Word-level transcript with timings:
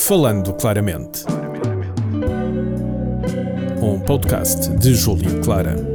Falando 0.00 0.54
Claramente. 0.54 1.24
Um 3.82 4.00
podcast 4.00 4.70
de 4.78 4.94
Júlio 4.94 5.40
Clara. 5.42 5.89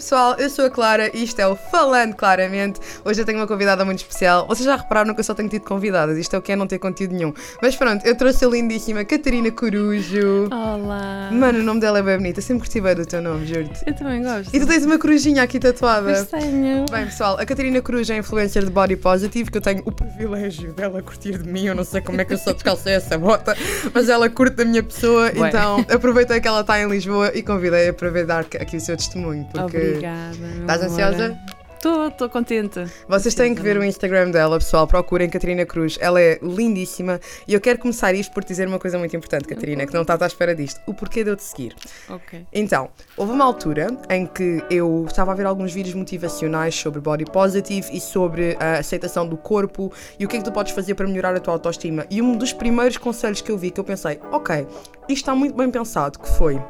Pessoal, 0.00 0.34
eu 0.38 0.48
sou 0.48 0.64
a 0.64 0.70
Clara 0.70 1.10
e 1.14 1.22
isto 1.22 1.38
é 1.40 1.46
o 1.46 1.54
Falando 1.54 2.14
Claramente. 2.14 2.80
Hoje 3.04 3.20
eu 3.20 3.24
tenho 3.26 3.38
uma 3.38 3.46
convidada 3.46 3.84
muito 3.84 3.98
especial. 3.98 4.46
Vocês 4.46 4.64
já 4.64 4.74
repararam 4.74 5.12
que 5.12 5.20
eu 5.20 5.24
só 5.24 5.34
tenho 5.34 5.48
tido 5.48 5.62
convidadas, 5.62 6.16
isto 6.16 6.34
é 6.34 6.38
o 6.38 6.42
que 6.42 6.52
é 6.52 6.56
não 6.56 6.66
ter 6.66 6.78
conteúdo 6.78 7.14
nenhum. 7.14 7.34
Mas 7.60 7.76
pronto, 7.76 8.04
eu 8.06 8.16
trouxe 8.16 8.44
a 8.46 8.48
lindíssima 8.48 9.04
Catarina 9.04 9.50
Corujo. 9.50 10.48
Olá! 10.50 11.28
Mano, 11.30 11.58
o 11.58 11.62
nome 11.62 11.80
dela 11.80 11.98
é 11.98 12.02
bem 12.02 12.16
bonito, 12.16 12.38
eu 12.38 12.42
sempre 12.42 12.62
curti 12.62 12.80
bem 12.80 12.94
do 12.94 13.04
teu 13.04 13.20
nome, 13.20 13.46
juro-te. 13.46 13.82
Eu 13.86 13.94
também 13.94 14.22
gosto. 14.22 14.56
E 14.56 14.58
tu 14.58 14.66
tens 14.66 14.86
uma 14.86 14.98
corujinha 14.98 15.42
aqui 15.42 15.60
tatuada. 15.60 16.26
Pois 16.26 16.42
tenho. 16.42 16.86
Bem, 16.90 17.04
pessoal, 17.04 17.38
a 17.38 17.44
Catarina 17.44 17.82
Coruja 17.82 18.14
é 18.14 18.16
influencer 18.16 18.64
de 18.64 18.70
Body 18.70 18.96
Positive, 18.96 19.50
que 19.50 19.58
eu 19.58 19.62
tenho 19.62 19.82
o 19.84 19.92
privilégio 19.92 20.72
dela 20.72 21.02
curtir 21.02 21.36
de 21.36 21.46
mim. 21.46 21.66
Eu 21.66 21.74
não 21.74 21.84
sei 21.84 22.00
como 22.00 22.18
é 22.22 22.24
que 22.24 22.32
eu 22.32 22.38
só 22.38 22.54
descalcei 22.54 22.94
essa 22.94 23.18
bota, 23.18 23.54
mas 23.92 24.08
ela 24.08 24.30
curte 24.30 24.56
da 24.56 24.64
minha 24.64 24.82
pessoa. 24.82 25.30
Bué. 25.30 25.48
Então 25.48 25.84
aproveitei 25.92 26.40
que 26.40 26.48
ela 26.48 26.62
está 26.62 26.80
em 26.80 26.88
Lisboa 26.88 27.30
e 27.34 27.42
convidei-a 27.42 27.92
para 27.92 28.08
ver 28.08 28.24
dar 28.24 28.46
aqui 28.58 28.78
o 28.78 28.80
seu 28.80 28.96
testemunho. 28.96 29.46
Porque 29.52 29.89
Obrigada. 29.90 30.36
estás 30.60 30.82
ansiosa? 30.82 31.38
Estou, 31.80 32.08
estou 32.08 32.28
contente. 32.28 32.84
Vocês 33.08 33.34
têm 33.34 33.54
que 33.54 33.62
ver 33.62 33.78
o 33.78 33.82
Instagram 33.82 34.30
dela, 34.30 34.58
pessoal. 34.58 34.86
Procurem 34.86 35.30
Catarina 35.30 35.64
Cruz. 35.64 35.96
Ela 35.98 36.20
é 36.20 36.38
lindíssima. 36.42 37.18
E 37.48 37.54
eu 37.54 37.60
quero 37.60 37.78
começar 37.78 38.12
isto 38.12 38.34
por 38.34 38.44
dizer 38.44 38.68
uma 38.68 38.78
coisa 38.78 38.98
muito 38.98 39.16
importante, 39.16 39.48
Catarina, 39.48 39.86
que 39.86 39.94
não 39.94 40.02
estás 40.02 40.20
à 40.20 40.26
espera 40.26 40.54
disto. 40.54 40.78
O 40.86 40.92
porquê 40.92 41.24
de 41.24 41.30
eu 41.30 41.36
te 41.36 41.42
seguir. 41.42 41.74
Ok. 42.10 42.46
Então, 42.52 42.90
houve 43.16 43.32
uma 43.32 43.46
altura 43.46 43.86
em 44.10 44.26
que 44.26 44.62
eu 44.68 45.06
estava 45.08 45.32
a 45.32 45.34
ver 45.34 45.46
alguns 45.46 45.72
vídeos 45.72 45.94
motivacionais 45.94 46.74
sobre 46.74 47.00
body 47.00 47.24
positive 47.24 47.88
e 47.96 47.98
sobre 47.98 48.58
a 48.60 48.80
aceitação 48.80 49.26
do 49.26 49.38
corpo 49.38 49.90
e 50.18 50.26
o 50.26 50.28
que 50.28 50.36
é 50.36 50.38
que 50.38 50.44
tu 50.44 50.52
podes 50.52 50.74
fazer 50.74 50.94
para 50.94 51.06
melhorar 51.06 51.34
a 51.34 51.40
tua 51.40 51.54
autoestima. 51.54 52.04
E 52.10 52.20
um 52.20 52.36
dos 52.36 52.52
primeiros 52.52 52.98
conselhos 52.98 53.40
que 53.40 53.50
eu 53.50 53.56
vi 53.56 53.70
que 53.70 53.80
eu 53.80 53.84
pensei, 53.84 54.20
ok, 54.30 54.66
isto 55.08 55.22
está 55.22 55.34
muito 55.34 55.56
bem 55.56 55.70
pensado, 55.70 56.18
que 56.18 56.28
foi. 56.28 56.60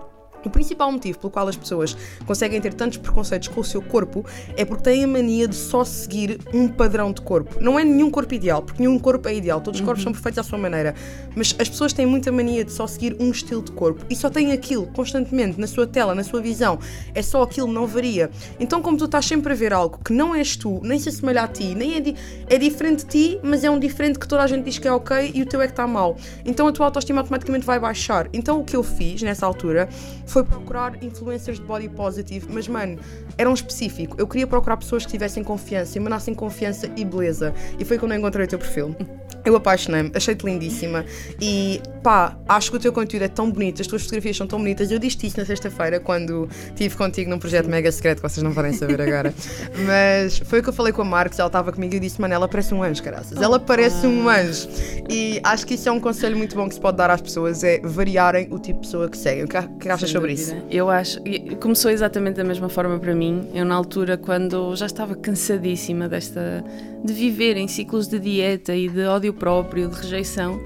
O 0.44 0.50
principal 0.50 0.90
motivo 0.90 1.18
pelo 1.18 1.30
qual 1.30 1.48
as 1.48 1.56
pessoas 1.56 1.96
conseguem 2.26 2.60
ter 2.60 2.74
tantos 2.74 2.98
preconceitos 2.98 3.48
com 3.48 3.60
o 3.60 3.64
seu 3.64 3.82
corpo 3.82 4.24
é 4.56 4.64
porque 4.64 4.84
têm 4.84 5.04
a 5.04 5.08
mania 5.08 5.46
de 5.46 5.54
só 5.54 5.84
seguir 5.84 6.38
um 6.52 6.68
padrão 6.68 7.12
de 7.12 7.20
corpo. 7.20 7.56
Não 7.60 7.78
é 7.78 7.84
nenhum 7.84 8.10
corpo 8.10 8.34
ideal, 8.34 8.62
porque 8.62 8.82
nenhum 8.82 8.98
corpo 8.98 9.28
é 9.28 9.34
ideal, 9.34 9.60
todos 9.60 9.80
os 9.80 9.84
corpos 9.84 10.02
são 10.02 10.12
perfeitos 10.12 10.38
à 10.38 10.42
sua 10.42 10.58
maneira. 10.58 10.94
Mas 11.36 11.54
as 11.58 11.68
pessoas 11.68 11.92
têm 11.92 12.06
muita 12.06 12.32
mania 12.32 12.64
de 12.64 12.72
só 12.72 12.86
seguir 12.86 13.16
um 13.20 13.30
estilo 13.30 13.62
de 13.62 13.72
corpo 13.72 14.04
e 14.08 14.16
só 14.16 14.30
têm 14.30 14.52
aquilo 14.52 14.86
constantemente 14.88 15.60
na 15.60 15.66
sua 15.66 15.86
tela, 15.86 16.14
na 16.14 16.24
sua 16.24 16.40
visão. 16.40 16.78
É 17.14 17.22
só 17.22 17.42
aquilo, 17.42 17.68
não 17.68 17.86
varia. 17.86 18.30
Então, 18.58 18.80
como 18.80 18.96
tu 18.96 19.04
estás 19.04 19.26
sempre 19.26 19.52
a 19.52 19.56
ver 19.56 19.72
algo 19.72 19.98
que 20.04 20.12
não 20.12 20.34
és 20.34 20.56
tu, 20.56 20.80
nem 20.82 20.98
se 20.98 21.08
assemelha 21.08 21.42
a 21.42 21.48
ti, 21.48 21.74
nem 21.74 21.96
é, 21.96 22.00
di 22.00 22.16
é 22.48 22.58
diferente 22.58 23.04
de 23.04 23.10
ti, 23.10 23.40
mas 23.42 23.64
é 23.64 23.70
um 23.70 23.78
diferente 23.78 24.18
que 24.18 24.26
toda 24.26 24.42
a 24.42 24.46
gente 24.46 24.64
diz 24.64 24.78
que 24.78 24.88
é 24.88 24.92
ok 24.92 25.32
e 25.34 25.42
o 25.42 25.46
teu 25.46 25.60
é 25.60 25.66
que 25.66 25.72
está 25.72 25.86
mal. 25.86 26.16
Então 26.44 26.66
a 26.66 26.72
tua 26.72 26.86
autoestima 26.86 27.20
automaticamente 27.20 27.64
vai 27.64 27.78
baixar. 27.78 28.28
Então 28.32 28.60
o 28.60 28.64
que 28.64 28.76
eu 28.76 28.82
fiz 28.82 29.22
nessa 29.22 29.46
altura 29.46 29.88
foi 30.30 30.44
procurar 30.44 31.02
influencers 31.02 31.58
de 31.58 31.64
body 31.64 31.88
positive, 31.88 32.46
mas 32.50 32.68
mano, 32.68 32.98
era 33.36 33.50
um 33.50 33.54
específico. 33.54 34.14
Eu 34.18 34.28
queria 34.28 34.46
procurar 34.46 34.76
pessoas 34.76 35.04
que 35.04 35.10
tivessem 35.10 35.42
confiança, 35.42 35.98
emanassem 35.98 36.34
confiança 36.34 36.88
e 36.96 37.04
beleza. 37.04 37.52
E 37.78 37.84
foi 37.84 37.98
quando 37.98 38.12
eu 38.12 38.18
encontrei 38.18 38.46
o 38.46 38.48
teu 38.48 38.58
perfil. 38.58 38.94
Eu 39.44 39.56
apaixonei-me, 39.56 40.10
achei-te 40.14 40.44
lindíssima 40.44 41.04
e 41.40 41.80
pá, 42.02 42.36
acho 42.48 42.70
que 42.70 42.76
o 42.76 42.80
teu 42.80 42.92
conteúdo 42.92 43.22
é 43.22 43.28
tão 43.28 43.50
bonito, 43.50 43.80
as 43.80 43.86
tuas 43.86 44.02
fotografias 44.02 44.36
são 44.36 44.46
tão 44.46 44.58
bonitas. 44.58 44.90
Eu 44.90 44.98
disse 44.98 45.26
isso 45.26 45.38
na 45.38 45.44
sexta-feira 45.44 46.00
quando 46.00 46.48
estive 46.68 46.96
contigo 46.96 47.30
num 47.30 47.38
projeto 47.38 47.68
mega 47.68 47.90
secreto 47.90 48.22
que 48.22 48.28
vocês 48.28 48.42
não 48.42 48.52
podem 48.52 48.72
saber 48.72 49.00
agora. 49.00 49.34
Mas 49.86 50.38
foi 50.38 50.60
o 50.60 50.62
que 50.62 50.68
eu 50.68 50.72
falei 50.72 50.92
com 50.92 51.02
a 51.02 51.04
Marcos, 51.04 51.38
ela 51.38 51.46
estava 51.48 51.72
comigo 51.72 51.94
e 51.94 51.96
eu 51.96 52.00
disse, 52.00 52.20
mano, 52.20 52.34
ela 52.34 52.48
parece 52.48 52.74
um 52.74 52.82
anjo, 52.82 53.02
caraças. 53.02 53.40
Ela 53.40 53.58
parece 53.58 54.06
um 54.06 54.28
anjo. 54.28 54.68
E 55.08 55.40
acho 55.42 55.66
que 55.66 55.74
isso 55.74 55.88
é 55.88 55.92
um 55.92 56.00
conselho 56.00 56.36
muito 56.36 56.54
bom 56.54 56.68
que 56.68 56.74
se 56.74 56.80
pode 56.80 56.96
dar 56.96 57.10
às 57.10 57.20
pessoas, 57.20 57.64
é 57.64 57.80
variarem 57.80 58.48
o 58.50 58.58
tipo 58.58 58.80
de 58.80 58.86
pessoa 58.86 59.08
que 59.08 59.16
seguem. 59.16 59.44
O 59.44 59.48
que, 59.48 59.88
achas 59.88 60.10
sobre 60.10 60.32
isso? 60.32 60.54
Eu 60.70 60.90
acho. 60.90 61.20
Começou 61.60 61.90
exatamente 61.90 62.36
da 62.36 62.44
mesma 62.44 62.68
forma 62.68 62.98
para 62.98 63.14
mim. 63.14 63.48
Eu, 63.54 63.64
na 63.64 63.74
altura, 63.74 64.16
quando 64.16 64.74
já 64.76 64.86
estava 64.86 65.14
cansadíssima 65.14 66.08
desta. 66.08 66.64
de 67.04 67.12
viver 67.12 67.56
em 67.56 67.66
ciclos 67.66 68.06
de 68.06 68.18
dieta 68.18 68.74
e 68.74 68.88
de 68.88 69.04
ódio 69.04 69.29
próprio, 69.32 69.88
de 69.88 69.96
rejeição. 69.96 70.60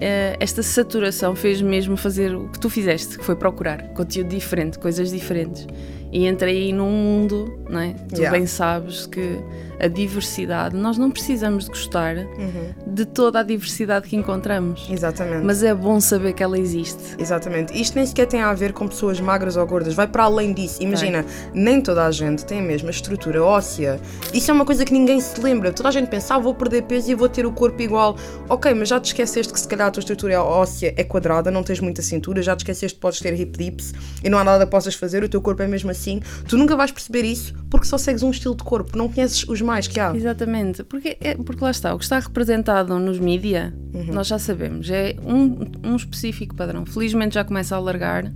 eh, 0.00 0.36
Esta 0.40 0.62
saturação 0.62 1.34
fez 1.34 1.60
mesmo 1.60 1.96
fazer 1.96 2.34
o 2.34 2.48
que 2.48 2.58
tu 2.58 2.68
fizeste, 2.70 3.18
que 3.18 3.24
foi 3.24 3.36
procurar 3.36 3.88
conteúdo 3.88 4.28
diferente, 4.28 4.78
coisas 4.78 5.10
diferentes. 5.10 5.66
E 6.12 6.26
entrei 6.26 6.56
aí 6.64 6.72
num 6.72 6.90
mundo, 6.90 7.60
não 7.68 7.78
é? 7.80 7.94
Tu 8.08 8.16
Yeah. 8.20 8.36
bem 8.36 8.46
sabes 8.46 9.06
que 9.06 9.38
a 9.78 9.86
diversidade, 9.88 10.76
nós 10.76 10.98
não 10.98 11.10
precisamos 11.10 11.64
de 11.64 11.70
gostar 11.70 12.16
Uhum. 12.16 12.74
de 12.94 13.06
toda 13.06 13.40
a 13.40 13.42
diversidade 13.42 14.08
que 14.08 14.14
encontramos. 14.16 14.86
Exatamente. 14.90 15.42
Mas 15.46 15.62
é 15.62 15.72
bom 15.74 15.98
saber 16.00 16.34
que 16.34 16.42
ela 16.42 16.58
existe. 16.58 17.14
Exatamente. 17.18 17.80
Isto 17.80 17.94
nem 17.96 18.04
sequer 18.04 18.26
tem 18.26 18.40
a 18.42 18.52
ver 18.52 18.72
com 18.74 18.86
pessoas 18.88 19.18
magras 19.20 19.56
ou 19.56 19.66
gordas, 19.66 19.94
vai 19.94 20.06
para 20.06 20.24
além 20.24 20.52
disso. 20.52 20.82
Imagina, 20.82 21.24
nem 21.54 21.80
toda 21.80 22.04
a 22.04 22.10
gente 22.10 22.44
tem 22.44 22.58
a 22.58 22.62
mesma 22.62 22.90
estrutura 22.90 23.42
óssea. 23.42 23.98
Isso 24.34 24.50
é 24.50 24.54
uma 24.54 24.66
coisa 24.66 24.84
que 24.84 24.92
ninguém 24.92 25.18
se 25.20 25.40
lembra. 25.40 25.72
Toda 25.72 25.88
a 25.88 25.92
gente 25.92 26.08
pensa, 26.08 26.34
ah, 26.34 26.38
vou 26.38 26.54
perder 26.54 26.82
peso 26.82 27.10
e 27.10 27.14
vou 27.14 27.28
ter 27.28 27.46
o 27.46 27.52
corpo 27.52 27.80
igual. 27.80 28.16
Ok, 28.50 28.74
mas 28.74 28.88
já 28.88 29.00
te 29.00 29.06
esqueceste 29.06 29.50
que 29.52 29.60
se 29.60 29.66
calhar 29.68 29.86
a 29.86 29.90
tua 29.90 30.00
estrutura 30.00 30.42
óssea 30.42 30.92
é 30.96 31.04
quadrada, 31.04 31.50
não 31.50 31.62
tens 31.62 31.80
muita 31.80 32.02
cintura, 32.02 32.42
já 32.42 32.54
te 32.54 32.60
esqueceste 32.60 32.96
que 32.96 33.00
podes 33.00 33.20
ter 33.20 33.32
hip 33.38 33.56
dips 33.56 33.94
e 34.22 34.28
não 34.28 34.36
há 34.38 34.44
nada 34.44 34.64
que 34.66 34.70
possas 34.70 34.94
fazer, 34.94 35.22
o 35.24 35.28
teu 35.28 35.40
corpo 35.40 35.62
é 35.62 35.66
mesmo 35.66 35.90
assim. 35.90 35.99
Tu 36.48 36.56
nunca 36.56 36.76
vais 36.76 36.90
perceber 36.90 37.24
isso 37.24 37.54
porque 37.70 37.86
só 37.86 37.96
segues 37.96 38.22
um 38.22 38.30
estilo 38.30 38.54
de 38.54 38.64
corpo, 38.64 38.98
não 38.98 39.08
conheces 39.08 39.46
os 39.48 39.60
mais 39.60 39.86
que 39.86 40.00
há. 40.00 40.14
Exatamente, 40.14 40.82
porque, 40.82 41.16
é, 41.20 41.34
porque 41.36 41.62
lá 41.62 41.70
está, 41.70 41.94
o 41.94 41.98
que 41.98 42.04
está 42.04 42.18
representado 42.18 42.98
nos 42.98 43.18
mídia, 43.18 43.72
nós 44.12 44.26
já 44.26 44.38
sabemos, 44.38 44.90
é 44.90 45.16
um, 45.24 45.64
um 45.84 45.96
específico 45.96 46.54
padrão. 46.54 46.84
Felizmente 46.84 47.34
já 47.34 47.44
começa 47.44 47.74
a 47.74 47.78
alargar, 47.78 48.30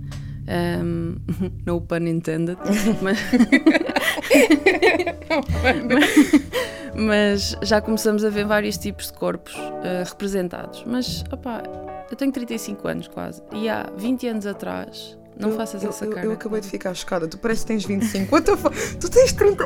um, 0.81 1.15
no 1.65 1.81
pun 1.81 2.07
intended, 2.07 2.57
mas, 3.01 3.17
mas 6.95 7.57
já 7.61 7.81
começamos 7.81 8.23
a 8.23 8.29
ver 8.29 8.45
vários 8.45 8.77
tipos 8.77 9.07
de 9.07 9.13
corpos 9.13 9.53
eh, 9.83 10.03
representados. 10.07 10.83
Mas, 10.87 11.23
opá, 11.31 11.63
eu 12.09 12.15
tenho 12.15 12.31
35 12.31 12.87
anos 12.87 13.07
quase, 13.07 13.41
e 13.53 13.67
há 13.67 13.89
20 13.97 14.27
anos 14.27 14.45
atrás, 14.45 15.17
não 15.39 15.49
Eu- 15.49 15.55
faças 15.57 15.83
eu, 15.83 15.89
essa 15.89 16.05
eu- 16.05 16.11
cara. 16.11 16.25
Eu 16.25 16.31
acabei 16.33 16.61
de 16.61 16.67
ficar 16.67 16.93
chocada. 16.93 17.27
Tu 17.27 17.37
parece 17.37 17.61
que 17.61 17.67
tens 17.67 17.85
25. 17.85 18.33
What 18.35 18.45
the 18.49 18.57
fuck? 18.57 18.75
Tu 18.97 19.09
tens 19.09 19.31
30. 19.33 19.63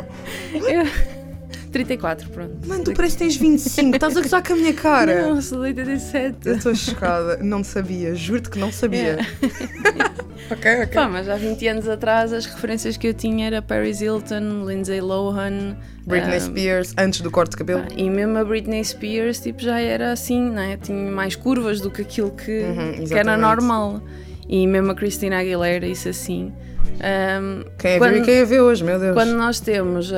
Eu- 0.53 1.19
34, 1.71 2.29
pronto. 2.29 2.67
Mano, 2.67 2.83
tu 2.83 2.93
parece 2.93 3.15
que 3.15 3.23
tens 3.25 3.35
25. 3.37 3.93
Estás 3.95 4.17
a 4.17 4.21
gozar 4.21 4.41
com 4.43 4.53
a 4.53 4.55
minha 4.55 4.73
cara. 4.73 5.27
Não, 5.27 5.39
sou 5.41 5.59
de 5.59 5.65
87. 5.81 6.37
Eu 6.47 6.55
estou 6.55 6.73
chocada, 6.75 7.37
não 7.43 7.63
sabia, 7.63 8.15
juro-te 8.15 8.49
que 8.49 8.57
não 8.57 8.71
sabia. 8.71 9.17
ok, 10.49 10.75
ok. 10.83 10.87
Pá, 10.93 11.07
mas 11.07 11.29
há 11.29 11.35
20 11.35 11.67
anos 11.67 11.87
atrás 11.87 12.33
as 12.33 12.45
referências 12.47 12.97
que 12.97 13.07
eu 13.07 13.13
tinha 13.13 13.45
era 13.45 13.61
Paris 13.61 14.01
Hilton, 14.01 14.65
Lindsay 14.65 14.99
Lohan, 14.99 15.77
Britney 16.07 16.37
um, 16.37 16.39
Spears, 16.39 16.93
antes 16.97 17.21
do 17.21 17.29
corte 17.29 17.51
de 17.51 17.57
cabelo. 17.57 17.83
e 17.95 18.09
mesmo 18.09 18.35
a 18.39 18.43
Britney 18.43 18.83
Spears 18.83 19.39
tipo, 19.39 19.61
já 19.61 19.79
era 19.79 20.11
assim, 20.11 20.41
né? 20.49 20.77
tinha 20.81 21.11
mais 21.11 21.35
curvas 21.35 21.79
do 21.81 21.91
que 21.91 22.01
aquilo 22.01 22.31
que, 22.31 22.63
Uhum, 22.63 23.05
que 23.05 23.13
era 23.13 23.37
normal. 23.37 24.01
E 24.49 24.65
mesmo 24.65 24.91
a 24.91 24.95
Christina 24.95 25.39
Aguilera, 25.39 25.85
isso 25.85 26.09
assim. 26.09 26.51
Um, 26.95 27.63
Quem 27.77 27.91
é 27.91 27.97
quando- 27.99 28.13
ver 28.13 28.21
e 28.21 28.25
quem 28.25 28.33
é 28.35 28.45
ver 28.45 28.61
hoje, 28.61 28.83
meu 28.83 28.99
Deus. 28.99 29.13
Quando 29.13 29.33
nós 29.33 29.59
temos 29.59 30.11
uh, 30.11 30.15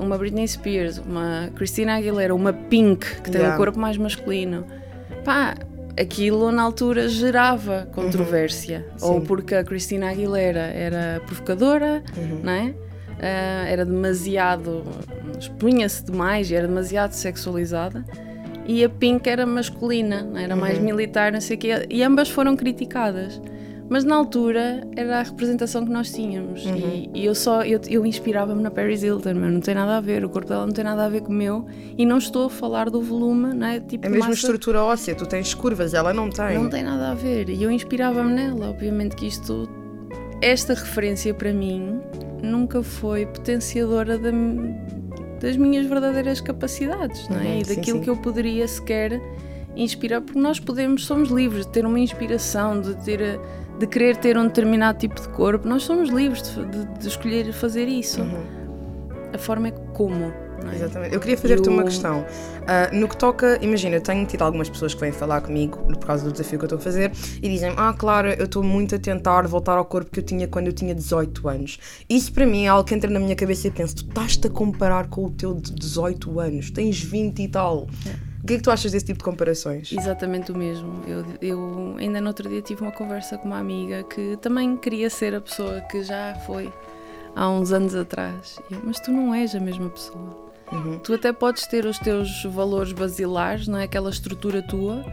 uma 0.00 0.18
Britney 0.18 0.46
Spears, 0.48 0.98
uma 0.98 1.48
Christina 1.54 1.96
Aguilera, 1.96 2.34
uma 2.34 2.52
Pink, 2.52 3.06
que 3.22 3.30
tem 3.30 3.40
Yeah. 3.40 3.54
um 3.54 3.56
corpo 3.56 3.78
mais 3.78 3.96
masculino, 3.96 4.66
pá, 5.24 5.54
aquilo 5.98 6.50
na 6.50 6.62
altura 6.62 7.08
gerava 7.08 7.88
controvérsia. 7.94 8.84
Ou 9.00 9.14
Uhum. 9.14 9.20
Sim. 9.20 9.26
porque 9.26 9.54
a 9.54 9.62
Christina 9.64 10.10
Aguilera 10.10 10.60
era 10.74 11.20
provocadora, 11.24 12.02
Uhum. 12.16 12.40
não 12.42 12.52
é? 12.52 12.64
Uh, 12.64 13.66
era 13.68 13.84
demasiado. 13.84 14.82
expunha-se 15.38 16.04
demais 16.04 16.50
e 16.50 16.54
era 16.56 16.66
demasiado 16.66 17.12
sexualizada. 17.12 18.04
E 18.66 18.82
a 18.84 18.88
Pink 18.88 19.28
era 19.30 19.46
masculina, 19.46 20.22
não 20.22 20.36
é? 20.36 20.42
era 20.44 20.56
mais 20.56 20.78
Uhum. 20.78 20.84
militar, 20.84 21.30
não 21.32 21.40
sei 21.40 21.56
o 21.56 21.60
quê. 21.60 21.86
E 21.88 22.02
ambas 22.02 22.28
foram 22.28 22.56
criticadas. 22.56 23.40
Mas 23.90 24.04
na 24.04 24.16
altura 24.16 24.86
era 24.96 25.20
a 25.20 25.22
representação 25.22 25.84
que 25.84 25.90
nós 25.90 26.12
tínhamos. 26.12 26.64
Uhum. 26.66 27.08
E, 27.14 27.20
e 27.20 27.24
eu 27.24 27.34
só 27.34 27.62
eu, 27.62 27.80
eu 27.88 28.04
inspirava-me 28.04 28.62
na 28.62 28.70
Paris 28.70 29.02
Hilton, 29.02 29.34
mas 29.34 29.52
não 29.52 29.60
tem 29.60 29.74
nada 29.74 29.96
a 29.96 30.00
ver, 30.00 30.24
o 30.24 30.28
corpo 30.28 30.48
dela 30.48 30.66
não 30.66 30.72
tem 30.74 30.84
nada 30.84 31.06
a 31.06 31.08
ver 31.08 31.22
com 31.22 31.32
o 31.32 31.34
meu. 31.34 31.64
E 31.96 32.04
não 32.04 32.18
estou 32.18 32.46
a 32.46 32.50
falar 32.50 32.90
do 32.90 33.00
volume, 33.00 33.54
não 33.54 33.66
é? 33.66 33.80
Tipo, 33.80 34.06
É 34.06 34.08
mesmo 34.10 34.24
massa- 34.24 34.34
estrutura 34.34 34.82
óssea, 34.82 35.14
tu 35.14 35.24
tens 35.26 35.54
curvas, 35.54 35.94
ela 35.94 36.12
não 36.12 36.28
tem. 36.28 36.58
Não 36.58 36.68
tem 36.68 36.82
nada 36.82 37.12
a 37.12 37.14
ver. 37.14 37.48
E 37.48 37.62
eu 37.62 37.70
inspirava-me 37.70 38.32
nela. 38.32 38.68
Obviamente 38.70 39.16
que 39.16 39.26
isto. 39.26 39.68
Esta 40.42 40.74
referência 40.74 41.32
para 41.34 41.52
mim 41.52 41.98
nunca 42.42 42.82
foi 42.82 43.26
potenciadora 43.26 44.16
da, 44.18 44.30
das 45.40 45.56
minhas 45.56 45.86
verdadeiras 45.86 46.40
capacidades, 46.40 47.28
não 47.28 47.40
é? 47.40 47.44
Uhum, 47.44 47.58
e 47.60 47.64
sim, 47.64 47.74
daquilo 47.74 47.98
sim. 47.98 48.04
que 48.04 48.10
eu 48.10 48.16
poderia 48.16 48.68
sequer 48.68 49.20
inspirar, 49.74 50.20
porque 50.20 50.38
nós 50.38 50.60
podemos, 50.60 51.04
somos 51.06 51.28
livres 51.30 51.64
de 51.66 51.72
ter 51.72 51.86
uma 51.86 51.98
inspiração, 51.98 52.80
de 52.80 52.94
ter. 53.04 53.40
De 53.78 53.86
querer 53.86 54.16
ter 54.16 54.36
um 54.36 54.46
determinado 54.46 54.98
tipo 54.98 55.20
de 55.20 55.28
corpo, 55.28 55.68
nós 55.68 55.82
somos 55.84 56.08
livres 56.08 56.42
de, 56.42 56.64
de- 56.66 56.98
de 56.98 57.08
escolher 57.08 57.52
fazer 57.52 57.86
isso. 57.86 58.20
Uhum. 58.22 58.42
A 59.32 59.38
forma 59.38 59.68
é 59.68 59.70
como 59.70 60.24
é? 60.24 60.74
Exatamente. 60.74 61.14
Eu 61.14 61.20
queria 61.20 61.36
fazer-te 61.38 61.66
E 61.68 61.72
uma 61.72 61.84
questão. 61.84 62.26
Ah, 62.66 62.90
no 62.92 63.08
que 63.08 63.16
toca, 63.16 63.58
imagina, 63.62 63.94
eu 63.96 64.00
tenho 64.00 64.26
tido 64.26 64.42
algumas 64.42 64.68
pessoas 64.68 64.92
que 64.92 65.00
vêm 65.00 65.12
falar 65.12 65.40
comigo 65.40 65.78
por 65.78 66.04
causa 66.04 66.24
do 66.24 66.32
desafio 66.32 66.58
que 66.58 66.64
eu 66.64 66.66
estou 66.66 66.78
a 66.78 66.82
fazer 66.82 67.12
e 67.40 67.48
dizem: 67.48 67.72
Ah, 67.76 67.94
claro, 67.96 68.28
eu 68.28 68.44
estou 68.44 68.62
muito 68.64 68.96
a 68.96 68.98
tentar 68.98 69.46
voltar 69.46 69.78
ao 69.78 69.84
corpo 69.84 70.10
que 70.10 70.18
eu 70.18 70.24
tinha 70.24 70.48
quando 70.48 70.66
eu 70.66 70.72
tinha 70.72 70.92
18 70.94 71.48
anos. 71.48 71.78
Isso 72.08 72.32
para 72.32 72.44
mim 72.44 72.64
é 72.64 72.68
algo 72.68 72.82
que 72.84 72.92
entra 72.94 73.08
na 73.08 73.20
minha 73.20 73.36
cabeça 73.36 73.68
e 73.68 73.70
penso: 73.70 73.94
Tu 73.96 74.08
estás-te 74.08 74.48
a 74.48 74.50
comparar 74.50 75.06
com 75.08 75.24
o 75.26 75.30
teu 75.30 75.54
de 75.54 75.72
18 75.72 76.40
anos, 76.40 76.70
tens 76.72 77.00
20 77.00 77.40
e 77.40 77.48
tal. 77.48 77.84
O 77.84 77.88
que 78.48 78.54
é 78.54 78.56
que 78.56 78.62
tu 78.62 78.70
achas 78.70 78.92
desse 78.92 79.04
tipo 79.04 79.18
de 79.18 79.24
comparações? 79.24 79.92
Exatamente 79.92 80.50
o 80.50 80.56
mesmo. 80.56 81.02
Eu, 81.06 81.24
eu 81.40 81.96
ainda 81.98 82.18
no 82.18 82.28
outro 82.28 82.48
dia 82.48 82.62
tive 82.62 82.80
uma 82.80 82.90
conversa 82.90 83.36
com 83.36 83.46
uma 83.46 83.58
amiga 83.58 84.02
que 84.02 84.38
também 84.38 84.74
queria 84.76 85.10
ser 85.10 85.34
a 85.34 85.40
pessoa 85.40 85.82
que 85.82 86.02
já 86.02 86.34
foi 86.46 86.72
há 87.36 87.48
uns 87.48 87.72
anos 87.72 87.94
atrás. 87.94 88.58
Eu, 88.70 88.80
mas 88.82 88.98
tu 88.98 89.12
não 89.12 89.34
és 89.34 89.54
a 89.54 89.60
mesma 89.60 89.90
pessoa. 89.90 90.48
Uhum. 90.72 90.98
Tu 90.98 91.12
até 91.12 91.30
podes 91.30 91.66
ter 91.66 91.84
os 91.84 91.98
teus 91.98 92.42
valores 92.44 92.92
basilares, 92.92 93.68
não 93.68 93.78
é? 93.78 93.84
Aquela 93.84 94.08
estrutura 94.08 94.62
tua, 94.62 95.04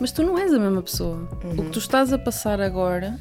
mas 0.00 0.10
tu 0.10 0.24
não 0.24 0.36
és 0.36 0.52
a 0.52 0.58
mesma 0.58 0.82
pessoa. 0.82 1.28
O 1.56 1.62
que 1.62 1.70
tu 1.70 1.78
estás 1.78 2.12
a 2.12 2.18
passar 2.18 2.60
agora 2.60 3.16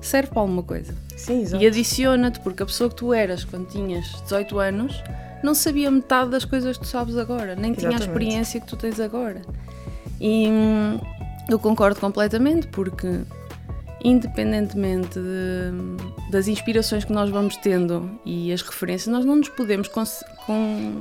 serve 0.00 0.30
para 0.30 0.40
alguma 0.40 0.62
coisa. 0.62 0.92
Sim, 1.16 1.42
exato. 1.42 1.62
E 1.62 1.66
adiciona-te, 1.66 2.40
porque 2.40 2.64
a 2.64 2.66
pessoa 2.66 2.90
que 2.90 2.96
tu 2.96 3.14
eras 3.14 3.44
quando 3.44 3.68
tinhas 3.68 4.04
18 4.22 4.58
anos 4.58 5.02
não 5.44 5.54
sabia 5.54 5.90
metade 5.90 6.30
das 6.30 6.44
coisas 6.44 6.76
que 6.78 6.84
tu 6.84 6.88
sabes 6.88 7.16
agora, 7.16 7.54
nem 7.54 7.72
tinha 7.74 7.90
a 7.90 7.94
Exatamente. 7.94 8.02
experiência 8.08 8.60
que 8.60 8.66
tu 8.66 8.76
tens 8.76 8.98
agora. 8.98 9.42
E 10.20 10.48
hum, 10.48 10.98
eu 11.48 11.58
concordo 11.58 12.00
completamente, 12.00 12.66
porque 12.68 13.20
independentemente 14.02 15.18
de- 15.18 16.30
das 16.30 16.46
inspirações 16.48 17.04
que 17.04 17.12
nós 17.12 17.30
vamos 17.30 17.56
tendo 17.56 18.10
e 18.24 18.52
as 18.52 18.60
referências, 18.62 19.12
nós 19.12 19.24
não 19.24 19.36
nos 19.36 19.48
podemos 19.48 19.88
com- 19.88 21.00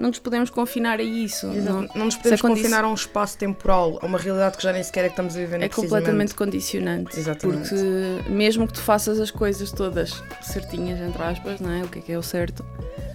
não 0.00 0.08
nos 0.08 0.18
podemos 0.18 0.48
confinar 0.48 0.98
a 0.98 1.02
isso. 1.02 1.46
Não, 1.46 1.86
Não 1.94 2.06
nos 2.06 2.16
podemos 2.16 2.40
confinar 2.40 2.84
a 2.84 2.88
um 2.88 2.94
espaço 2.94 3.36
temporal, 3.36 3.98
a 4.00 4.06
uma 4.06 4.18
realidade 4.18 4.56
que 4.56 4.62
já 4.62 4.72
nem 4.72 4.82
sequer 4.82 5.04
é 5.04 5.08
que 5.08 5.12
estamos 5.12 5.36
a 5.36 5.38
viver 5.38 5.62
é 5.62 5.68
completamente 5.68 6.34
condicionante. 6.34 7.18
Exatamente. 7.18 7.68
Porque 7.68 8.30
mesmo 8.30 8.66
que 8.66 8.72
tu 8.72 8.80
faças 8.80 9.20
as 9.20 9.30
coisas 9.30 9.70
todas 9.70 10.22
certinhas, 10.40 11.00
entre 11.00 11.22
aspas, 11.22 11.60
não 11.60 11.70
é? 11.70 11.82
O 11.82 11.88
que 11.88 11.98
é 11.98 12.02
que 12.02 12.12
é 12.12 12.18
o 12.18 12.22
certo, 12.22 12.64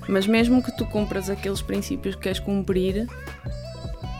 mas 0.08 0.28
mesmo 0.28 0.62
que 0.62 0.72
tu 0.78 0.86
cumpras 0.86 1.30
aqueles 1.30 1.62
princípios 1.62 2.14
que 2.16 2.22
queres 2.22 2.40
cumprir, 2.40 3.08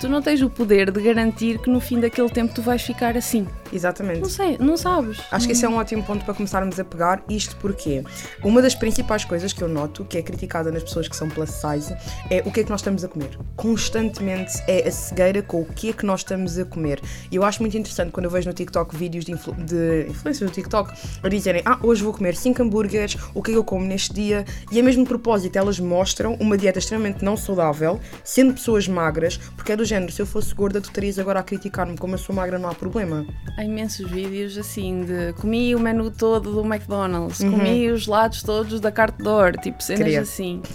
tu 0.02 0.10
não 0.10 0.22
tens 0.22 0.42
o 0.42 0.50
poder 0.50 0.90
de 0.90 1.00
garantir 1.02 1.60
que 1.60 1.70
no 1.70 1.80
fim 1.80 2.00
daquele 2.00 2.30
tempo 2.30 2.54
tu 2.54 2.64
vais 2.64 2.82
ficar 2.82 3.16
assim. 3.16 3.48
Exatamente. 3.72 4.22
Não 4.22 4.30
sei, 4.30 4.58
não 4.60 4.78
sabes. 4.78 5.20
Acho 5.32 5.48
que 5.48 5.54
esse 5.54 5.66
é 5.66 5.70
um 5.70 5.76
ótimo 5.76 6.04
ponto 6.04 6.24
para 6.24 6.34
começarmos 6.34 6.80
a 6.80 6.84
pegar, 6.84 7.24
isto 7.30 7.56
porque 7.58 8.04
uma 8.44 8.62
das 8.62 8.76
principais 8.76 9.26
coisas 9.26 9.54
que 9.54 9.62
eu 9.62 9.68
noto, 9.68 10.06
que 10.06 10.18
é 10.18 10.22
criticada 10.22 10.72
nas 10.72 10.84
pessoas 10.84 11.08
que 11.08 11.16
são 11.16 11.30
plus 11.30 11.50
size, 11.50 11.96
é 12.30 12.42
o 12.46 12.52
que 12.52 12.62
é 12.62 12.64
que 12.64 12.70
nós 12.70 12.82
estamos 12.82 13.04
a 13.04 13.08
comer. 13.08 13.38
Constantemente 13.56 14.62
é 14.68 14.88
a 14.88 14.92
cegueira 14.92 15.42
com 15.42 15.62
o 15.62 15.66
que 15.66 15.90
é 15.90 15.94
que 15.94 16.06
nós 16.06 16.22
estamos 16.22 16.58
a 16.58 16.66
comer. 16.66 17.02
E 17.32 17.36
eu 17.36 17.44
acho 17.44 17.62
muito 17.62 17.78
interessante 17.78 18.12
quando 18.12 18.26
eu 18.26 18.32
vejo 18.32 18.48
no 18.48 18.54
TikTok 18.54 18.96
vídeos 18.96 19.26
de, 19.26 19.32
influ 19.32 19.54
de 19.54 20.08
influências 20.10 20.50
do 20.50 20.54
TikTok 20.54 20.94
a 21.24 21.30
dizerem: 21.30 21.62
Ah, 21.66 21.80
hoje 21.82 22.04
vou 22.04 22.14
comer 22.14 22.36
5 22.36 22.62
hambúrgueres, 22.62 23.18
o 23.34 23.42
que 23.42 23.52
é 23.52 23.54
que 23.54 23.58
eu 23.58 23.64
como 23.64 23.86
neste 23.86 24.14
dia? 24.14 24.46
E 24.72 24.80
é 24.80 24.82
mesmo 24.82 25.06
propósito, 25.06 25.56
elas 25.56 25.80
mostram 25.80 26.36
uma 26.40 26.58
dieta 26.58 26.80
extremamente 26.80 27.24
não 27.24 27.36
saudável, 27.36 28.00
sendo 28.24 28.54
pessoas 28.54 28.88
magras, 28.88 29.38
porque 29.56 29.72
é 29.72 29.76
do 29.76 29.86
género: 29.86 30.12
se 30.12 30.22
eu 30.22 30.26
fosse 30.26 30.54
gorda, 30.54 30.80
tu 30.80 30.90
estarias 30.90 31.20
agora 31.20 31.40
a 31.40 31.44
criticar-me, 31.44 31.98
como 31.98 32.14
eu 32.14 32.18
sou 32.18 32.36
magra, 32.36 32.60
não 32.60 32.70
há 32.70 32.76
problema. 32.76 33.26
Há 33.58 33.64
imensos 33.64 34.10
vídeos 34.12 34.58
assim 34.58 35.06
de 35.06 35.34
comi 35.34 35.74
o 35.76 35.80
menu 35.80 36.12
todo 36.12 36.52
do 36.52 36.62
McDonald's, 36.66 37.40
Uhum. 37.40 37.52
comi 37.52 37.90
os 37.90 38.06
lados 38.06 38.44
todos 38.44 38.80
da 38.82 38.92
carte 38.92 39.22
de 39.22 39.28
ouro, 39.30 39.58
tipo 39.62 39.82
cenas 39.82 40.04
Queria. 40.04 40.22
assim. 40.22 40.62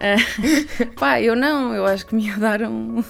Ah, 0.00 0.14
pá, 0.96 1.20
eu 1.20 1.34
não, 1.34 1.74
eu 1.74 1.84
acho 1.84 2.06
que 2.06 2.14
me 2.14 2.26
ia 2.28 2.36
dar 2.36 2.62
um. 2.62 3.02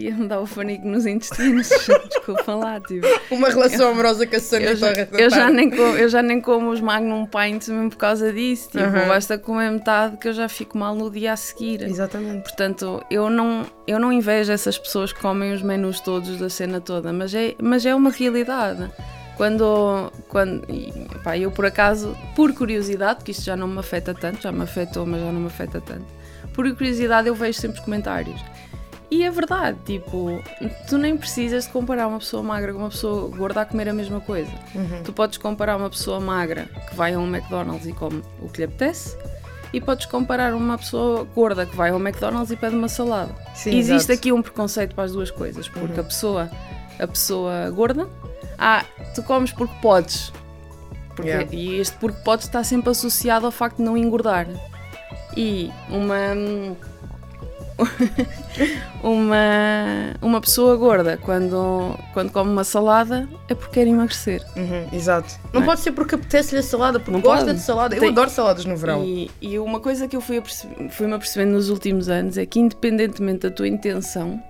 Ia-me 0.00 0.26
dar 0.26 0.40
o 0.40 0.46
fanico 0.46 0.86
nos 0.86 1.06
intestinos. 1.06 1.68
Desculpa 2.08 2.54
lá, 2.54 2.80
tipo. 2.80 3.06
Uma 3.30 3.48
relação 3.48 3.90
amorosa 3.90 4.26
com 4.26 4.36
a 4.36 4.60
Eu 4.60 4.76
já, 4.76 4.92
Torres 4.94 5.08
eu, 5.12 5.30
já 5.30 5.50
nem 5.50 5.70
como, 5.70 5.96
eu 5.96 6.08
já 6.08 6.22
nem 6.22 6.40
como 6.40 6.70
os 6.70 6.80
Magnum 6.80 7.26
Pints 7.26 7.68
mesmo 7.68 7.90
por 7.90 7.96
causa 7.96 8.32
disso. 8.32 8.70
Tipo, 8.70 8.84
Aham. 8.84 9.08
basta 9.08 9.38
comer 9.38 9.70
metade 9.70 10.16
que 10.16 10.28
eu 10.28 10.32
já 10.32 10.48
fico 10.48 10.76
mal 10.78 10.94
no 10.94 11.10
dia 11.10 11.32
a 11.32 11.36
seguir. 11.36 11.82
Exatamente. 11.82 12.42
Portanto, 12.42 13.02
eu 13.10 13.28
não, 13.30 13.66
eu 13.86 13.98
não 13.98 14.12
invejo 14.12 14.52
essas 14.52 14.78
pessoas 14.78 15.12
que 15.12 15.20
comem 15.20 15.52
os 15.52 15.62
menus 15.62 16.00
todos 16.00 16.38
da 16.38 16.48
cena 16.48 16.80
toda, 16.80 17.12
mas 17.12 17.34
é, 17.34 17.54
mas 17.60 17.84
é 17.84 17.94
uma 17.94 18.10
realidade. 18.10 18.90
Quando, 19.36 20.12
quando 20.28 20.66
pá, 21.24 21.38
eu 21.38 21.50
por 21.50 21.64
acaso, 21.64 22.14
por 22.36 22.52
curiosidade, 22.52 23.20
porque 23.20 23.30
isto 23.30 23.42
já 23.42 23.56
não 23.56 23.66
me 23.66 23.78
afeta 23.78 24.12
tanto, 24.12 24.42
já 24.42 24.52
me 24.52 24.62
afetou, 24.62 25.06
mas 25.06 25.18
já 25.18 25.32
não 25.32 25.40
me 25.40 25.46
afeta 25.46 25.80
tanto, 25.80 26.04
por 26.52 26.70
curiosidade 26.74 27.26
eu 27.26 27.34
vejo 27.34 27.58
sempre 27.58 27.78
os 27.78 27.84
comentários. 27.84 28.38
E 29.10 29.24
é 29.24 29.30
verdade, 29.30 29.76
tipo, 29.84 30.40
tu 30.88 30.96
nem 30.96 31.16
precisas 31.16 31.64
de 31.64 31.70
comparar 31.70 32.06
uma 32.06 32.18
pessoa 32.20 32.42
magra 32.44 32.72
com 32.72 32.78
uma 32.78 32.90
pessoa 32.90 33.28
gorda 33.36 33.62
a 33.62 33.64
comer 33.64 33.88
a 33.88 33.92
mesma 33.92 34.20
coisa. 34.20 34.52
Tu 35.04 35.12
podes 35.12 35.36
comparar 35.36 35.76
uma 35.76 35.90
pessoa 35.90 36.20
magra 36.20 36.66
que 36.88 36.94
vai 36.94 37.14
a 37.14 37.18
um 37.18 37.26
McDonald's 37.26 37.86
e 37.88 37.92
come 37.92 38.22
o 38.40 38.48
que 38.48 38.58
lhe 38.58 38.64
apetece, 38.66 39.16
e 39.72 39.80
podes 39.80 40.06
comparar 40.06 40.54
uma 40.54 40.78
pessoa 40.78 41.24
gorda 41.34 41.66
que 41.66 41.74
vai 41.74 41.90
ao 41.90 41.98
McDonald's 42.00 42.52
e 42.52 42.56
pede 42.56 42.76
uma 42.76 42.88
salada. 42.88 43.34
Sim, 43.54 43.70
Existe 43.76 43.94
exato. 43.94 44.12
Uhum. 44.12 44.18
aqui 44.18 44.32
um 44.32 44.42
preconceito 44.42 44.94
para 44.94 45.04
as 45.04 45.12
duas 45.12 45.30
coisas, 45.30 45.68
porque 45.68 45.98
a 45.98 46.04
pessoa, 46.04 46.48
a 46.98 47.06
pessoa 47.08 47.68
gorda, 47.70 48.08
ah, 48.58 48.84
tu 49.14 49.22
comes 49.24 49.50
porque 49.52 49.74
podes. 49.82 50.32
Porque- 51.16 51.28
Yeah. 51.30 51.48
E 51.52 51.80
este 51.80 51.96
porque 51.98 52.22
podes 52.22 52.46
está 52.46 52.62
sempre 52.64 52.90
associado 52.90 53.44
ao 53.44 53.52
facto 53.52 53.78
de 53.78 53.82
não 53.82 53.96
engordar. 53.96 54.46
E 55.36 55.70
uma 55.88 56.16
uma 59.02 60.14
uma 60.20 60.40
pessoa 60.40 60.76
gorda 60.76 61.16
quando 61.16 61.96
quando 62.12 62.30
come 62.32 62.50
uma 62.50 62.64
salada 62.64 63.28
é 63.48 63.54
porque 63.54 63.74
quer 63.80 63.86
emagrecer. 63.86 64.44
Uhum, 64.56 64.88
exato. 64.92 65.34
Não, 65.44 65.54
Não 65.54 65.62
é? 65.62 65.64
pode 65.66 65.80
ser 65.80 65.92
porque 65.92 66.14
apetece-lhe 66.14 66.60
a 66.60 66.62
salada, 66.62 66.98
porque 66.98 67.10
Não 67.12 67.20
gosta 67.20 67.46
pode. 67.46 67.58
de 67.58 67.64
salada. 67.64 67.94
Eu 67.96 68.00
Tem- 68.00 68.10
adoro 68.10 68.30
saladas 68.30 68.64
no 68.64 68.76
verão. 68.76 69.04
E, 69.04 69.30
e 69.40 69.58
uma 69.58 69.80
coisa 69.80 70.06
que 70.08 70.16
eu 70.16 70.20
fui, 70.20 70.38
aperce- 70.38 70.68
fui-me 70.90 71.14
apercebendo 71.14 71.52
nos 71.52 71.68
últimos 71.70 72.08
anos 72.08 72.36
é 72.38 72.44
que, 72.46 72.60
independentemente 72.60 73.40
da 73.40 73.50
tua 73.50 73.68
intenção, 73.68 74.42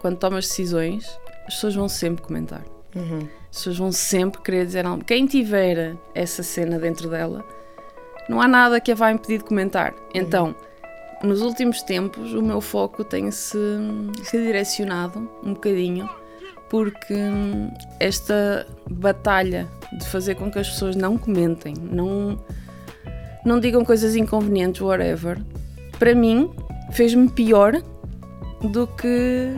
quando 0.00 0.16
tomas 0.16 0.46
decisões, 0.48 1.06
as 1.46 1.54
pessoas 1.54 1.74
vão 1.74 1.88
sempre 1.88 2.22
comentar. 2.22 2.62
Uhum. 2.94 3.28
As 3.50 3.56
pessoas 3.58 3.78
vão 3.78 3.92
sempre 3.92 4.40
querer 4.42 4.66
dizer 4.66 4.86
algo. 4.86 5.04
Quem 5.04 5.26
tiver 5.26 5.96
essa 6.14 6.42
cena 6.42 6.78
dentro 6.78 7.08
dela, 7.08 7.44
não 8.28 8.40
há 8.40 8.48
nada 8.48 8.80
que 8.80 8.90
a 8.92 8.94
vá 8.94 9.10
impedir 9.12 9.38
de 9.38 9.44
comentar. 9.44 9.94
Então, 10.14 10.54
nos 11.22 11.40
últimos 11.40 11.82
tempos, 11.82 12.32
o 12.32 12.42
meu 12.42 12.60
foco 12.60 13.04
tem-se 13.04 13.58
redirecionado 14.30 15.30
um 15.42 15.54
bocadinho, 15.54 16.08
porque 16.68 17.14
hum, 17.14 17.70
esta 17.98 18.66
batalha 18.90 19.68
de 19.98 20.06
fazer 20.08 20.34
com 20.34 20.50
que 20.50 20.58
as 20.58 20.68
pessoas 20.68 20.96
não 20.96 21.16
comentem, 21.16 21.74
não, 21.80 22.38
não 23.44 23.58
digam 23.58 23.84
coisas 23.84 24.14
inconvenientes, 24.16 24.80
whatever, 24.80 25.38
para 25.98 26.14
mim 26.14 26.50
fez-me 26.92 27.28
pior 27.28 27.80
do 28.62 28.86
que 28.86 29.52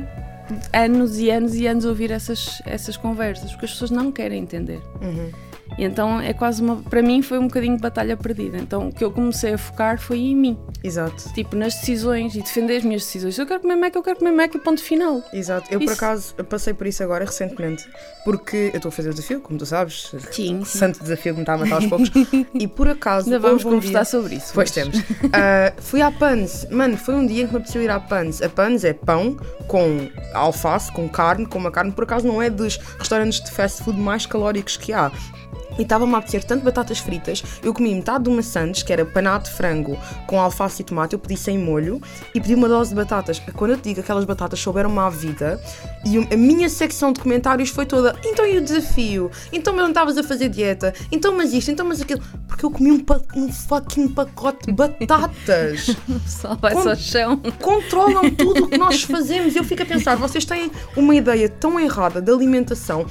anos 0.73 1.18
e 1.18 1.30
anos 1.30 1.54
e 1.54 1.66
anos 1.66 1.85
ouvir 1.85 2.11
essas, 2.11 2.62
essas 2.64 2.97
conversas, 2.97 3.50
porque 3.50 3.66
as 3.66 3.73
pessoas 3.73 3.90
não 3.90 4.11
querem 4.11 4.42
entender. 4.42 4.80
Uhum. 5.00 5.30
E 5.76 5.84
então 5.84 6.20
é 6.20 6.32
quase 6.32 6.62
uma. 6.62 6.76
Para 6.76 7.02
mim 7.02 7.20
foi 7.22 7.38
um 7.38 7.46
bocadinho 7.46 7.76
de 7.76 7.82
batalha 7.82 8.16
perdida. 8.16 8.58
Então 8.58 8.88
o 8.88 8.92
que 8.92 9.04
eu 9.04 9.10
comecei 9.10 9.54
a 9.54 9.58
focar 9.58 10.00
foi 10.00 10.18
em 10.18 10.34
mim. 10.37 10.58
Exato. 10.82 11.32
Tipo, 11.34 11.54
nas 11.56 11.75
decisões 11.75 12.34
e 12.34 12.40
defender 12.40 12.76
as 12.78 12.84
minhas 12.84 13.02
decisões. 13.04 13.38
Eu 13.38 13.46
quero 13.46 13.60
comer 13.60 13.76
Mac, 13.76 13.94
eu 13.94 14.02
quero 14.02 14.18
comer 14.18 14.32
Mac 14.32 14.54
e 14.54 14.58
ponto 14.58 14.82
final. 14.82 15.22
Exato. 15.32 15.66
Eu, 15.72 15.78
por 15.78 15.84
Isso- 15.84 15.94
acaso, 15.94 16.34
eu 16.38 16.44
passei 16.44 16.72
por 16.75 16.87
isso 16.87 17.02
agora 17.02 17.25
recentemente. 17.25 17.87
Porque 18.25 18.70
eu 18.72 18.76
estou 18.76 18.88
a 18.88 18.92
fazer 18.92 19.08
o 19.10 19.14
desafio, 19.14 19.40
como 19.40 19.58
tu 19.58 19.66
sabes. 19.66 20.12
Sim. 20.32 20.64
Santo 20.64 21.00
desafio 21.02 21.32
que 21.34 21.38
me 21.38 21.42
está 21.42 21.54
a 21.54 21.58
matar 21.58 21.76
aos 21.76 21.87
poucos. 21.87 22.10
e 22.54 22.66
por 22.66 22.88
acaso. 22.88 23.26
Ainda 23.26 23.38
vamos 23.38 23.62
conversar 23.64 23.90
dia- 24.02 24.04
sobre 24.04 24.34
isso. 24.37 24.52
Pois 24.54 24.70
hoje. 24.70 24.80
temos. 24.90 25.02
Ah, 25.32 25.72
fui 25.78 26.02
à 26.02 26.10
Pans. 26.10 26.66
Mano, 26.70 26.96
foi 26.96 27.14
um 27.14 27.25
dia 27.26 27.44
em 27.44 27.46
que 27.46 27.52
me 27.52 27.58
apeteceu 27.58 27.82
ir 27.82 27.90
à 27.90 27.98
Pans. 28.00 28.42
A 28.42 28.48
Pans 28.48 28.84
é 28.84 28.92
pão 28.92 29.37
com 29.66 30.08
alface, 30.34 30.90
com 30.92 31.08
carne, 31.08 31.46
com 31.46 31.58
uma 31.58 31.70
carne, 31.70 31.92
por 31.92 32.04
acaso 32.04 32.26
não 32.26 32.40
é 32.42 32.50
dos 32.50 32.76
restaurantes 32.98 33.40
de 33.42 33.50
fast 33.50 33.82
food 33.82 33.98
mais 33.98 34.26
calóricos 34.26 34.76
que 34.76 34.92
há. 34.92 35.10
E 35.78 35.82
estava-me 35.82 36.14
a 36.14 36.18
apetecer 36.18 36.44
tanto 36.44 36.64
batatas 36.64 36.99
fritas, 36.99 37.42
eu 37.62 37.73
comi 37.73 37.94
metade 37.94 38.25
de 38.25 38.30
uma 38.30 38.42
sandes, 38.42 38.82
que 38.82 38.92
era 38.92 39.04
panado 39.04 39.44
de 39.44 39.50
frango 39.50 39.97
com 40.26 40.40
alface 40.40 40.82
e 40.82 40.85
tomate, 40.85 41.14
eu 41.14 41.18
pedi 41.18 41.37
sem 41.37 41.56
molho, 41.56 42.00
e 42.35 42.40
pedi 42.40 42.54
uma 42.54 42.68
dose 42.68 42.90
de 42.90 42.97
batatas. 42.97 43.38
Quando 43.54 43.73
eu 43.73 43.76
te 43.76 43.85
digo 43.85 44.00
aquelas 44.00 44.25
batatas 44.25 44.58
souberam-me 44.61 44.99
à 44.99 45.08
vida, 45.08 45.61
e 46.04 46.18
a 46.18 46.37
minha 46.37 46.68
secção 46.68 47.12
de 47.12 47.20
comentários 47.20 47.70
foi 47.70 47.87
toda, 47.87 48.14
então 48.25 48.44
e 48.47 48.58
o 48.58 48.61
desafio? 48.61 49.30
Então 49.52 49.73
mas 49.73 49.82
não 49.82 49.90
estavas 49.90 50.18
a 50.18 50.23
fazer 50.23 50.49
dieta? 50.49 50.92
Então 51.12 51.37
mas 51.37 51.52
isto? 51.52 51.70
Então 51.70 51.87
mas 51.87 52.00
aquilo? 52.00 52.20
Porque 52.47 52.64
eu 52.64 52.70
comi 52.70 52.90
um, 52.90 53.04
um 53.37 53.52
fucking 53.52 54.08
pacote 54.08 54.66
de 54.66 54.73
batatas. 54.73 55.97
Pessoal 56.25 56.58
vai 56.61 56.73
Com- 56.73 56.88
ao 56.88 56.97
chão. 56.97 57.37
Controlam 57.62 58.30
tudo 58.35 58.64
o 58.64 58.68
que 58.68 58.78
nós 58.78 59.02
fazemos. 59.02 59.54
Eu 59.54 59.64
fico 59.64 59.82
a 59.82 59.87
pensar, 59.87 60.16
vocês 60.16 60.44
têm 60.44 60.70
uma 60.97 61.14
ideia 61.14 61.49
tão 61.49 61.78
errada 61.78 62.20
de 62.20 62.32
alimentação. 62.32 63.06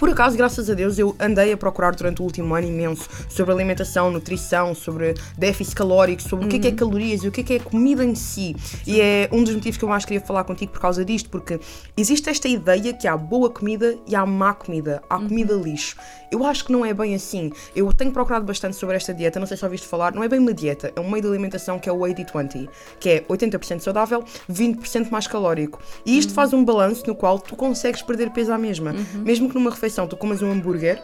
Por 0.00 0.08
acaso, 0.08 0.34
graças 0.34 0.70
a 0.70 0.72
Deus, 0.72 0.98
eu 0.98 1.14
andei 1.20 1.52
a 1.52 1.58
procurar 1.58 1.94
durante 1.94 2.22
o 2.22 2.24
último 2.24 2.54
ano 2.54 2.66
imenso 2.66 3.06
sobre 3.28 3.52
alimentação, 3.52 4.10
nutrição, 4.10 4.74
sobre 4.74 5.12
déficit 5.36 5.76
calórico, 5.76 6.22
sobre 6.22 6.46
o 6.46 6.48
que 6.48 6.56
é, 6.56 6.58
que 6.58 6.68
é 6.68 6.72
calorias 6.72 7.22
e 7.22 7.28
o 7.28 7.30
que 7.30 7.42
é, 7.42 7.44
que 7.44 7.52
é 7.52 7.58
comida 7.58 8.02
em 8.02 8.14
si. 8.14 8.56
E 8.86 8.98
é 8.98 9.28
um 9.30 9.44
dos 9.44 9.54
motivos 9.54 9.76
que 9.76 9.84
eu 9.84 9.88
mais 9.90 10.06
queria 10.06 10.22
falar 10.22 10.44
contigo 10.44 10.72
por 10.72 10.80
causa 10.80 11.04
disto, 11.04 11.28
porque 11.28 11.60
existe 11.94 12.30
esta 12.30 12.48
ideia 12.48 12.94
que 12.94 13.06
há 13.06 13.14
boa 13.14 13.50
comida 13.50 13.94
e 14.06 14.16
há 14.16 14.24
má 14.24 14.54
comida, 14.54 15.02
há 15.10 15.18
comida 15.18 15.52
lixo. 15.52 15.96
Eu 16.32 16.46
acho 16.46 16.64
que 16.64 16.72
não 16.72 16.86
é 16.86 16.94
bem 16.94 17.14
assim. 17.14 17.52
Eu 17.76 17.92
tenho 17.92 18.10
procurado 18.10 18.46
bastante 18.46 18.76
sobre 18.76 18.96
esta 18.96 19.12
dieta, 19.12 19.38
não 19.38 19.46
sei 19.46 19.58
se 19.58 19.64
ouviste 19.66 19.86
falar, 19.86 20.14
não 20.14 20.24
é 20.24 20.28
bem 20.28 20.38
uma 20.38 20.54
dieta, 20.54 20.90
é 20.96 21.00
um 21.00 21.10
meio 21.10 21.20
de 21.20 21.28
alimentação 21.28 21.78
que 21.78 21.90
é 21.90 21.92
o 21.92 21.98
80-20, 21.98 22.70
que 22.98 23.10
é 23.10 23.20
80% 23.24 23.80
saudável, 23.80 24.24
20% 24.50 25.10
mais 25.10 25.26
calórico. 25.26 25.78
E 26.06 26.16
isto 26.16 26.32
faz 26.32 26.54
um 26.54 26.64
balanço 26.64 27.06
no 27.06 27.14
qual 27.14 27.38
tu 27.38 27.54
consegues 27.54 28.00
perder 28.00 28.30
peso 28.30 28.50
à 28.50 28.56
mesma. 28.56 28.94
Mesmo 29.22 29.46
que 29.48 29.54
numa 29.56 29.68
refeição 29.70 29.89
tu 30.06 30.16
comas 30.16 30.42
um 30.42 30.50
hambúrguer, 30.50 31.02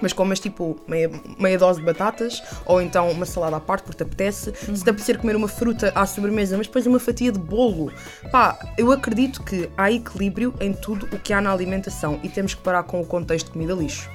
mas 0.00 0.12
comas 0.12 0.38
tipo 0.38 0.80
meia, 0.86 1.10
meia 1.38 1.58
dose 1.58 1.80
de 1.80 1.86
batatas 1.86 2.42
ou 2.64 2.80
então 2.80 3.10
uma 3.10 3.26
salada 3.26 3.56
à 3.56 3.60
parte 3.60 3.82
porque 3.82 3.96
te 3.96 4.02
apetece. 4.02 4.52
Se 4.54 4.84
te 4.84 4.90
apetecer 4.90 5.18
comer 5.18 5.36
uma 5.36 5.48
fruta 5.48 5.92
à 5.94 6.06
sobremesa, 6.06 6.56
mas 6.56 6.66
depois 6.66 6.86
uma 6.86 7.00
fatia 7.00 7.32
de 7.32 7.38
bolo. 7.38 7.92
Pá, 8.30 8.58
eu 8.76 8.92
acredito 8.92 9.42
que 9.42 9.68
há 9.76 9.90
equilíbrio 9.90 10.54
em 10.60 10.72
tudo 10.72 11.08
o 11.12 11.18
que 11.18 11.32
há 11.32 11.40
na 11.40 11.52
alimentação 11.52 12.20
e 12.22 12.28
temos 12.28 12.54
que 12.54 12.62
parar 12.62 12.82
com 12.84 13.00
o 13.00 13.06
contexto 13.06 13.46
de 13.46 13.52
comida 13.52 13.74
lixo. 13.74 14.10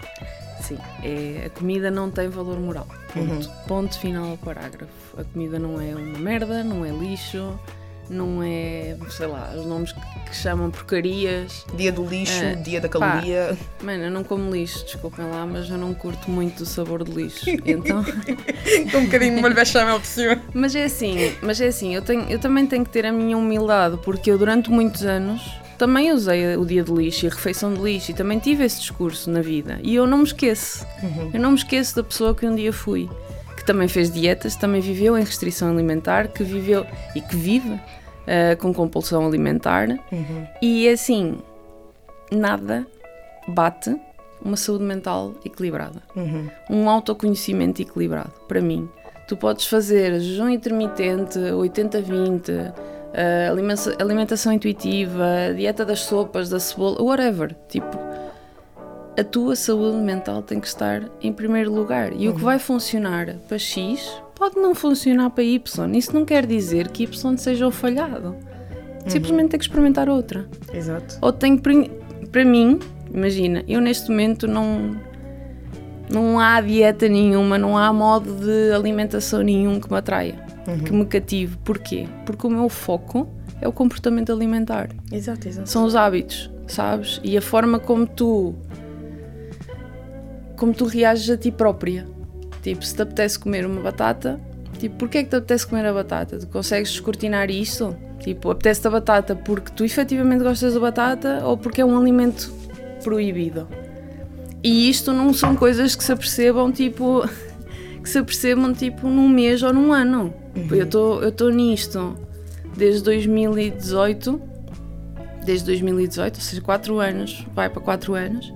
Sim, 0.62 0.78
é, 1.04 1.48
a 1.48 1.50
comida 1.50 1.92
não 1.92 2.10
tem 2.10 2.30
valor 2.30 2.58
moral. 2.58 2.88
Ponto. 3.14 3.52
Ponto 3.68 4.00
final 4.00 4.30
ao 4.32 4.38
parágrafo. 4.38 4.94
A 5.18 5.24
comida 5.26 5.60
não 5.60 5.80
é 5.80 5.94
uma 5.94 6.18
merda, 6.20 6.64
não 6.64 6.86
é 6.86 6.90
lixo, 6.90 7.60
não 8.10 8.42
é, 8.44 8.96
sei 9.10 9.28
lá, 9.28 9.54
os 9.58 9.66
nomes 9.66 9.92
que, 9.92 10.00
que 10.30 10.36
chamam 10.36 10.70
porcarias. 10.70 11.66
Dia 11.76 11.92
do 11.92 12.06
lixo, 12.06 12.34
É, 12.44 12.56
dia 12.56 12.80
da 12.82 12.90
pá. 12.90 13.00
caloria. 13.00 13.58
Mano, 13.82 14.04
eu 14.04 14.12
não 14.12 14.24
como 14.24 14.52
lixo, 14.52 14.84
desculpem 14.86 15.26
lá, 15.26 15.46
mas 15.46 15.70
eu 15.70 15.78
não 15.78 15.94
curto 15.94 16.30
muito 16.30 16.64
o 16.64 16.66
sabor 16.66 17.04
do 17.04 17.12
lixo. 17.20 17.46
Então, 17.66 18.04
Com 18.92 18.98
um 18.98 19.06
bocadinho 19.06 19.36
de 19.36 19.42
molho 19.42 19.56
bechamel 19.56 20.00
por 20.00 20.06
cima. 20.06 20.42
mas 20.54 20.76
é 20.76 20.84
assim, 20.86 21.34
mas 21.42 21.60
é 21.62 21.68
assim, 21.68 21.96
eu, 21.96 22.02
tenho, 22.02 22.24
eu 22.30 22.40
também 22.40 22.66
tenho 22.68 22.84
que 22.84 22.90
ter 22.92 23.06
a 23.06 23.12
minha 23.12 23.38
humildade, 23.38 23.98
porque 24.04 24.30
eu 24.32 24.38
durante 24.38 24.70
muitos 24.70 25.04
anos 25.06 25.42
também 25.78 26.12
usei 26.12 26.56
o 26.56 26.66
dia 26.66 26.84
de 26.84 26.92
lixo 26.92 27.26
e 27.26 27.30
a 27.30 27.32
refeição 27.32 27.74
de 27.74 27.82
lixo 27.82 28.12
e 28.12 28.14
também 28.14 28.38
tive 28.40 28.64
esse 28.64 28.80
discurso 28.80 29.30
na 29.30 29.42
vida. 29.42 29.80
E 29.82 29.96
eu 29.96 30.06
não 30.06 30.20
me 30.20 30.24
esqueço. 30.24 30.86
Eu 31.34 31.40
não 31.40 31.52
me 31.52 31.58
esqueço 31.58 31.96
da 31.96 32.04
pessoa 32.04 32.34
que 32.36 32.46
um 32.46 32.56
dia 32.56 32.72
fui, 32.72 33.10
que 33.64 33.68
também 33.68 33.88
fez 33.88 34.12
dietas, 34.12 34.56
também 34.58 34.82
viveu 34.82 35.18
em 35.18 35.22
restrição 35.24 35.70
alimentar, 35.72 36.28
que 36.28 36.44
viveu 36.44 36.86
e 37.16 37.22
que 37.22 37.36
vive 37.36 37.80
ah, 38.28 38.56
com 38.58 38.74
compulsão 38.74 39.26
alimentar. 39.26 39.88
E 40.62 40.90
assim, 40.90 41.38
nada 42.32 42.86
bate 43.48 43.96
uma 44.44 44.58
saúde 44.58 44.84
mental 44.84 45.34
equilibrada. 45.46 46.02
Um 46.70 46.90
autoconhecimento 46.90 47.82
equilibrado, 47.82 48.32
para 48.48 48.60
mim. 48.62 48.90
Tu 49.28 49.38
podes 49.38 49.66
fazer 49.68 50.20
jejum 50.20 50.50
intermitente, 50.50 51.40
80-20, 51.40 52.74
ah, 53.16 53.50
alimenta- 53.50 53.96
alimentação 54.04 54.52
intuitiva, 54.52 55.26
dieta 55.56 55.86
das 55.86 56.02
sopas, 56.02 56.50
da 56.50 56.60
cebola, 56.60 57.02
whatever. 57.02 57.56
Tipo, 57.70 57.98
a 59.18 59.24
tua 59.24 59.56
saúde 59.56 59.98
mental 59.98 60.42
tem 60.42 60.60
que 60.60 60.68
estar 60.68 61.04
em 61.22 61.32
primeiro 61.32 61.74
lugar. 61.74 62.12
E 62.16 62.28
o 62.30 62.36
que 62.36 62.42
vai 62.42 62.60
funcionar 62.60 63.36
para 63.48 63.58
X 63.58 64.12
pode 64.36 64.56
não 64.56 64.74
funcionar 64.74 65.30
para 65.30 65.44
Y. 65.44 65.96
Isso 65.96 66.14
não 66.14 66.26
quer 66.26 66.46
dizer 66.46 66.88
que 66.90 67.04
Y 67.04 67.38
seja 67.38 67.68
o 67.68 67.72
falhado. 67.72 68.36
Simplesmente 69.08 69.50
tem 69.50 69.60
que 69.60 69.66
experimentar 69.66 70.08
outra. 70.10 70.48
Exato. 70.74 71.18
Ou 71.22 71.32
tenho 71.34 71.60
pri- 71.60 71.92
para 72.32 72.46
mim, 72.46 72.80
imagina, 73.14 73.64
eu 73.68 73.82
neste 73.82 74.10
momento 74.10 74.48
não 74.48 74.96
não 76.10 76.40
há 76.40 76.60
dieta 76.62 77.08
nenhuma, 77.08 77.58
não 77.58 77.78
há 77.78 77.92
modo 77.92 78.34
de 78.36 78.72
alimentação 78.74 79.42
nenhum 79.42 79.80
que 79.80 79.90
me 79.92 79.98
atraia, 79.98 80.36
que 80.86 80.92
me 80.94 81.06
cative. 81.06 81.58
Porquê? 81.64 82.08
Porque 82.26 82.46
o 82.46 82.50
meu 82.50 82.70
foco 82.70 83.28
é 83.62 83.68
o 83.68 83.72
comportamento 83.72 84.32
alimentar. 84.32 84.90
Exato, 85.12 85.48
exato. 85.48 85.70
São 85.70 85.86
os 85.86 85.96
hábitos, 85.96 86.52
sabes? 86.68 87.20
E 87.24 87.38
a 87.38 87.42
forma 87.42 87.80
como 87.80 88.06
tu 88.06 88.54
como 90.64 90.74
tu 90.74 90.86
reages 90.86 91.30
a 91.30 91.36
ti 91.36 91.52
própria. 91.52 92.08
Tipo, 92.62 92.86
se 92.86 92.96
te 92.96 93.02
apetece 93.02 93.38
comer 93.38 93.66
uma 93.66 93.82
batata, 93.82 94.40
tipo, 94.80 94.96
porquê 94.96 95.18
é 95.18 95.24
que 95.24 95.30
te 95.30 95.36
apetece 95.36 95.68
comer 95.68 95.86
a 95.86 95.92
batata? 95.92 96.40
Tu 96.40 96.48
consegues 96.48 96.90
descortinar 96.90 97.52
isto? 97.52 97.94
Tipo, 98.22 98.50
apetece-te 98.50 98.88
a 98.88 98.92
batata 98.92 99.36
porque 99.36 99.74
tu 99.74 99.84
efetivamente 99.84 100.42
gostas 100.42 100.74
da 100.74 100.80
batata 100.80 101.42
ou 101.44 101.58
porque 101.58 101.82
é 101.82 101.86
um 101.86 102.00
alimento 102.00 102.50
proibido? 103.04 103.68
E 104.64 104.90
isto 104.90 105.12
não 105.12 105.34
são 105.34 105.54
coisas 105.54 105.98
que 105.98 106.04
se 106.06 106.14
apercebam, 106.14 106.72
tipo, 106.72 107.28
que 108.02 108.10
se 108.10 108.20
apercebam, 108.20 108.74
tipo, 108.74 109.10
num 109.10 109.28
mês 109.28 109.62
ou 109.64 109.74
num 109.74 109.92
ano. 109.92 110.34
Eu 110.72 110.86
estou 110.86 111.22
eu 111.22 111.28
estou 111.28 111.50
nisto 111.50 112.16
desde 112.78 113.04
2018 113.04 114.42
desde 115.44 115.66
2018, 115.66 116.36
ou 116.36 116.42
seja, 116.42 116.62
4 116.62 117.00
anos, 117.00 117.46
vai 117.54 117.70
para 117.70 117.82
4 117.82 118.14
anos. 118.14 118.54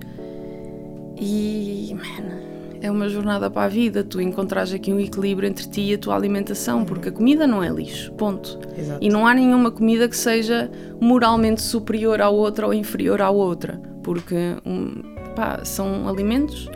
E, 1.19 1.95
man, 1.95 2.47
é 2.81 2.91
uma 2.91 3.09
jornada 3.09 3.49
para 3.49 3.63
a 3.63 3.67
vida. 3.67 4.03
Tu 4.03 4.21
encontrares 4.21 4.73
aqui 4.73 4.93
um 4.93 4.99
equilíbrio 4.99 5.47
entre 5.47 5.67
ti 5.67 5.81
e 5.81 5.93
a 5.93 5.97
tua 5.97 6.15
alimentação, 6.15 6.85
porque 6.85 7.09
a 7.09 7.11
comida 7.11 7.47
não 7.47 7.63
é 7.63 7.69
lixo, 7.69 8.11
ponto. 8.13 8.59
Exato. 8.77 8.99
E 9.03 9.09
não 9.09 9.25
há 9.25 9.33
nenhuma 9.33 9.71
comida 9.71 10.07
que 10.07 10.17
seja 10.17 10.69
moralmente 10.99 11.61
superior 11.61 12.21
à 12.21 12.29
outra 12.29 12.67
ou 12.67 12.73
inferior 12.73 13.21
à 13.21 13.29
outra, 13.29 13.81
porque 14.03 14.55
hum, 14.65 15.01
pá, 15.35 15.63
são 15.63 16.07
alimentos, 16.07 16.69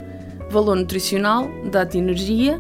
valor 0.50 0.75
nutricional, 0.75 1.50
dá-te 1.71 1.98
energia, 1.98 2.60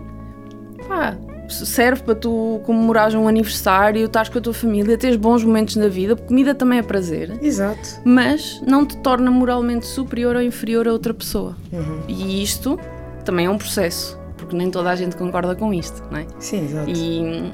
pá, 0.87 1.17
serve 1.53 2.03
para 2.03 2.15
tu 2.15 2.61
comemorares 2.65 3.13
um 3.15 3.27
aniversário, 3.27 4.05
estás 4.05 4.29
com 4.29 4.37
a 4.37 4.41
tua 4.41 4.53
família, 4.53 4.97
teres 4.97 5.17
bons 5.17 5.43
momentos 5.43 5.75
na 5.75 5.87
vida, 5.87 6.15
porque 6.15 6.27
comida 6.27 6.55
também 6.55 6.79
é 6.79 6.83
prazer 6.83 7.37
Exato. 7.41 8.01
mas 8.03 8.61
não 8.65 8.85
te 8.85 8.97
torna 8.97 9.29
moralmente 9.29 9.85
superior 9.85 10.35
ou 10.35 10.41
inferior 10.41 10.87
a 10.87 10.91
outra 10.91 11.13
pessoa. 11.13 11.55
Uhum. 11.71 12.01
E 12.07 12.41
isto 12.41 12.79
também 13.25 13.45
é 13.45 13.49
um 13.49 13.57
processo, 13.57 14.19
porque 14.37 14.55
nem 14.55 14.69
toda 14.69 14.89
a 14.89 14.95
gente 14.95 15.15
concorda 15.15 15.55
com 15.55 15.73
isto, 15.73 16.03
não 16.09 16.19
é? 16.19 16.25
Sim, 16.39 16.65
exato. 16.65 16.89
E 16.89 17.53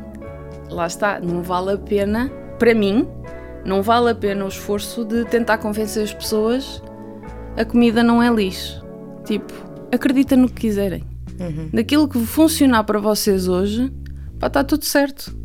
lá 0.69 0.87
está, 0.87 1.19
não 1.19 1.41
vale 1.41 1.73
a 1.73 1.77
pena, 1.77 2.31
para 2.59 2.73
mim, 2.73 3.07
não 3.65 3.81
vale 3.81 4.11
a 4.11 4.15
pena 4.15 4.45
o 4.45 4.47
esforço 4.47 5.03
de 5.03 5.25
tentar 5.25 5.57
convencer 5.57 6.03
as 6.03 6.13
pessoas 6.13 6.81
a 7.57 7.65
comida 7.65 8.03
não 8.03 8.21
é 8.21 8.29
lixo. 8.29 8.85
Tipo, 9.25 9.51
acredita 9.91 10.35
no 10.35 10.47
que 10.47 10.61
quiserem. 10.61 11.03
Naquilo 11.71 12.07
que 12.07 12.19
funcionar 12.25 12.83
para 12.83 12.99
vocês 12.99 13.47
hoje, 13.47 13.91
pá, 14.39 14.47
está 14.47 14.63
tudo 14.63 14.85
certo. 14.85 15.35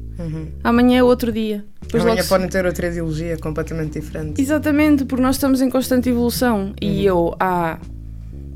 Amanhã 0.62 0.98
é 0.98 1.02
outro 1.02 1.32
dia. 1.32 1.64
Depois 1.80 2.02
Amanhã 2.02 2.18
logo 2.18 2.28
podem 2.28 2.48
ter 2.48 2.64
outra 2.64 2.86
ideologia 2.86 3.36
completamente 3.38 4.00
diferente. 4.00 4.40
Exatamente, 4.40 5.04
porque 5.04 5.22
nós 5.22 5.36
estamos 5.36 5.60
em 5.60 5.68
constante 5.68 6.08
evolução. 6.08 6.72
E 6.80 7.04
eu, 7.04 7.34
há 7.40 7.78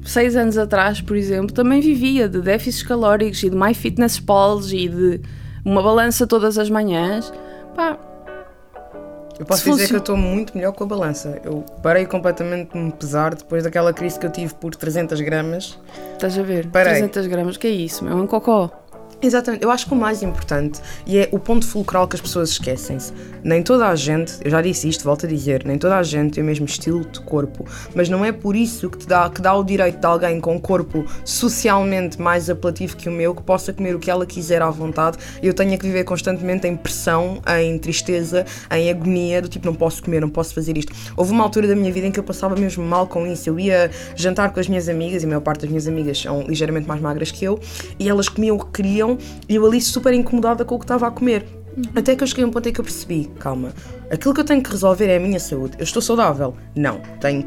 seis 0.05 0.37
anos 0.37 0.57
atrás, 0.57 1.00
por 1.00 1.16
exemplo, 1.16 1.52
também 1.52 1.81
vivia 1.81 2.28
de 2.28 2.40
déficits 2.40 2.87
calóricos 2.87 3.43
e 3.43 3.50
de 3.50 3.57
MyFitnessPals 3.57 4.73
e 4.73 4.88
de 4.88 5.21
uma 5.64 5.83
balança 5.83 6.26
todas 6.26 6.57
as 6.57 6.71
manhãs. 6.71 7.33
Pá, 7.75 7.99
Eu 9.38 9.45
posso 9.45 9.71
dizer 9.71 9.88
que 9.88 9.95
eu 9.95 9.99
estou 9.99 10.16
muito 10.16 10.57
melhor 10.57 10.73
com 10.73 10.85
a 10.85 10.87
balança. 10.87 11.40
Eu 11.45 11.64
parei 11.83 12.07
completamente 12.07 12.73
de 12.73 12.78
me 12.78 12.93
pesar 12.93 13.35
depois 13.35 13.64
daquela 13.64 13.93
crise 13.93 14.19
que 14.19 14.26
eu 14.26 14.31
tive 14.31 14.55
por 14.55 14.75
300 14.75 15.21
gramas. 15.21 15.78
estás 16.14 16.38
a 16.38 16.43
ver? 16.43 16.69
Parei. 16.69 16.95
300 16.95 17.26
gramas, 17.26 17.57
que 17.57 17.66
é 17.66 17.71
isso? 17.71 18.07
É 18.09 18.14
um 18.14 18.26
cocó. 18.26 18.71
Exatamente, 19.23 19.64
eu 19.64 19.70
acho 19.70 19.87
que 19.87 19.94
o 19.94 19.96
mais 19.96 20.23
importante 20.23 20.78
e 21.06 21.16
é 21.16 21.28
o 21.32 21.38
ponto 21.38 21.66
fulcral 21.66 22.06
que 22.06 22.16
as 22.16 22.20
pessoas 22.20 22.50
esquecem-se. 22.50 23.14
Nem 23.42 23.62
toda 23.62 23.88
a 23.88 23.94
gente, 23.94 24.35
eu 24.44 24.50
já 24.50 24.61
disse 24.61 24.88
isto, 24.88 25.04
volto 25.04 25.25
a 25.25 25.28
dizer, 25.28 25.64
nem 25.64 25.78
toda 25.78 25.96
a 25.96 26.02
gente 26.02 26.35
tem 26.35 26.42
o 26.42 26.46
mesmo 26.46 26.66
estilo 26.66 27.02
de 27.02 27.20
corpo, 27.20 27.64
mas 27.94 28.11
não 28.11 28.23
é 28.23 28.30
por 28.30 28.54
isso 28.54 28.90
que 28.90 28.99
te 28.99 29.06
dá, 29.06 29.30
que 29.30 29.40
dá 29.40 29.54
o 29.54 29.64
direito 29.64 29.99
de 29.99 30.06
alguém 30.06 30.38
com 30.38 30.56
um 30.56 30.58
corpo 30.58 31.06
socialmente 31.25 32.20
mais 32.20 32.50
apelativo 32.50 32.94
que 32.94 33.08
o 33.08 33.12
meu 33.12 33.35
que 33.35 33.42
possa 33.42 33.73
comer 33.73 33.96
o 33.96 33.99
que 33.99 34.11
ela 34.11 34.26
quiser 34.26 34.61
à 34.61 34.68
vontade 34.68 35.16
e 35.42 35.46
eu 35.46 35.54
tenha 35.54 35.78
que 35.78 35.87
viver 35.87 36.04
constantemente 36.04 36.66
em 36.66 36.76
pressão, 36.76 37.40
em 37.58 37.78
tristeza, 37.78 38.44
em 38.70 38.90
agonia, 38.90 39.40
do 39.40 39.49
tipo 39.49 39.64
não 39.64 39.75
posso 39.75 40.02
comer, 40.02 40.20
não 40.20 40.28
posso 40.28 40.52
fazer 40.52 40.76
isto. 40.76 40.92
Houve 41.16 41.32
uma 41.32 41.42
altura 41.42 41.66
da 41.66 41.75
minha 41.75 41.90
vida 41.90 42.06
em 42.06 42.12
que 42.12 42.20
eu 42.20 42.25
passava 42.25 42.54
mesmo 42.54 42.85
mal 42.85 43.06
com 43.06 43.26
isso. 43.26 43.49
Eu 43.49 43.58
ia 43.58 43.90
jantar 44.14 44.52
com 44.52 44.61
as 44.61 44.68
minhas 44.68 44.90
amigas 44.90 45.23
e 45.23 45.25
a 45.25 45.28
maior 45.28 45.40
parte 45.40 45.62
das 45.62 45.70
minhas 45.70 45.88
amigas 45.88 46.20
são 46.20 46.42
ligeiramente 46.42 46.87
mais 46.87 47.00
magras 47.00 47.30
que 47.30 47.44
eu 47.44 47.58
e 47.99 48.11
elas 48.11 48.28
comiam 48.28 48.56
o 48.56 48.58
que 48.58 48.70
queriam 48.70 49.06
e 49.49 49.55
eu 49.55 49.67
ali 49.67 49.81
super 49.81 50.13
incomodada 50.13 50.65
com 50.65 50.75
o 50.75 50.79
que 50.79 50.85
estava 50.85 51.07
a 51.07 51.11
comer. 51.11 51.65
Até 51.95 52.16
que 52.16 52.23
eu 52.23 52.26
cheguei 52.26 52.45
a 52.45 52.47
um 52.47 52.50
ponto 52.50 52.68
em 52.68 52.73
que 52.73 52.80
eu 52.80 52.85
percebi, 52.85 53.30
calma, 53.38 53.73
aquilo 54.11 54.33
que 54.33 54.40
eu 54.40 54.45
tenho 54.45 54.62
que 54.62 54.71
resolver 54.71 55.09
é 55.09 55.16
a 55.16 55.21
minha 55.21 55.38
saúde. 55.38 55.76
Eu 55.78 55.85
estou 55.85 56.00
saudável? 56.00 56.54
Não. 56.75 57.00
Tenho, 57.21 57.45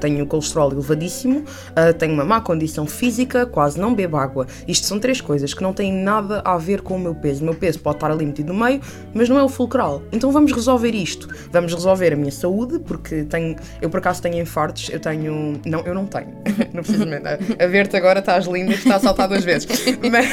tenho 0.00 0.26
colesterol 0.26 0.72
elevadíssimo, 0.72 1.44
ah, 1.74 1.92
tenho 1.92 2.14
uma 2.14 2.24
má 2.24 2.40
condição 2.40 2.86
física, 2.86 3.46
quase 3.46 3.80
não 3.80 3.94
bebo 3.94 4.16
água. 4.16 4.46
Isto 4.68 4.86
são 4.86 4.98
três 5.00 5.20
coisas 5.20 5.52
que 5.52 5.62
não 5.62 5.72
têm 5.72 5.92
nada 5.92 6.40
a 6.44 6.56
ver 6.56 6.82
com 6.82 6.94
o 6.96 6.98
meu 6.98 7.14
peso. 7.14 7.42
O 7.42 7.44
meu 7.44 7.54
peso 7.54 7.80
pode 7.80 7.96
estar 7.96 8.10
ali 8.10 8.24
metido 8.24 8.52
no 8.52 8.64
meio, 8.64 8.80
mas 9.12 9.28
não 9.28 9.38
é 9.38 9.42
o 9.42 9.48
fulcral. 9.48 10.02
Então 10.12 10.30
vamos 10.30 10.52
resolver 10.52 10.94
isto. 10.94 11.28
Vamos 11.50 11.74
resolver 11.74 12.12
a 12.12 12.16
minha 12.16 12.32
saúde, 12.32 12.78
porque 12.78 13.24
tenho, 13.24 13.56
eu 13.82 13.90
por 13.90 13.98
acaso 13.98 14.22
tenho 14.22 14.40
infartos, 14.40 14.88
eu 14.90 15.00
tenho. 15.00 15.60
Não, 15.66 15.80
eu 15.80 15.94
não 15.94 16.06
tenho. 16.06 16.28
não 16.72 16.82
precisamente. 16.82 17.26
A, 17.26 17.66
ver-te 17.66 17.96
agora 17.96 18.20
estás 18.20 18.46
linda, 18.46 18.72
está 18.72 18.96
a 18.96 19.00
saltar 19.00 19.28
duas 19.28 19.44
vezes. 19.44 19.66
mas, 20.10 20.26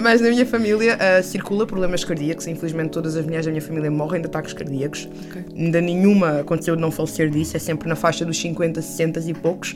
mas 0.00 0.20
na 0.20 0.30
minha 0.30 0.46
família 0.46 0.96
ah, 1.00 1.22
circula 1.22 1.66
problemas 1.66 2.04
cardíacos. 2.04 2.46
Infelizmente 2.52 2.90
todas 2.90 3.16
as 3.16 3.24
mulheres 3.24 3.46
da 3.46 3.52
minha 3.52 3.62
família 3.62 3.90
morrem 3.90 4.20
de 4.20 4.26
ataques 4.26 4.52
cardíacos. 4.52 5.08
Ok. 5.30 5.44
Ainda 5.56 5.80
nenhuma 5.80 6.40
aconteceu 6.40 6.76
de 6.76 6.82
não 6.82 6.90
falecer 6.90 7.30
disso, 7.30 7.56
é 7.56 7.60
sempre 7.60 7.88
na 7.88 7.96
faixa 7.96 8.24
dos 8.24 8.38
50, 8.38 8.80
60 8.80 9.20
e 9.20 9.34
poucos. 9.34 9.74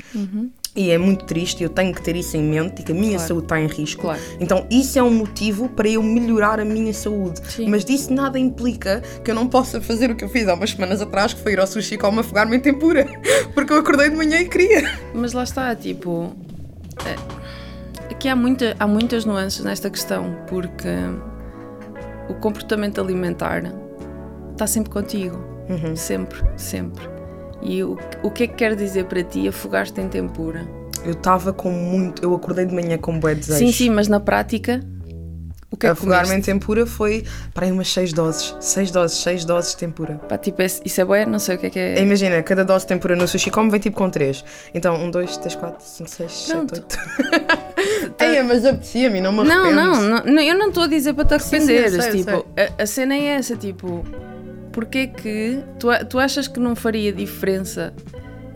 E 0.74 0.90
é 0.90 0.98
muito 0.98 1.24
triste, 1.24 1.62
eu 1.62 1.70
tenho 1.70 1.94
que 1.94 2.02
ter 2.02 2.14
isso 2.16 2.36
em 2.36 2.42
mente 2.42 2.82
e 2.82 2.84
que 2.84 2.92
a 2.92 2.94
minha 2.94 3.12
Claro. 3.14 3.28
saúde 3.28 3.44
está 3.46 3.58
em 3.58 3.66
risco. 3.66 4.02
Claro. 4.02 4.20
Então, 4.38 4.66
isso 4.70 4.98
é 4.98 5.02
um 5.02 5.10
motivo 5.10 5.70
para 5.70 5.88
eu 5.88 6.02
melhorar 6.02 6.60
a 6.60 6.66
minha 6.66 6.92
saúde. 6.92 7.40
Sim. 7.48 7.66
Mas 7.70 7.82
disso 7.82 8.12
nada 8.12 8.38
implica 8.38 9.02
que 9.24 9.30
eu 9.30 9.34
não 9.34 9.46
possa 9.48 9.80
fazer 9.80 10.10
o 10.10 10.14
que 10.14 10.22
eu 10.22 10.28
fiz 10.28 10.46
há 10.46 10.52
umas 10.52 10.70
semanas 10.72 11.00
atrás, 11.00 11.32
que 11.32 11.40
foi 11.40 11.52
ir 11.54 11.60
ao 11.60 11.66
sushi 11.66 11.96
com 11.96 12.08
uma 12.10 12.20
afogar-me 12.20 12.56
em 12.56 12.60
tempura. 12.60 13.06
Porque 13.54 13.72
eu 13.72 13.78
acordei 13.78 14.10
de 14.10 14.16
manhã 14.16 14.38
e 14.38 14.48
queria. 14.50 14.82
Mas 15.14 15.32
lá 15.32 15.44
está, 15.44 15.74
tipo. 15.74 16.36
é- 17.06 17.36
Aqui 18.10 18.28
há, 18.28 18.36
muita, 18.36 18.76
há 18.78 18.86
muitas 18.86 19.24
nuances 19.24 19.64
nesta 19.64 19.90
questão, 19.90 20.34
porque 20.48 20.88
o 22.28 22.34
comportamento 22.34 23.00
alimentar 23.00 23.62
está 24.52 24.66
sempre 24.66 24.90
contigo. 24.90 25.38
Sempre, 25.96 26.38
sempre. 26.56 27.04
E 27.62 27.82
o, 27.82 27.98
o 28.22 28.30
que 28.30 28.44
é 28.44 28.46
que 28.46 28.54
quer 28.54 28.76
dizer 28.76 29.06
para 29.06 29.22
ti 29.24 29.48
afogar-te 29.48 30.00
em 30.00 30.08
tempura? 30.08 30.66
Eu 31.04 31.12
estava 31.12 31.52
com 31.52 31.70
muito. 31.70 32.22
Eu 32.22 32.34
acordei 32.34 32.64
de 32.66 32.74
manhã 32.74 32.96
com 32.98 33.18
bué 33.18 33.34
desejo. 33.34 33.58
Sim, 33.58 33.72
sim, 33.72 33.90
mas 33.90 34.06
na 34.08 34.20
prática, 34.20 34.80
o 35.70 35.76
que 35.76 35.86
é 35.86 35.90
Afogar-me 35.90 36.34
em 36.34 36.40
tempura 36.40 36.86
foi 36.86 37.24
para 37.52 37.66
aí 37.66 37.72
umas 37.72 37.92
6 37.92 38.12
doses. 38.12 38.54
6 38.60 38.90
doses, 38.90 39.18
6 39.18 39.44
doses 39.44 39.72
de 39.72 39.78
tempura. 39.78 40.14
Pá, 40.28 40.38
tipo, 40.38 40.62
é- 40.62 40.66
isso 40.66 41.00
é 41.00 41.04
bué, 41.04 41.26
não 41.26 41.38
sei 41.38 41.56
o 41.56 41.58
que 41.58 41.66
é 41.66 41.70
que 41.70 41.78
é. 41.78 42.00
Imagina, 42.00 42.42
cada 42.42 42.64
dose 42.64 42.84
de 42.84 42.88
tempura 42.88 43.16
no 43.16 43.26
sushi 43.26 43.50
como 43.50 43.70
vem 43.70 43.80
tipo 43.80 43.96
com 43.96 44.08
3. 44.08 44.44
Então, 44.74 44.94
1, 44.96 45.10
2, 45.10 45.36
3, 45.36 45.54
4, 45.56 45.84
5, 45.84 46.10
6, 46.10 46.32
7, 46.32 46.50
Pronto. 46.52 46.74
8. 46.74 46.98
Ei, 48.20 48.42
mas 48.42 48.64
apetecia-me, 48.64 49.20
não 49.20 49.32
me 49.32 49.44
Não, 49.44 49.64
arrependo. 49.66 49.76
não, 49.80 50.02
não, 50.02 50.24
não, 50.24 50.42
eu 50.42 50.58
não 50.58 50.68
estou 50.68 50.84
a 50.84 50.86
dizer 50.86 51.14
para 51.14 51.24
te 51.24 51.42
Sim, 51.42 51.48
sim, 51.50 51.56
arrependeres. 51.56 51.94
eu 51.94 52.02
sei, 52.02 52.24
tipo, 52.24 52.46
A, 52.78 52.82
a 52.82 52.86
cena 52.86 53.14
é 53.14 53.24
essa, 53.26 53.56
tipo, 53.56 54.04
porque 54.72 55.06
que 55.08 55.58
tu, 55.78 55.88
tu 56.08 56.18
achas 56.18 56.46
que 56.48 56.60
não 56.60 56.74
faria 56.76 57.12
diferença 57.12 57.92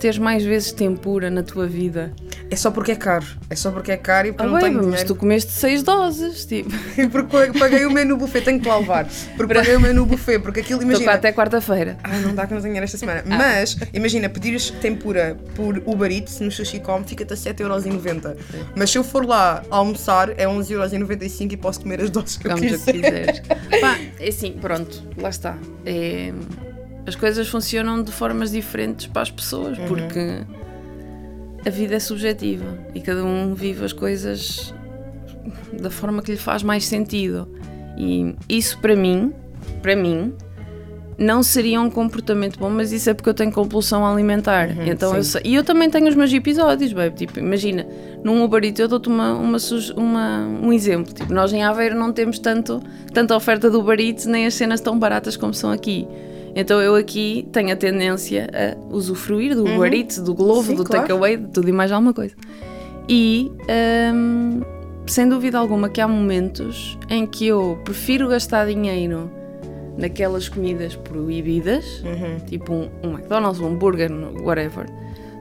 teres 0.00 0.18
mais 0.18 0.44
vezes 0.44 0.72
tempura 0.72 1.30
na 1.30 1.42
tua 1.42 1.66
vida? 1.66 2.12
É 2.50 2.56
só 2.56 2.70
porque 2.70 2.92
é 2.92 2.96
caro. 2.96 3.24
É 3.48 3.54
só 3.54 3.70
porque 3.70 3.92
é 3.92 3.96
caro 3.96 4.26
e 4.28 4.32
porque 4.32 4.42
Ah, 4.42 4.46
não 4.46 4.54
bem, 4.54 4.62
tenho 4.64 4.74
mas 4.76 4.86
dinheiro. 4.86 5.06
tu 5.06 5.14
comeste 5.14 5.52
seis 5.52 5.82
doses, 5.82 6.44
tipo. 6.44 6.70
E 6.98 7.06
porque 7.08 7.56
paguei 7.58 7.84
o 7.86 7.90
menu 7.92 8.16
buffet, 8.16 8.40
tenho 8.42 8.58
que 8.60 8.66
lá 8.68 8.78
levar. 8.78 9.06
Porque 9.36 9.54
paguei 9.54 9.76
o 9.76 9.80
menu 9.80 10.04
buffet, 10.04 10.38
porque 10.40 10.60
aquilo, 10.60 10.80
Estou 10.80 10.90
imagina. 10.90 11.12
até 11.12 11.32
quarta-feira. 11.32 11.96
Ah, 12.02 12.18
não 12.18 12.34
dá 12.34 12.46
que 12.46 12.52
não 12.54 12.60
tenho 12.60 12.72
dinheiro 12.72 12.84
esta 12.84 12.98
semana. 12.98 13.22
Mas, 13.24 13.76
imagina, 13.94 14.28
pedires 14.28 14.70
tempura 14.70 15.36
por 15.54 15.78
Uber 15.86 16.10
Eats 16.10 16.40
no 16.40 16.50
Sushi 16.50 16.80
Com 16.80 17.04
fica-te 17.04 17.32
a 17.32 17.36
7,90€. 17.36 18.36
Mas 18.74 18.90
se 18.90 18.98
eu 18.98 19.04
for 19.04 19.24
lá 19.24 19.62
almoçar, 19.70 20.30
é 20.30 20.46
11,95€ 20.46 21.52
e 21.52 21.56
posso 21.56 21.80
comer 21.80 22.00
as 22.00 22.10
doses 22.10 22.36
que 22.36 22.46
eu 22.48 22.56
Vamos 22.56 22.72
o 22.72 22.84
que 22.84 22.92
quiser. 22.92 23.32
quiseres. 23.32 23.40
Pá, 23.80 23.98
é 24.18 24.28
assim, 24.28 24.52
pronto, 24.60 25.02
lá 25.16 25.28
está. 25.28 25.56
É, 25.86 26.32
as 27.10 27.16
coisas 27.16 27.48
funcionam 27.48 28.02
de 28.02 28.10
formas 28.12 28.50
diferentes 28.52 29.06
para 29.06 29.22
as 29.22 29.30
pessoas, 29.30 29.76
Uhum. 29.78 29.86
porque 29.86 30.40
a 31.66 31.70
vida 31.70 31.96
é 31.96 31.98
subjetiva 32.00 32.78
e 32.94 33.00
cada 33.00 33.24
um 33.24 33.52
vive 33.54 33.84
as 33.84 33.92
coisas 33.92 34.72
da 35.80 35.90
forma 35.90 36.22
que 36.22 36.30
lhe 36.32 36.38
faz 36.38 36.62
mais 36.62 36.86
sentido. 36.86 37.48
E 37.98 38.34
isso 38.48 38.78
para 38.78 38.94
mim, 38.96 39.32
para 39.82 39.94
mim, 39.96 40.32
não 41.18 41.42
seria 41.42 41.78
um 41.82 41.90
comportamento 41.90 42.58
bom, 42.58 42.70
mas 42.70 42.92
isso 42.92 43.10
é 43.10 43.14
porque 43.14 43.28
eu 43.28 43.34
tenho 43.34 43.52
compulsão 43.52 44.06
alimentar. 44.06 44.70
então 44.88 45.10
eu 45.10 45.16
Uhum, 45.16 45.22
sim. 45.22 45.30
sei- 45.32 45.42
e 45.44 45.54
eu 45.54 45.62
também 45.62 45.90
tenho 45.90 46.08
os 46.08 46.14
meus 46.14 46.32
episódios, 46.32 46.92
babe. 46.94 47.14
Tipo, 47.14 47.38
imagina, 47.40 47.86
num 48.24 48.42
Uber 48.42 48.64
Eats 48.64 48.80
eu 48.80 48.88
dou-te 48.88 49.08
uma, 49.10 49.34
uma, 49.34 49.58
uma- 49.96 50.46
um 50.62 50.72
exemplo. 50.72 51.12
Tipo, 51.12 51.34
nós 51.34 51.52
em 51.52 51.62
Aveiro 51.62 51.94
não 51.94 52.10
temos 52.10 52.38
tanto, 52.38 52.80
tanta 53.12 53.36
oferta 53.36 53.68
do 53.68 53.80
Uber 53.80 54.00
Eats, 54.00 54.24
nem 54.24 54.46
as 54.46 54.54
cenas 54.54 54.80
tão 54.80 54.98
baratas 54.98 55.36
como 55.36 55.52
são 55.52 55.70
aqui. 55.70 56.08
Então 56.54 56.80
eu 56.80 56.94
aqui 56.94 57.48
tenho 57.52 57.72
a 57.72 57.76
tendência 57.76 58.48
a 58.52 58.94
usufruir 58.94 59.54
do 59.54 59.64
Uber 59.64 59.92
Eats, 59.92 60.18
do 60.18 60.34
Glovo, 60.34 60.70
Sim, 60.70 60.76
do 60.76 60.84
claro. 60.84 61.02
Takeaway, 61.02 61.36
de 61.36 61.48
tudo 61.48 61.68
e 61.68 61.72
mais 61.72 61.92
alguma 61.92 62.12
coisa. 62.12 62.34
E 63.08 63.50
hum, 64.14 64.60
sem 65.06 65.28
dúvida 65.28 65.58
alguma 65.58 65.88
que 65.88 66.00
há 66.00 66.08
momentos 66.08 66.98
em 67.08 67.26
que 67.26 67.46
eu 67.46 67.78
prefiro 67.84 68.28
gastar 68.28 68.66
dinheiro 68.66 69.30
naquelas 69.96 70.48
comidas 70.48 70.96
proibidas, 70.96 72.02
tipo 72.46 72.72
um, 72.72 72.88
um 73.02 73.12
McDonald's, 73.12 73.60
um 73.60 73.66
hambúrguer, 73.66 74.10
whatever, 74.42 74.86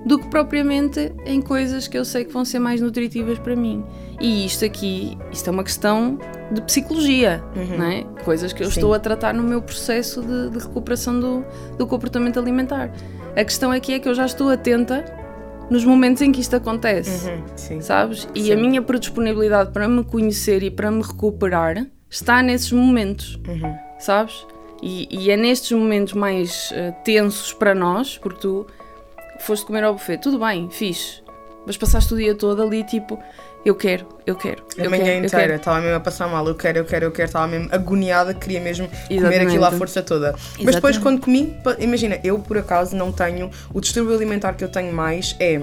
do 0.05 0.17
que 0.17 0.27
propriamente 0.27 1.11
em 1.25 1.41
coisas 1.41 1.87
que 1.87 1.97
eu 1.97 2.05
sei 2.05 2.23
que 2.25 2.31
vão 2.31 2.45
ser 2.45 2.59
mais 2.59 2.79
nutritivas 2.81 3.37
para 3.39 3.55
mim. 3.55 3.83
E 4.19 4.45
isto 4.45 4.65
aqui, 4.65 5.17
isto 5.31 5.47
é 5.49 5.51
uma 5.51 5.63
questão 5.63 6.17
de 6.51 6.61
psicologia, 6.61 7.43
não 7.77 7.85
é? 7.85 8.03
Coisas 8.23 8.51
que 8.53 8.63
eu 8.63 8.67
Sim. 8.71 8.79
estou 8.79 8.93
a 8.93 8.99
tratar 8.99 9.33
no 9.33 9.43
meu 9.43 9.61
processo 9.61 10.21
de, 10.21 10.49
de 10.51 10.59
recuperação 10.59 11.19
do, 11.19 11.45
do 11.77 11.85
comportamento 11.87 12.39
alimentar. 12.39 12.91
A 13.35 13.43
questão 13.43 13.71
aqui 13.71 13.93
é 13.93 13.99
que 13.99 14.07
eu 14.09 14.15
já 14.15 14.25
estou 14.25 14.49
atenta 14.49 15.05
nos 15.69 15.85
momentos 15.85 16.21
em 16.21 16.31
que 16.31 16.41
isto 16.41 16.55
acontece 16.55 17.29
Uhum, 17.29 17.43
sim. 17.55 17.81
sabes? 17.81 18.27
E 18.33 18.43
Sim. 18.45 18.53
a 18.53 18.55
minha 18.55 18.81
predisponibilidade 18.81 19.71
para 19.71 19.87
me 19.87 20.03
conhecer 20.03 20.63
e 20.63 20.71
para 20.71 20.89
me 20.89 21.01
recuperar 21.03 21.85
está 22.09 22.41
nesses 22.41 22.71
momentos, 22.71 23.39
Uhum. 23.47 23.75
sabes? 23.99 24.45
E, 24.81 25.07
e 25.11 25.29
é 25.29 25.37
nestes 25.37 25.71
momentos 25.73 26.13
mais 26.13 26.71
eh, 26.73 26.91
tensos 27.03 27.53
para 27.53 27.75
nós, 27.75 28.17
porque 28.17 28.39
tu 28.39 28.65
foste 29.39 29.65
comer 29.65 29.83
ao 29.83 29.93
buffet, 29.93 30.17
tudo 30.17 30.39
bem, 30.39 30.69
fixe, 30.69 31.21
mas 31.65 31.77
passaste 31.77 32.13
o 32.13 32.17
dia 32.17 32.35
todo 32.35 32.61
ali 32.61 32.83
tipo, 32.83 33.19
eu 33.65 33.75
quero, 33.75 34.07
eu 34.25 34.35
quero, 34.35 34.63
A 34.77 34.83
eu 34.83 34.89
manhã 34.89 35.03
quero, 35.03 35.25
inteira, 35.25 35.55
estava 35.55 35.81
mesmo 35.81 35.95
a 35.95 35.99
passar 35.99 36.27
mal. 36.29 36.47
Eu 36.47 36.55
quero, 36.55 36.77
eu 36.77 36.85
quero, 36.85 37.05
eu 37.05 37.11
quero. 37.11 37.27
Estava 37.27 37.45
mesmo 37.47 37.67
agoniada, 37.71 38.33
queria 38.33 38.61
mesmo 38.61 38.87
comer 38.87 39.05
Exatamente. 39.09 39.47
aquilo 39.47 39.65
à 39.65 39.71
força 39.71 40.01
toda. 40.01 40.31
Mas 40.31 40.75
depois, 40.75 40.95
Exatamente. 40.95 41.01
quando 41.01 41.19
comi, 41.21 41.57
imagina, 41.77 42.19
eu 42.23 42.39
por 42.39 42.57
acaso 42.57 42.95
não 42.95 43.11
tenho. 43.11 43.51
O 43.73 43.81
distúrbio 43.81 44.15
alimentar 44.15 44.53
que 44.53 44.63
eu 44.63 44.69
tenho 44.69 44.93
mais 44.93 45.35
é. 45.39 45.61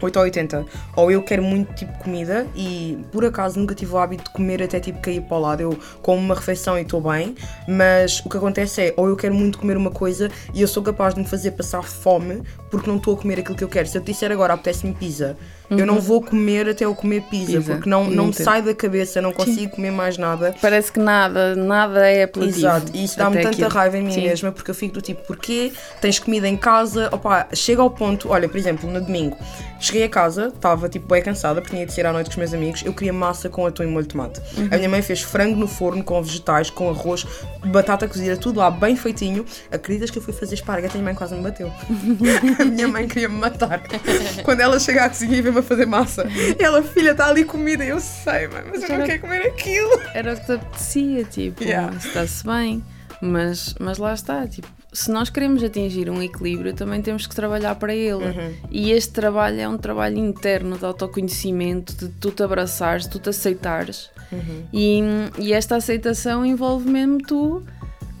8 0.00 0.16
ou 0.16 0.22
80. 0.22 0.66
Ou 0.96 1.10
eu 1.10 1.22
quero 1.22 1.42
muito 1.42 1.74
tipo 1.74 1.92
comida 1.98 2.46
e 2.54 2.98
por 3.12 3.24
acaso 3.24 3.58
nunca 3.58 3.74
tive 3.74 3.92
o 3.92 3.98
hábito 3.98 4.24
de 4.24 4.30
comer 4.30 4.62
até 4.62 4.80
tipo 4.80 5.00
cair 5.00 5.22
para 5.22 5.36
o 5.36 5.40
lado. 5.40 5.60
Eu 5.60 5.78
como 6.02 6.20
uma 6.20 6.34
refeição 6.34 6.78
e 6.78 6.82
estou 6.82 7.00
bem, 7.00 7.34
mas 7.66 8.20
o 8.20 8.28
que 8.28 8.36
acontece 8.36 8.82
é 8.82 8.94
ou 8.96 9.08
eu 9.08 9.16
quero 9.16 9.34
muito 9.34 9.58
comer 9.58 9.76
uma 9.76 9.90
coisa 9.90 10.30
e 10.54 10.60
eu 10.60 10.68
sou 10.68 10.82
capaz 10.82 11.14
de 11.14 11.20
me 11.20 11.26
fazer 11.26 11.52
passar 11.52 11.82
fome 11.82 12.42
porque 12.70 12.88
não 12.88 12.96
estou 12.96 13.14
a 13.14 13.16
comer 13.16 13.40
aquilo 13.40 13.56
que 13.56 13.64
eu 13.64 13.68
quero. 13.68 13.88
Se 13.88 13.98
eu 13.98 14.02
te 14.02 14.12
disser 14.12 14.30
agora 14.30 14.54
apetece-me 14.54 14.94
pizza, 14.94 15.36
eu 15.70 15.86
não 15.86 16.00
vou 16.00 16.22
comer 16.22 16.68
até 16.68 16.84
eu 16.84 16.94
comer 16.94 17.22
pizza, 17.22 17.58
Pizza. 17.58 17.72
porque 17.74 17.88
não, 17.88 18.08
não 18.08 18.26
me 18.26 18.32
sai 18.32 18.62
da 18.62 18.74
cabeça, 18.74 19.20
não 19.20 19.32
consigo 19.32 19.76
comer 19.76 19.90
mais 19.90 20.16
nada. 20.16 20.54
Parece 20.60 20.90
que 20.90 20.98
nada, 20.98 21.54
nada 21.54 22.08
é 22.08 22.24
apelativo. 22.24 22.58
Exato, 22.58 22.92
e 22.94 23.04
isso 23.04 23.18
dá-me 23.18 23.36
tanta 23.36 23.50
aquilo. 23.50 23.68
raiva 23.68 23.98
em 23.98 24.02
mim 24.02 24.12
Sim. 24.12 24.22
mesma 24.22 24.52
porque 24.52 24.70
eu 24.70 24.74
fico 24.74 24.94
do 24.94 25.02
tipo, 25.02 25.22
porquê 25.26 25.72
tens 26.00 26.18
comida 26.18 26.48
em 26.48 26.56
casa? 26.56 27.08
Opa, 27.12 27.48
chega 27.52 27.82
ao 27.82 27.90
ponto, 27.90 28.30
olha, 28.30 28.48
por 28.48 28.56
exemplo, 28.56 28.90
no 28.90 29.00
domingo, 29.00 29.36
cheguei 29.78 30.04
a 30.04 30.08
casa, 30.08 30.52
estava 30.54 30.88
tipo 30.88 31.06
bem 31.08 31.22
cansada 31.22 31.60
porque 31.60 31.74
tinha 31.74 31.86
de 31.86 31.92
sair 31.92 32.06
à 32.06 32.12
noite 32.12 32.26
com 32.26 32.32
os 32.32 32.36
meus 32.36 32.54
amigos, 32.54 32.82
eu 32.84 32.92
queria 32.92 33.12
massa 33.12 33.48
com 33.48 33.66
atum 33.66 33.82
e 33.82 33.86
molho 33.86 34.06
de 34.06 34.08
tomate. 34.08 34.40
Uhum. 34.56 34.68
A 34.70 34.76
minha 34.76 34.88
mãe 34.88 35.02
fez 35.02 35.22
frango 35.22 35.56
no 35.56 35.68
forno 35.68 36.02
com 36.02 36.22
vegetais, 36.22 36.70
com 36.70 36.88
arroz, 36.88 37.26
batata 37.64 38.08
cozida, 38.08 38.36
tudo 38.36 38.60
lá 38.60 38.70
bem 38.70 38.96
feitinho. 38.96 39.44
Acreditas 39.70 40.10
que 40.10 40.18
eu 40.18 40.22
fui 40.22 40.32
fazer 40.32 40.54
esparguete 40.54 40.96
e 40.96 40.98
a 40.98 41.00
minha 41.00 41.04
mãe 41.04 41.14
quase 41.14 41.34
me 41.34 41.42
bateu. 41.42 41.70
a 42.58 42.64
minha 42.64 42.88
mãe 42.88 43.06
queria 43.06 43.28
me 43.28 43.36
matar. 43.36 43.82
Quando 44.42 44.60
ela 44.60 44.78
chega 44.78 45.04
à 45.04 45.08
cozinha 45.08 45.36
e 45.36 45.42
a 45.58 45.62
fazer 45.62 45.86
massa, 45.86 46.26
e 46.58 46.62
ela, 46.62 46.82
filha, 46.82 47.10
está 47.10 47.28
ali 47.28 47.44
comida, 47.44 47.84
e 47.84 47.88
eu 47.88 48.00
sei, 48.00 48.48
mãe, 48.48 48.62
mas 48.70 48.82
eu 48.82 48.98
não 48.98 49.06
quero 49.06 49.20
comer 49.20 49.42
aquilo. 49.46 50.00
Era 50.14 50.34
o 50.34 50.36
que 50.36 50.46
te 50.46 50.52
apetecia, 50.52 51.24
tipo, 51.24 51.62
Yeah. 51.62 51.94
está-se 51.96 52.44
bem, 52.46 52.82
mas, 53.20 53.74
mas 53.78 53.98
lá 53.98 54.14
está, 54.14 54.46
tipo, 54.46 54.68
se 54.92 55.10
nós 55.10 55.28
queremos 55.28 55.62
atingir 55.62 56.08
um 56.08 56.22
equilíbrio, 56.22 56.72
também 56.72 57.02
temos 57.02 57.26
que 57.26 57.34
trabalhar 57.34 57.74
para 57.74 57.94
ele. 57.94 58.24
Uhum. 58.24 58.54
E 58.70 58.90
este 58.90 59.12
trabalho 59.12 59.60
é 59.60 59.68
um 59.68 59.76
trabalho 59.76 60.16
interno 60.16 60.78
de 60.78 60.84
autoconhecimento, 60.84 61.94
de 61.94 62.08
tu 62.08 62.30
te 62.30 62.42
abraçares, 62.42 63.04
de 63.04 63.10
tu 63.10 63.18
te 63.18 63.28
aceitares. 63.28 64.10
Uhum. 64.32 64.64
E, 64.72 65.00
e 65.38 65.52
esta 65.52 65.76
aceitação 65.76 66.44
envolve 66.44 66.88
mesmo 66.88 67.18
tu 67.18 67.62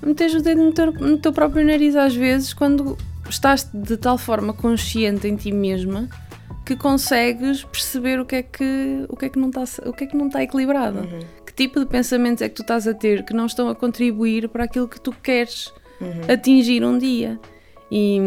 meteres 0.02 0.34
o 0.34 0.42
dedo 0.42 0.62
no 0.62 0.72
teu, 0.72 0.92
no 0.92 1.18
teu 1.18 1.32
próprio 1.32 1.64
nariz 1.66 1.96
às 1.96 2.14
vezes 2.14 2.54
quando 2.54 2.96
estás 3.28 3.68
de 3.72 3.96
tal 3.96 4.16
forma 4.16 4.52
consciente 4.52 5.26
em 5.26 5.36
ti 5.36 5.52
mesma 5.52 6.08
que 6.68 6.76
consegues 6.76 7.64
perceber 7.64 8.20
o 8.20 8.26
que 8.26 8.36
é 8.36 8.42
que 8.42 9.06
o 9.08 9.16
que 9.16 9.24
é 9.24 9.28
que 9.30 9.38
não 9.38 9.48
está 9.48 9.64
o 9.88 9.92
que 9.94 10.04
é 10.04 10.06
que 10.06 10.14
não 10.16 10.26
está 10.26 10.42
equilibrado 10.42 10.98
Uhum. 10.98 11.20
que 11.46 11.52
tipo 11.54 11.80
de 11.80 11.86
pensamentos 11.86 12.42
é 12.42 12.48
que 12.48 12.54
tu 12.54 12.62
estás 12.62 12.86
a 12.86 12.92
ter 12.92 13.24
que 13.24 13.32
não 13.32 13.46
estão 13.46 13.70
a 13.70 13.74
contribuir 13.74 14.50
para 14.50 14.64
aquilo 14.64 14.86
que 14.86 15.00
tu 15.00 15.10
queres 15.12 15.72
atingir 16.32 16.84
um 16.84 16.98
dia. 16.98 17.40
E 17.90 18.20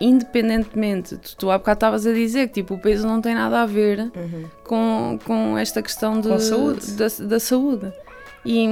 independentemente, 0.00 1.16
tu, 1.16 1.36
tu 1.36 1.50
há 1.50 1.58
bocado 1.58 1.76
estavas 1.76 2.06
a 2.06 2.12
dizer 2.12 2.48
que 2.48 2.54
tipo, 2.54 2.74
o 2.74 2.78
peso 2.78 3.06
não 3.06 3.20
tem 3.20 3.34
nada 3.34 3.62
a 3.62 3.66
ver 3.66 4.12
com, 4.64 5.18
com 5.24 5.56
esta 5.56 5.82
questão 5.82 6.20
de, 6.20 6.38
saúde. 6.42 6.92
Da, 6.92 7.06
da 7.26 7.40
saúde. 7.40 7.92
E 8.44 8.66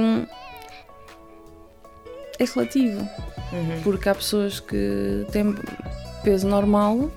é 2.39 2.45
relativo. 2.45 3.01
Uhum. 3.01 3.81
Porque 3.83 4.09
há 4.09 4.15
pessoas 4.15 4.59
que 4.59 5.25
têm 5.31 5.55
peso 6.23 6.47
normal 6.47 7.11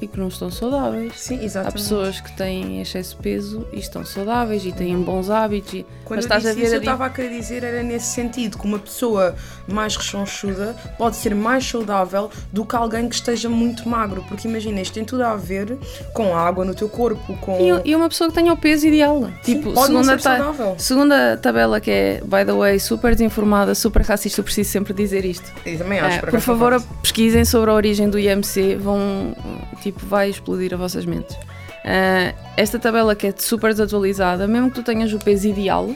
e 0.00 0.06
que 0.06 0.18
não 0.18 0.28
estão 0.28 0.50
saudáveis. 0.50 1.12
Sim, 1.16 1.38
Há 1.40 1.44
exatamente. 1.44 1.74
pessoas 1.74 2.20
que 2.20 2.32
têm 2.36 2.80
excesso 2.80 3.16
de 3.16 3.22
peso 3.22 3.66
e 3.72 3.78
estão 3.78 4.04
saudáveis 4.04 4.64
e 4.64 4.72
têm 4.72 4.96
bons 5.00 5.28
hábitos. 5.30 5.74
E, 5.74 5.86
Quando 6.04 6.16
mas 6.22 6.24
eu 6.24 6.36
estás 6.38 6.46
a 6.46 6.48
disse 6.48 6.60
ver 6.60 6.64
isso, 6.66 6.74
a 6.74 6.76
eu 6.76 6.80
estava 6.80 7.06
a 7.06 7.10
querer 7.10 7.28
dizer 7.30 7.64
era 7.64 7.82
nesse 7.82 8.06
sentido, 8.06 8.58
que 8.58 8.64
uma 8.64 8.78
pessoa 8.78 9.34
mais 9.68 9.96
rechonchuda 9.96 10.74
pode 10.98 11.16
ser 11.16 11.34
mais 11.34 11.66
saudável 11.66 12.30
do 12.52 12.64
que 12.64 12.74
alguém 12.76 13.08
que 13.08 13.14
esteja 13.14 13.48
muito 13.48 13.88
magro, 13.88 14.24
porque 14.28 14.46
imagina, 14.48 14.80
isto 14.80 14.94
tem 14.94 15.04
tudo 15.04 15.22
a 15.24 15.36
ver 15.36 15.76
com 16.14 16.34
a 16.34 16.40
água 16.40 16.64
no 16.64 16.74
teu 16.74 16.88
corpo, 16.88 17.36
com... 17.38 17.58
E, 17.60 17.90
e 17.90 17.94
uma 17.96 18.08
pessoa 18.08 18.28
que 18.30 18.34
tenha 18.34 18.52
o 18.52 18.56
peso 18.56 18.86
ideal. 18.86 19.30
tipo, 19.42 19.72
pode 19.72 19.92
não 19.92 20.02
segunda, 20.02 20.18
ser 20.18 20.22
ta- 20.22 20.36
saudável. 20.38 20.74
segunda 20.78 21.36
tabela 21.36 21.80
que 21.80 21.90
é, 21.90 22.20
by 22.22 22.44
the 22.46 22.52
way, 22.52 22.78
super 22.78 23.12
desinformada, 23.14 23.74
super 23.74 24.02
racista, 24.02 24.40
eu 24.40 24.44
preciso 24.44 24.70
sempre 24.70 24.92
dizer 24.94 25.24
isto. 25.24 25.50
Eu 25.66 25.78
também 25.78 25.98
acho, 26.00 26.18
Ah, 26.24 26.30
por 26.30 26.40
favor, 26.40 26.80
pesquisem 27.02 27.44
sobre 27.44 27.70
a 27.70 27.74
origem 27.74 28.08
do 28.08 28.18
IMC, 28.18 28.76
vão, 28.76 29.34
tipo, 29.82 29.89
vai 29.98 30.30
explodir 30.30 30.72
as 30.74 30.78
vossas 30.80 31.04
mentes. 31.04 31.36
Ah, 31.84 32.34
esta 32.56 32.78
tabela 32.78 33.14
que 33.16 33.26
é 33.26 33.34
super 33.36 33.70
desatualizada, 33.72 34.46
mesmo 34.46 34.68
que 34.70 34.76
tu 34.76 34.82
tenhas 34.82 35.12
o 35.12 35.18
peso 35.18 35.48
ideal, 35.48 35.90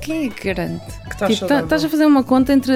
quem 0.00 0.26
é 0.26 0.30
que 0.30 0.48
garante? 0.48 0.84
Que 1.08 1.10
estás 1.14 1.34
tipo, 1.34 1.46
tá- 1.46 1.60
a 1.60 1.88
fazer 1.88 2.06
uma 2.06 2.24
conta 2.24 2.52
entre, 2.52 2.72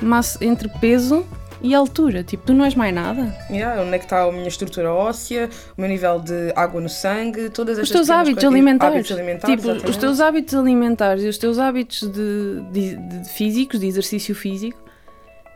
massa, 0.00 0.44
entre 0.44 0.68
peso 0.80 1.26
e 1.60 1.74
altura. 1.74 2.22
Tipo, 2.22 2.44
tu 2.46 2.54
não 2.54 2.64
és 2.64 2.74
mais 2.74 2.94
nada. 2.94 3.34
Yeah, 3.50 3.80
onde 3.82 3.94
é 3.94 3.98
que 3.98 4.04
está 4.04 4.22
a 4.22 4.30
minha 4.32 4.46
estrutura 4.48 4.92
óssea, 4.92 5.48
o 5.76 5.80
meu 5.80 5.88
nível 5.90 6.20
de 6.20 6.52
água 6.54 6.80
no 6.80 6.88
sangue, 6.88 7.50
todas 7.50 7.78
Os 7.78 7.84
estas 7.84 7.96
teus 7.98 8.06
pequenas 8.08 8.28
hábitos 8.28 8.44
alimentares. 8.44 8.94
hábitos 8.96 9.12
alimentares, 9.16 9.62
tipo, 9.62 9.90
os 9.90 9.96
teus 9.96 10.20
hábitos 10.20 10.54
alimentares 10.54 11.24
e 11.24 11.28
os 11.28 11.38
teus 11.38 11.58
hábitos 11.58 12.00
de, 12.12 12.60
de- 12.72 12.96
de 12.96 13.28
físicos, 13.30 13.80
de 13.80 13.86
exercício 13.86 14.34
físico, 14.34 14.78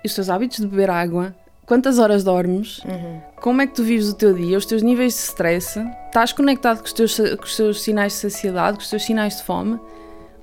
e 0.04 0.06
os 0.08 0.14
teus 0.14 0.28
hábitos 0.30 0.58
de 0.58 0.66
beber 0.66 0.90
água, 0.90 1.34
quantas 1.66 1.98
horas 1.98 2.22
dormes, 2.24 2.78
Uhum. 2.84 3.20
como 3.42 3.60
é 3.60 3.66
que 3.66 3.74
tu 3.74 3.82
vives 3.82 4.08
o 4.08 4.14
teu 4.14 4.32
dia, 4.32 4.56
os 4.56 4.64
teus 4.66 4.82
níveis 4.82 5.12
de 5.14 5.18
stress, 5.20 5.78
estás 6.06 6.32
conectado 6.32 6.78
com 6.78 6.84
os 6.84 6.92
teus, 6.92 7.16
com 7.18 7.44
os 7.44 7.56
teus 7.56 7.82
sinais 7.82 8.12
de 8.12 8.18
saciedade, 8.20 8.76
com 8.78 8.82
os 8.82 8.90
teus 8.90 9.04
sinais 9.04 9.36
de 9.38 9.42
fome. 9.42 9.78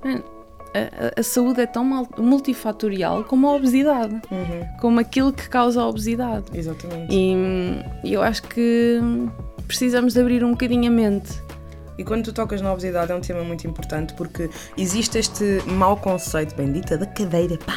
A, 0.04 0.08
a- 0.78 1.20
a 1.20 1.22
saúde 1.22 1.60
é 1.60 1.66
tão 1.66 1.84
multifatorial 2.18 3.24
como 3.24 3.48
a 3.48 3.54
obesidade, 3.54 4.14
Uhum, 4.30 4.66
como 4.80 5.00
aquilo 5.00 5.32
que 5.32 5.48
causa 5.48 5.80
a 5.80 5.88
obesidade. 5.88 6.44
Exatamente. 6.52 7.14
E 7.14 8.12
eu 8.12 8.22
acho 8.22 8.42
que 8.42 9.00
precisamos 9.66 10.12
de 10.14 10.20
abrir 10.20 10.44
um 10.44 10.50
bocadinho 10.50 10.88
a 10.90 10.94
mente. 10.94 11.32
E 11.96 12.04
quando 12.04 12.24
tu 12.24 12.32
tocas 12.32 12.60
na 12.60 12.72
obesidade 12.72 13.12
é 13.12 13.14
um 13.14 13.20
tema 13.20 13.42
muito 13.44 13.66
importante 13.66 14.14
porque 14.14 14.50
existe 14.76 15.18
este 15.18 15.62
mau 15.66 15.96
conceito, 15.96 16.54
bendita 16.54 16.96
da 16.96 17.06
cadeira, 17.06 17.58
pá, 17.58 17.74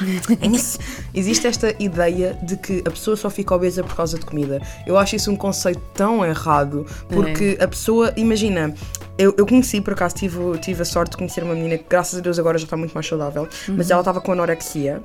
existe 1.14 1.48
esta 1.48 1.76
ideia 1.80 2.38
de 2.42 2.58
que 2.58 2.84
a 2.86 2.90
pessoa 2.90 3.16
só 3.16 3.30
fica 3.30 3.56
obesa 3.56 3.84
por 3.84 3.96
causa 3.96 4.18
de 4.18 4.26
comida. 4.26 4.62
Eu 4.86 4.98
acho 4.98 5.16
isso 5.16 5.32
um 5.32 5.36
conceito 5.36 5.82
tão 5.94 6.26
errado 6.26 6.86
porque 7.10 7.58
a 7.60 7.68
pessoa, 7.68 8.14
imagina, 8.16 8.74
eu, 9.18 9.34
eu 9.36 9.48
conheci, 9.48 9.82
por 9.82 9.94
acaso, 9.94 10.16
tive, 10.16 10.58
tive 10.60 10.84
a 10.84 10.86
sorte 10.86 11.12
de 11.12 11.18
conhecer 11.18 11.44
uma 11.44 11.56
menina 11.56 11.78
que, 11.78 11.86
graças 11.90 12.20
a 12.20 12.22
Deus, 12.22 12.38
agora 12.38 12.58
já 12.58 12.66
está 12.66 12.78
muito 12.78 12.94
mais 12.94 13.08
saudável, 13.08 13.48
mas 13.70 13.90
ela 13.90 14.02
estava 14.02 14.22
com 14.22 14.32
anorexia. 14.32 15.02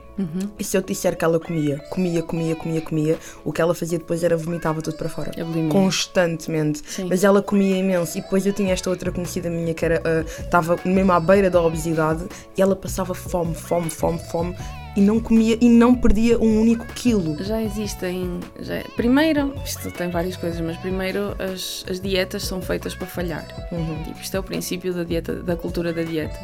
E 0.59 0.65
se 0.65 0.77
eu 0.77 0.83
te 0.83 0.89
disser 0.89 1.17
que 1.17 1.25
ela 1.25 1.41
comia, 1.41 1.79
comia, 1.89 2.23
comia, 2.23 2.55
comia, 2.55 2.81
comia, 2.83 3.19
o 3.43 3.53
que 3.53 3.63
ela 3.63 3.75
fazia 3.75 3.99
depois 3.99 4.23
era 4.23 4.37
vomitava 4.37 4.83
tudo 4.83 4.99
para 4.99 5.09
fora. 5.09 5.31
Constantemente. 5.71 6.83
Sim. 6.87 7.07
Mas 7.09 7.25
ela 7.25 7.41
comia 7.41 7.77
imenso. 7.77 8.19
E 8.19 8.21
depois 8.21 8.45
eu 8.45 8.53
tinha 8.53 8.73
esta 8.75 8.91
outra 8.91 9.02
conhecida 9.11 9.51
minha 9.51 9.73
que 9.75 9.85
era 9.85 10.01
ah, 10.05 10.25
estava 10.41 10.79
mesmo 10.85 11.11
à 11.13 11.19
beira 11.19 11.51
da 11.51 11.61
obesidade 11.61 12.25
e 12.57 12.63
ela 12.63 12.77
passava 12.77 13.15
fome, 13.15 13.55
fome, 13.55 13.91
fome, 13.91 14.19
fome 14.31 14.55
e 14.95 15.01
não 15.01 15.19
comia 15.19 15.57
e 15.59 15.69
não 15.71 15.95
perdia 15.95 16.39
um 16.39 16.61
único 16.61 16.85
quilo. 16.95 17.43
Já 17.43 17.63
existem. 17.63 18.39
já- 18.61 18.83
primeiro, 18.95 19.55
isto 19.65 19.91
tem 19.91 20.11
várias 20.11 20.37
coisas, 20.37 20.61
mas 20.61 20.77
primeiro 20.77 21.35
as, 21.39 21.83
as 21.91 21.99
dietas 21.99 22.43
são 22.45 22.61
feitas 22.61 22.95
para 22.95 23.07
falhar. 23.07 23.47
Tipo, 24.05 24.21
isto 24.21 24.37
é 24.37 24.41
o 24.41 24.43
princípio 24.43 24.93
da 24.93 25.03
dieta, 25.03 25.35
da 25.37 25.57
cultura 25.57 25.93
da 25.95 26.03
dieta. 26.03 26.39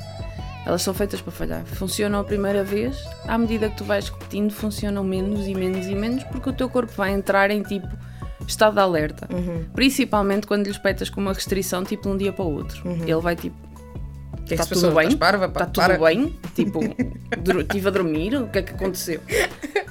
Elas 0.66 0.82
são 0.82 0.92
feitas 0.94 1.20
para 1.20 1.30
falhar. 1.32 1.64
Funcionam 1.66 2.20
a 2.20 2.24
primeira 2.24 2.64
vez, 2.64 2.96
à 3.26 3.36
medida 3.38 3.68
que 3.70 3.76
tu 3.76 3.84
vais 3.84 4.08
repetindo, 4.08 4.50
funcionam 4.50 5.04
menos 5.04 5.46
e 5.46 5.54
menos 5.54 5.86
e 5.86 5.94
menos, 5.94 6.24
porque 6.24 6.48
o 6.50 6.52
teu 6.52 6.68
corpo 6.70 6.92
vai 6.96 7.12
entrar 7.12 7.50
em 7.50 7.62
tipo 7.62 7.86
estado 8.48 8.74
de 8.74 8.80
alerta. 8.80 9.28
Principalmente 9.74 10.46
quando 10.46 10.64
lhe 10.64 10.70
espetas 10.70 11.10
com 11.10 11.20
uma 11.20 11.32
restrição, 11.32 11.84
tipo 11.84 12.04
de 12.04 12.08
um 12.08 12.16
dia 12.16 12.32
para 12.32 12.44
o 12.44 12.52
outro. 12.52 12.82
Ele 13.02 13.20
vai 13.20 13.36
tipo. 13.36 13.56
Que 14.46 14.54
é 14.54 14.56
Está 14.56 14.64
se 14.64 14.80
tudo 14.80 14.94
bem? 14.94 15.08
Está 15.08 15.66
tudo 15.66 15.74
para. 15.74 15.98
bem? 15.98 16.34
Tipo, 16.54 16.80
estive 17.60 17.88
a 17.88 17.90
dormir? 17.90 18.34
O 18.34 18.48
que 18.48 18.58
é 18.58 18.62
que 18.62 18.72
aconteceu? 18.72 19.20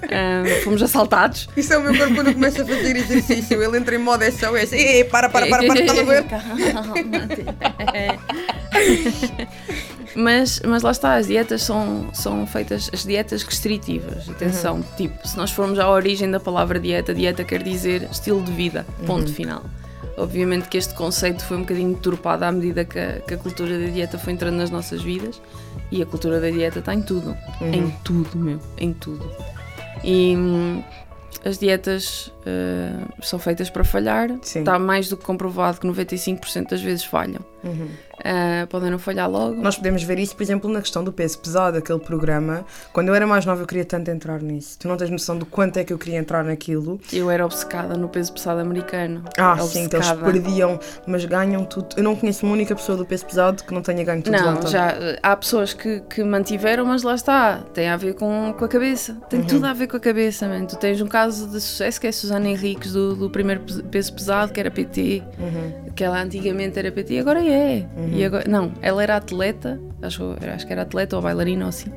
Ah, 0.09 0.43
fomos 0.63 0.81
assaltados? 0.81 1.47
Isso 1.55 1.73
é 1.73 1.77
o 1.77 1.83
meu 1.83 1.95
corpo 1.95 2.15
quando 2.15 2.33
começa 2.33 2.63
a 2.63 2.65
fazer 2.65 2.95
exercício. 2.95 3.61
Ele 3.61 3.77
entra 3.77 3.95
em 3.95 3.99
modo 3.99 4.23
SOS. 4.23 4.73
Ei, 4.73 5.03
para, 5.03 5.29
para, 5.29 5.45
para, 5.47 5.67
para, 5.67 5.79
está 5.79 5.93
a 5.93 6.03
ver? 6.03 6.25
mas, 10.17 10.59
mas 10.65 10.81
lá 10.81 10.89
está, 10.89 11.15
as 11.15 11.27
dietas 11.27 11.61
são, 11.61 12.09
são 12.11 12.47
feitas, 12.47 12.89
as 12.91 13.03
dietas 13.03 13.43
restritivas, 13.43 14.27
atenção, 14.27 14.83
tipo, 14.97 15.27
se 15.27 15.37
nós 15.37 15.51
formos 15.51 15.77
à 15.77 15.87
origem 15.87 16.29
da 16.31 16.39
palavra 16.39 16.79
dieta, 16.79 17.13
dieta 17.13 17.43
quer 17.43 17.61
dizer 17.61 18.07
estilo 18.11 18.41
de 18.41 18.51
vida, 18.51 18.83
ponto 19.05 19.31
final. 19.31 19.63
Obviamente 20.17 20.67
que 20.69 20.77
este 20.77 20.95
conceito 20.95 21.45
foi 21.45 21.57
um 21.57 21.59
bocadinho 21.59 21.93
deturpado 21.93 22.43
à 22.43 22.51
medida 22.51 22.83
que 22.83 22.97
a, 22.97 23.19
que 23.19 23.35
a 23.35 23.37
cultura 23.37 23.77
da 23.77 23.85
dieta 23.85 24.17
foi 24.17 24.33
entrando 24.33 24.55
nas 24.55 24.71
nossas 24.71 25.03
vidas 25.03 25.39
e 25.91 26.01
a 26.01 26.05
cultura 26.07 26.41
da 26.41 26.49
dieta 26.49 26.79
está 26.79 26.95
em 26.95 27.03
tudo, 27.03 27.37
em 27.61 27.91
tudo, 28.03 28.35
meu, 28.35 28.59
em 28.79 28.93
tudo. 28.93 29.29
E 30.03 30.35
hum, 30.35 30.81
as 31.45 31.59
dietas 31.59 32.33
eh, 32.45 33.05
são 33.21 33.37
feitas 33.37 33.69
para 33.69 33.83
falhar, 33.83 34.29
Sim. 34.41 34.59
está 34.59 34.79
mais 34.79 35.09
do 35.09 35.15
que 35.15 35.23
comprovado 35.23 35.79
que 35.79 35.87
95% 35.87 36.69
das 36.69 36.81
vezes 36.81 37.03
falham. 37.03 37.41
Eh, 38.23 38.65
podem 38.67 38.89
não 38.89 38.97
falhar 38.99 39.29
logo. 39.29 39.55
Nós 39.61 39.75
podemos 39.75 40.01
ver 40.03 40.17
isso, 40.19 40.35
por 40.35 40.43
exemplo, 40.43 40.69
na 40.71 40.81
questão 40.81 41.03
do 41.03 41.13
peso 41.13 41.37
pesado, 41.39 41.77
aquele 41.77 41.99
programa. 41.99 42.65
Quando 42.91 43.09
eu 43.09 43.15
era 43.15 43.27
mais 43.27 43.45
nova, 43.45 43.61
eu 43.61 43.67
queria 43.67 43.85
tanto 43.85 44.09
entrar 44.09 44.41
nisso. 44.41 44.77
Tu 44.79 44.87
não 44.87 44.97
tens 44.97 45.09
noção 45.09 45.37
do 45.37 45.45
quanto 45.45 45.77
é 45.77 45.83
que 45.83 45.93
eu 45.93 45.97
queria 45.97 46.17
entrar 46.17 46.43
naquilo. 46.43 46.99
Eu 47.13 47.29
era 47.29 47.45
obcecada 47.45 47.95
no 47.95 48.09
peso 48.09 48.33
pesado 48.33 48.59
americano. 48.59 49.23
Ah, 49.37 49.57
sim, 49.59 49.83
então 49.83 49.99
eles 49.99 50.09
Obcecada. 50.09 50.31
perdiam, 50.31 50.79
mas 51.05 51.23
ganham 51.25 51.63
tudo. 51.63 51.89
Eu 51.95 52.03
não 52.03 52.15
conheço 52.15 52.45
uma 52.45 52.53
única 52.53 52.75
pessoa 52.75 52.97
do 52.97 53.05
peso 53.05 53.25
pesado 53.25 53.63
que 53.63 53.73
não 53.73 53.81
tenha 53.81 54.03
ganho 54.03 54.21
tudo 54.21 54.35
Não, 54.35 54.65
já 54.67 54.95
há 55.21 55.35
pessoas 55.35 55.73
que, 55.73 56.01
que 56.09 56.23
mantiveram, 56.23 56.85
mas 56.85 57.03
lá 57.03 57.13
está, 57.15 57.57
tem 57.73 57.87
a 57.87 57.97
ver 57.97 58.15
com, 58.15 58.53
com 58.57 58.65
a 58.65 58.67
cabeça. 58.67 59.15
Tem 59.29 59.41
Uhum. 59.41 59.45
tudo 59.47 59.65
a 59.65 59.73
ver 59.73 59.87
com 59.87 59.97
a 59.97 59.99
cabeça, 59.99 60.47
man. 60.47 60.65
Tu 60.65 60.75
tens 60.77 60.99
um 61.01 61.07
caso 61.07 61.47
de 61.47 61.61
sucesso 61.61 62.01
que 62.01 62.07
é 62.07 62.11
Susana 62.11 62.47
Henriques 62.49 62.93
do, 62.93 63.15
do 63.15 63.29
primeiro 63.29 63.61
pes- 63.61 63.81
peso 63.91 64.13
pesado, 64.13 64.51
que 64.51 64.59
era 64.59 64.71
PT, 64.71 65.21
Uhum. 65.39 65.91
que 65.95 66.03
ela 66.03 66.19
antigamente 66.21 66.77
era 66.79 66.91
PT, 66.91 67.19
agora 67.19 67.45
é. 67.45 67.85
E 68.11 68.23
agora, 68.23 68.45
não, 68.47 68.71
ela 68.81 69.03
era 69.03 69.17
atleta, 69.17 69.79
acho, 70.01 70.35
acho 70.53 70.65
que 70.65 70.73
era 70.73 70.83
atleta 70.83 71.15
ou 71.15 71.21
bailarina 71.21 71.65
ou 71.65 71.69
assim. 71.69 71.91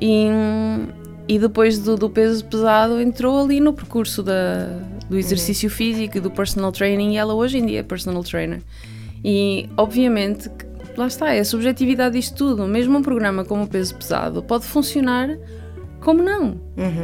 E, 0.00 0.28
e 1.28 1.38
depois 1.38 1.78
do, 1.78 1.96
do 1.96 2.08
peso 2.08 2.44
pesado 2.44 3.00
entrou 3.00 3.42
ali 3.42 3.60
no 3.60 3.72
percurso 3.72 4.22
da, 4.22 4.66
do 5.08 5.18
exercício 5.18 5.68
físico 5.68 6.16
e 6.16 6.20
do 6.20 6.30
personal 6.30 6.72
training 6.72 7.14
e 7.14 7.16
ela 7.16 7.34
hoje 7.34 7.58
em 7.58 7.66
dia 7.66 7.80
é 7.80 7.82
personal 7.82 8.22
trainer. 8.22 8.62
E 9.24 9.68
obviamente, 9.76 10.50
lá 10.96 11.06
está, 11.06 11.34
é 11.34 11.40
a 11.40 11.44
subjetividade 11.44 12.16
disto 12.16 12.36
tudo. 12.36 12.66
Mesmo 12.66 12.98
um 12.98 13.02
programa 13.02 13.44
como 13.44 13.64
o 13.64 13.68
peso 13.68 13.94
pesado 13.94 14.42
pode 14.42 14.64
funcionar 14.64 15.36
como 16.00 16.22
não. 16.22 16.60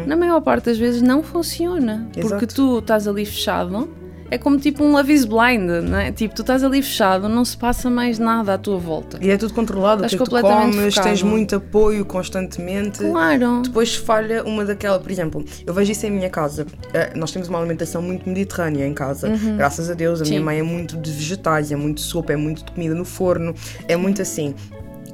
Na 0.06 0.16
maior 0.16 0.40
parte 0.40 0.66
das 0.66 0.78
vezes 0.78 1.02
não 1.02 1.22
funciona. 1.22 2.08
Porque 2.12 2.44
Exato. 2.44 2.54
tu 2.54 2.78
estás 2.78 3.06
ali 3.06 3.26
fechado. 3.26 3.88
É 4.30 4.38
como 4.38 4.58
tipo 4.58 4.82
um 4.84 4.92
Love 4.92 5.12
is 5.12 5.24
Blind, 5.24 5.68
não 5.88 5.98
é? 5.98 6.10
Tipo, 6.12 6.34
tu 6.34 6.42
estás 6.42 6.64
ali 6.64 6.82
fechado, 6.82 7.28
não 7.28 7.44
se 7.44 7.56
passa 7.56 7.88
mais 7.88 8.18
nada 8.18 8.54
à 8.54 8.58
tua 8.58 8.76
volta. 8.78 9.18
E 9.20 9.30
é 9.30 9.36
tudo 9.36 9.54
controlado, 9.54 10.02
o 10.02 10.06
Estás 10.06 10.10
que 10.10 10.16
é 10.16 10.18
que 10.18 10.24
tu 10.24 10.30
completamente 10.30 10.76
comes, 10.76 10.94
focado. 10.94 11.08
tens 11.08 11.22
muito 11.22 11.56
apoio 11.56 12.04
constantemente. 12.04 12.98
Claro. 12.98 13.62
Depois 13.62 13.94
falha 13.94 14.42
uma 14.44 14.64
daquela, 14.64 14.98
por 14.98 15.10
exemplo, 15.10 15.44
eu 15.66 15.72
vejo 15.72 15.92
isso 15.92 16.06
em 16.06 16.10
minha 16.10 16.30
casa. 16.30 16.66
Eh, 16.92 17.12
Nós 17.16 17.30
temos 17.32 17.48
uma 17.48 17.58
alimentação 17.58 18.02
muito 18.02 18.28
mediterrânea 18.28 18.86
em 18.86 18.94
casa. 18.94 19.28
Graças 19.56 19.90
a 19.90 19.94
Deus, 19.94 20.20
a 20.20 20.24
minha 20.24 20.36
Uhum. 20.36 20.40
Sim. 20.40 20.44
mãe 20.44 20.58
é 20.58 20.62
muito 20.62 20.96
de 20.96 21.10
vegetais, 21.12 21.70
é 21.72 21.76
muito 21.76 22.00
sopa, 22.00 22.32
é 22.32 22.36
muito 22.36 22.64
de 22.64 22.72
comida 22.72 22.94
no 22.94 23.04
forno, 23.04 23.54
é 23.88 23.96
muito 23.96 24.20
assim. 24.22 24.54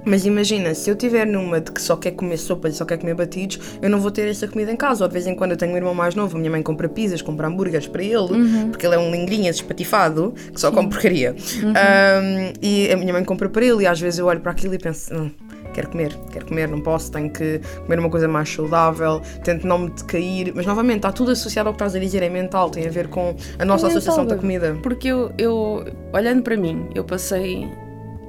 Mas 0.05 0.27
imagina, 0.27 0.75
se 0.75 0.91
eu 0.91 0.97
tiver 0.97 1.27
numa 1.27 1.61
de 1.61 1.71
que 1.71 1.81
só 1.81 1.97
quer 1.97 2.11
comer 2.13 2.37
sopa 2.37 2.69
e 2.69 2.73
só 2.73 2.85
quer 2.85 2.99
comer 2.99 3.15
batidos, 3.15 3.59
eu 3.81 3.89
não 3.89 4.01
vou 4.01 4.11
ter 4.11 4.29
essa 4.29 4.49
comida 4.49 4.73
em 4.73 4.77
casa. 4.77 5.05
Ou 5.05 5.09
de 5.09 5.13
vez 5.13 5.27
em 5.27 5.35
quando 5.35 5.53
eu 5.53 5.57
tenho 5.57 5.73
um 5.73 5.77
irmão 5.77 5.95
mais 5.95 6.15
novo, 6.15 6.37
a 6.37 6.39
minha 6.41 6.51
mãe 6.51 6.63
compra 6.63 6.89
pizzas, 6.89 7.23
compra 7.23 7.47
hambúrgueres 7.47 7.87
para 7.87 8.03
ele, 8.03 8.17
Uhum. 8.33 8.71
porque 8.71 8.85
ele 8.87 8.95
é 8.95 8.99
um 8.99 9.11
lingrinhas 9.11 9.57
espatifado 9.57 10.35
que 10.53 10.61
só 10.61 10.71
come 10.73 10.89
porcaria. 10.89 11.35
Um, 11.63 12.53
e 12.61 12.91
a 12.91 12.97
minha 12.97 13.13
mãe 13.13 13.25
compra 13.25 13.49
para 13.49 13.65
ele, 13.65 13.83
e 13.85 13.87
às 13.87 14.01
vezes 14.01 14.19
eu 14.19 14.27
olho 14.27 14.41
para 14.41 14.53
aquilo 14.53 14.75
e 14.75 14.79
penso. 14.79 15.15
"Hum, 15.15 15.31
Quero 15.73 15.89
comer, 15.89 16.15
quero 16.31 16.45
comer, 16.45 16.69
não 16.69 16.83
posso, 16.83 17.11
tenho 17.11 17.31
que 17.31 17.59
comer 17.87 17.99
uma 17.99 18.11
coisa 18.11 18.29
mais 18.29 18.47
saudável, 18.47 19.23
tento 19.43 19.67
não 19.67 19.79
me 19.79 19.91
decair, 19.91 20.53
mas 20.55 20.67
novamente 20.67 20.97
está 20.99 21.11
tudo 21.11 21.31
associado 21.31 21.67
ao 21.71 21.73
que 21.73 21.77
estás 21.77 21.95
a 21.97 21.99
dizer, 21.99 22.23
é 22.23 22.29
mental, 22.29 22.69
tem 22.69 22.87
a 22.87 22.91
ver 22.91 23.09
com 23.09 23.35
a 23.59 23.65
nossa 23.65 23.87
É 23.87 23.89
mental, 23.89 23.89
associação 23.89 24.27
da 24.27 24.35
baby. 24.35 24.41
comida. 24.43 24.77
Porque 24.83 25.09
eu, 25.09 25.33
eu, 25.39 25.83
olhando 26.13 26.43
para 26.43 26.59
mim, 26.59 26.89
eu 26.95 27.03
passei 27.05 27.67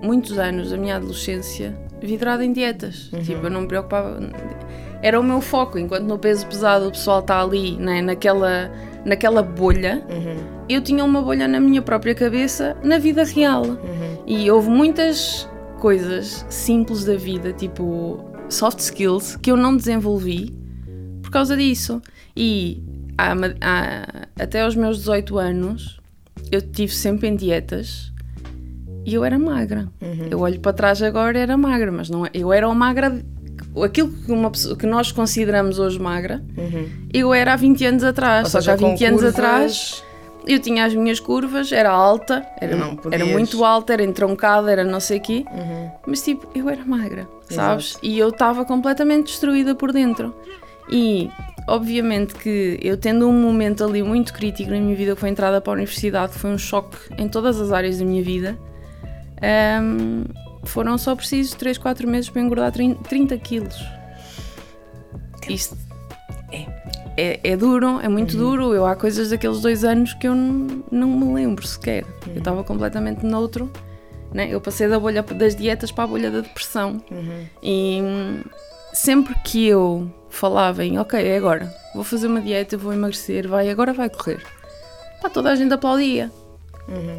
muitos 0.03 0.37
anos 0.37 0.69
da 0.69 0.77
minha 0.77 0.97
adolescência 0.97 1.75
vidrada 2.01 2.43
em 2.45 2.51
dietas. 2.53 3.09
Uhum. 3.13 3.21
Tipo, 3.21 3.47
eu 3.47 3.49
não 3.49 3.61
me 3.61 3.67
preocupava. 3.67 4.19
Era 5.01 5.19
o 5.19 5.23
meu 5.23 5.41
foco, 5.41 5.79
enquanto 5.79 6.03
no 6.03 6.17
peso 6.19 6.45
pesado 6.47 6.87
o 6.87 6.91
pessoal 6.91 7.19
está 7.19 7.41
ali, 7.41 7.75
né, 7.77 8.01
naquela, 8.01 8.71
naquela 9.05 9.41
bolha, 9.41 10.05
Uhum. 10.09 10.63
eu 10.69 10.81
tinha 10.81 11.03
uma 11.03 11.21
bolha 11.21 11.47
na 11.47 11.59
minha 11.59 11.81
própria 11.81 12.13
cabeça, 12.13 12.77
na 12.83 12.97
vida 12.97 13.23
real. 13.23 13.63
Uhum. 13.63 13.77
E 14.27 14.49
houve 14.51 14.69
muitas 14.69 15.49
coisas 15.79 16.45
simples 16.49 17.03
da 17.03 17.15
vida, 17.15 17.51
tipo 17.51 18.23
soft 18.49 18.79
skills, 18.79 19.35
que 19.37 19.51
eu 19.51 19.57
não 19.57 19.75
desenvolvi 19.75 20.53
por 21.21 21.31
causa 21.31 21.57
disso. 21.57 22.01
E 22.35 22.81
há 23.17 23.33
há- 23.61 24.27
até 24.39 24.61
aos 24.61 24.75
meus 24.75 24.99
18 24.99 25.37
anos, 25.37 25.99
eu 26.51 26.59
estive 26.59 26.93
sempre 26.93 27.27
em 27.27 27.35
dietas 27.35 28.12
e 29.05 29.13
eu 29.13 29.23
era 29.25 29.37
magra. 29.39 29.87
Eu 30.29 30.39
olho 30.39 30.59
para 30.59 30.73
trás 30.73 31.01
agora 31.01 31.37
era 31.37 31.55
magra, 31.57 31.91
mas 31.91 32.09
não 32.09 32.25
é- 32.25 32.29
eu 32.33 32.51
era 32.53 32.67
uma 32.67 32.75
magra. 32.75 33.21
Aquilo 33.83 34.09
que, 34.11 34.31
uma 34.31 34.51
pessoa, 34.51 34.75
que 34.75 34.85
nós 34.85 35.11
consideramos 35.11 35.79
hoje 35.79 35.99
magra, 35.99 36.43
eu 37.13 37.33
era 37.33 37.53
há 37.53 37.55
20 37.55 37.85
anos 37.85 38.03
atrás. 38.03 38.39
Uhum. 38.39 38.45
Ou 38.45 38.49
Só 38.51 38.59
seja, 38.59 38.73
há 38.73 38.75
20 38.75 38.99
com 38.99 39.05
anos 39.05 39.21
curvas- 39.21 39.33
atrás 39.39 40.03
eu 40.45 40.59
tinha 40.59 40.85
as 40.85 40.93
minhas 40.93 41.19
curvas, 41.19 41.71
era 41.71 41.89
alta, 41.89 42.45
era, 42.59 42.75
Não 42.75 42.99
era 43.11 43.25
muito 43.25 43.63
alta, 43.63 43.93
era 43.93 44.03
entroncada, 44.03 44.69
era 44.71 44.83
não 44.83 44.99
sei 44.99 45.17
o 45.17 45.21
quê. 45.21 45.45
Uhum. 45.51 45.89
Mas 46.05 46.21
tipo, 46.21 46.47
eu 46.53 46.69
era 46.69 46.83
magra, 46.85 47.27
sabes? 47.49 47.97
E 48.03 48.19
eu 48.19 48.29
estava 48.29 48.63
completamente 48.65 49.27
destruída 49.27 49.73
por 49.73 49.91
dentro. 49.93 50.35
E 50.91 51.29
obviamente 51.67 52.35
que 52.35 52.77
eu 52.81 52.97
tendo 52.97 53.27
um 53.27 53.41
momento 53.41 53.83
ali 53.85 54.03
muito 54.03 54.33
crítico 54.33 54.69
na 54.69 54.77
minha 54.79 54.95
vida, 54.95 55.13
que 55.15 55.19
foi 55.21 55.29
a 55.29 55.31
entrada 55.31 55.61
para 55.61 55.71
a 55.71 55.75
universidade, 55.75 56.33
foi 56.33 56.51
um 56.51 56.57
choque 56.57 56.97
em 57.17 57.27
todas 57.29 57.59
as 57.61 57.71
áreas 57.71 57.97
da 57.99 58.05
minha 58.05 58.21
vida, 58.21 58.57
ahm, 59.43 60.23
foram 60.63 60.97
só 60.97 61.15
precisos 61.15 61.53
3, 61.53 61.77
4 61.77 62.07
meses 62.07 62.29
para 62.29 62.41
engordar 62.41 62.71
30, 62.71 63.03
30 63.03 63.37
quilos. 63.37 63.75
Isto 65.49 65.77
é, 66.51 66.65
é, 67.17 67.39
é 67.43 67.57
duro, 67.57 67.99
é 67.99 68.07
muito 68.07 68.37
duro. 68.37 68.73
Eu 68.73 68.85
há 68.85 68.95
coisas 68.95 69.29
daqueles 69.29 69.61
dois 69.61 69.83
anos 69.83 70.13
que 70.13 70.27
eu 70.27 70.35
não, 70.35 70.83
não 70.91 71.07
me 71.07 71.33
lembro 71.33 71.65
sequer. 71.67 72.05
Eu 72.27 72.37
estava 72.37 72.63
completamente 72.63 73.25
noutro. 73.25 73.69
Né? 74.33 74.47
Eu 74.49 74.61
passei 74.61 74.87
da 74.87 74.99
bolha 74.99 75.21
das 75.21 75.55
dietas 75.55 75.91
para 75.91 76.05
a 76.05 76.07
bolha 76.07 76.31
da 76.31 76.41
depressão. 76.41 77.03
E 77.61 78.01
hum, 78.01 78.41
sempre 78.93 79.35
que 79.43 79.67
eu 79.67 80.09
falava 80.29 80.83
em 80.83 80.97
ok, 80.97 81.19
é 81.21 81.37
agora, 81.37 81.71
vou 81.93 82.03
fazer 82.03 82.27
uma 82.27 82.41
dieta, 82.41 82.75
vou 82.75 82.91
emagrecer, 82.91 83.47
vai, 83.47 83.69
agora 83.69 83.93
vai 83.93 84.09
correr. 84.09 84.43
Pá, 85.21 85.29
toda 85.29 85.51
a 85.51 85.55
gente 85.55 85.73
aplaudia. 85.73 86.31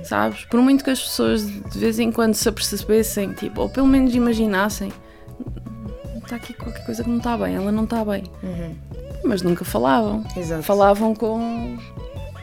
Sabes? 0.05 0.45
Por 0.45 0.61
muito 0.61 0.85
que 0.85 0.91
as 0.91 1.01
pessoas 1.01 1.47
de 1.47 1.79
vez 1.79 1.99
em 1.99 2.13
quando 2.13 2.35
se 2.35 2.49
apercebessem, 2.49 3.33
tipo, 3.33 3.63
ou 3.63 3.69
pelo 3.69 3.87
menos 3.87 4.15
imaginassem, 4.15 4.93
está 6.23 6.37
aqui 6.37 6.53
qualquer 6.55 6.85
coisa 6.85 7.03
que 7.03 7.09
não 7.11 7.19
está 7.19 7.37
bem, 7.37 7.55
ela 7.57 7.73
não 7.73 7.85
está 7.85 8.05
bem. 8.05 8.25
Mas 9.25 9.43
nunca 9.43 9.65
falavam. 9.65 10.25
Exato. 10.37 10.63
Falavam 10.63 11.15
com, 11.15 11.77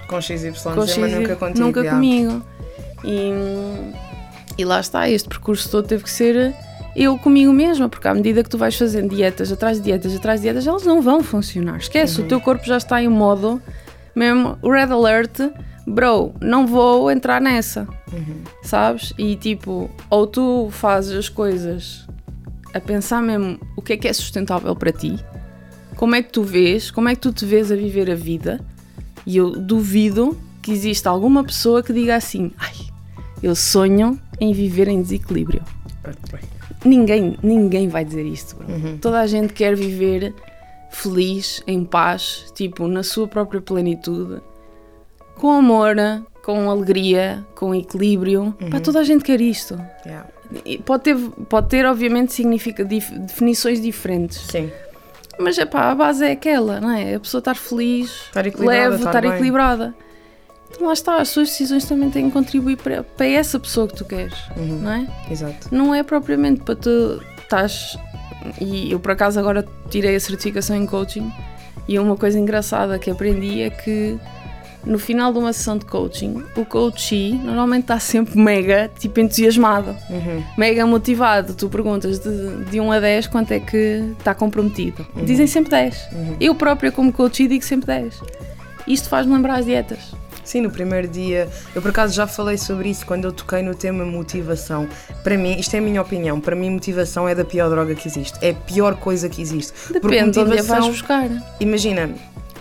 Com 0.08 0.20
XY, 0.22 0.52
com 0.64 0.76
mas 0.76 0.90
X- 0.92 0.98
nunca 1.14 1.36
contigo. 1.36 1.60
nunca 1.66 1.84
já. 1.84 1.92
comigo. 1.92 2.44
E, 3.04 3.32
e 4.58 4.66
lá 4.66 4.80
está, 4.80 5.08
este 5.10 5.30
percurso 5.30 5.70
todo 5.70 5.88
teve 5.88 6.04
que 6.04 6.10
ser 6.10 6.54
eu 6.96 7.18
comigo 7.18 7.54
mesma, 7.54 7.88
porque 7.88 8.08
à 8.08 8.14
medida 8.14 8.44
que 8.44 8.50
tu 8.50 8.58
vais 8.58 8.76
fazendo 8.76 9.16
dietas 9.16 9.52
atrás 9.52 9.78
de 9.78 9.84
dietas 9.84 10.14
atrás 10.16 10.40
de 10.42 10.48
dietas, 10.48 10.68
elas 10.68 10.84
não 10.86 11.02
vão 11.02 11.24
funcionar. 11.24 11.78
Esquece, 11.78 12.20
Uhum. 12.20 12.26
o 12.26 12.30
teu 12.30 12.42
corpo 12.42 12.66
já 12.66 12.78
está 12.78 13.02
em 13.02 13.08
modo 13.08 13.62
mesmo 14.14 14.58
red 14.64 14.92
alert, 14.92 15.40
bro, 15.88 16.34
não 16.42 16.66
vou 16.68 17.10
entrar 17.12 17.42
nessa, 17.42 17.88
Uhum. 18.14 18.44
sabes? 18.64 19.14
E 19.18 19.36
tipo, 19.36 19.90
ou 20.10 20.28
tu 20.28 20.70
fazes 20.72 21.12
as 21.18 21.30
coisas 21.30 22.08
a 22.74 22.80
pensar 22.80 23.22
mesmo 23.22 23.60
o 23.76 23.82
que 23.82 23.94
é 23.94 23.98
que 23.98 24.08
é 24.08 24.14
sustentável 24.14 24.76
para 24.76 24.92
ti, 24.92 25.18
como 25.96 26.16
é 26.16 26.22
que 26.24 26.32
tu 26.32 26.44
vês, 26.44 26.90
como 26.92 27.10
é 27.10 27.16
que 27.16 27.22
tu 27.22 27.32
te 27.34 27.46
vês 27.46 27.72
a 27.72 27.76
viver 27.76 28.10
a 28.10 28.16
vida, 28.16 28.60
e 29.26 29.38
eu 29.38 29.52
duvido 29.52 30.38
que 30.62 30.72
exista 30.72 31.10
alguma 31.10 31.44
pessoa 31.44 31.82
que 31.84 31.92
diga 31.94 32.16
assim: 32.16 32.52
ai, 32.58 32.74
eu 33.44 33.56
sonho 33.56 34.20
em 34.40 34.54
viver 34.54 34.88
em 34.88 35.02
desequilíbrio. 35.02 35.62
Ninguém, 36.84 37.38
ninguém 37.44 37.88
vai 37.88 38.04
dizer 38.04 38.26
isto, 38.26 38.56
bro. 38.56 38.68
Toda 39.00 39.20
a 39.20 39.28
gente 39.28 39.54
quer 39.54 39.76
viver 39.76 40.34
feliz, 40.90 41.62
em 41.68 41.84
paz, 41.86 42.46
tipo, 42.56 42.88
na 42.88 43.04
sua 43.04 43.28
própria 43.28 43.62
plenitude, 43.62 44.42
com 45.42 45.52
amor, 45.52 45.96
com 46.44 46.70
alegria, 46.70 47.44
com 47.56 47.74
equilíbrio. 47.76 48.56
Pá, 48.70 48.80
toda 48.80 49.00
a 49.00 49.04
gente 49.04 49.24
quer 49.24 49.42
isto. 49.42 49.80
Yeah. 50.06 50.28
Pode 50.86 51.04
ter, 51.04 51.16
pode 51.50 51.68
ter 51.70 51.86
obviamente, 51.86 52.34
significa, 52.34 52.86
dif- 52.86 53.18
definições 53.20 53.82
diferentes. 53.82 54.38
Sim. 54.42 54.70
Mas 55.40 55.58
é 55.58 55.66
pá, 55.66 55.92
a 55.92 55.96
base 55.96 56.24
é 56.26 56.32
aquela, 56.32 56.80
não 56.80 56.92
é? 56.92 57.16
A 57.16 57.20
pessoa 57.20 57.40
estar 57.40 57.56
feliz, 57.56 58.12
Estar 58.28 58.46
leve, 58.60 58.96
estar 58.98 59.10
estar 59.10 59.24
equilibrada. 59.26 59.96
Então 60.70 60.88
lá 60.88 60.94
está, 60.94 61.18
as 61.18 61.30
suas 61.30 61.50
decisões 61.50 61.86
também 61.86 62.10
têm 62.12 62.28
que 62.28 62.32
contribuir 62.32 62.78
para, 62.78 63.04
para 63.04 63.26
essa 63.26 63.60
pessoa 63.60 63.88
que 63.88 63.96
tu 63.96 64.06
queres, 64.06 64.34
Uhum. 64.56 64.80
não 64.82 64.92
é? 64.92 65.08
Exato. 65.30 65.68
Não 65.72 65.96
é 65.96 66.04
propriamente 66.04 66.62
para 66.62 66.76
tu 66.76 67.22
estás. 67.42 67.98
E 68.60 68.92
eu 68.92 69.00
por 69.00 69.12
acaso 69.12 69.40
agora 69.40 69.66
tirei 69.90 70.16
a 70.16 70.20
certificação 70.20 70.76
em 70.76 70.86
coaching 70.86 71.32
e 71.88 71.98
uma 72.00 72.16
coisa 72.18 72.40
engraçada 72.40 72.98
que 73.00 73.10
aprendi 73.10 73.62
é 73.62 73.70
que 73.70 74.18
no 74.86 74.98
final 74.98 75.32
de 75.32 75.40
uma 75.40 75.54
sessão 75.54 75.78
de 75.78 75.86
coaching, 75.86 76.44
o 76.56 76.66
coachee 76.66 77.34
normalmente 77.34 77.84
está 77.84 78.00
sempre 78.00 78.38
mega 78.38 78.90
tipo 79.00 79.20
entusiasmado, 79.20 79.96
Uhum. 80.10 80.44
mega 80.58 80.86
motivado. 80.86 81.54
Tu 81.54 81.70
perguntas 81.70 82.20
de, 82.20 82.66
de 82.66 82.80
1 82.80 82.92
a 82.92 83.00
10 83.00 83.28
quanto 83.28 83.52
é 83.52 83.60
que 83.60 84.04
está 84.18 84.34
comprometido. 84.34 85.06
Dizem 85.24 85.48
sempre 85.48 85.72
10. 85.72 86.10
Eu 86.40 86.56
própria, 86.56 86.92
como 86.92 87.12
coachee, 87.14 87.48
digo 87.48 87.64
sempre 87.64 87.88
10. 87.88 88.20
Isto 88.88 89.10
faz-me 89.10 89.34
lembrar 89.34 89.60
as 89.60 89.66
dietas. 89.66 90.00
Sim, 90.44 90.62
no 90.62 90.72
primeiro 90.72 91.08
dia, 91.08 91.48
eu 91.74 91.82
por 91.82 91.92
acaso 91.92 92.14
já 92.16 92.26
falei 92.26 92.58
sobre 92.58 92.90
isso 92.90 93.06
quando 93.06 93.26
eu 93.26 93.32
toquei 93.32 93.62
no 93.62 93.76
tema 93.76 94.04
motivação. 94.04 94.88
Para 95.24 95.38
mim, 95.38 95.56
isto 95.60 95.76
é 95.76 95.78
a 95.80 95.82
minha 95.82 96.02
opinião, 96.02 96.42
para 96.42 96.56
mim 96.56 96.72
motivação 96.72 97.30
é 97.30 97.36
da 97.36 97.46
pior 97.46 97.70
droga 97.70 97.94
que 97.94 98.08
existe. 98.08 98.38
É 98.42 98.50
a 98.50 98.54
pior 98.54 98.96
coisa 98.96 99.30
que 99.30 99.40
existe. 99.42 99.72
Porque 99.88 100.00
Depende 100.10 100.32
de 100.32 100.40
onde 100.40 100.60
a 100.60 100.64
vais 100.64 100.88
buscar. 100.88 101.30
Imagina, 101.60 102.10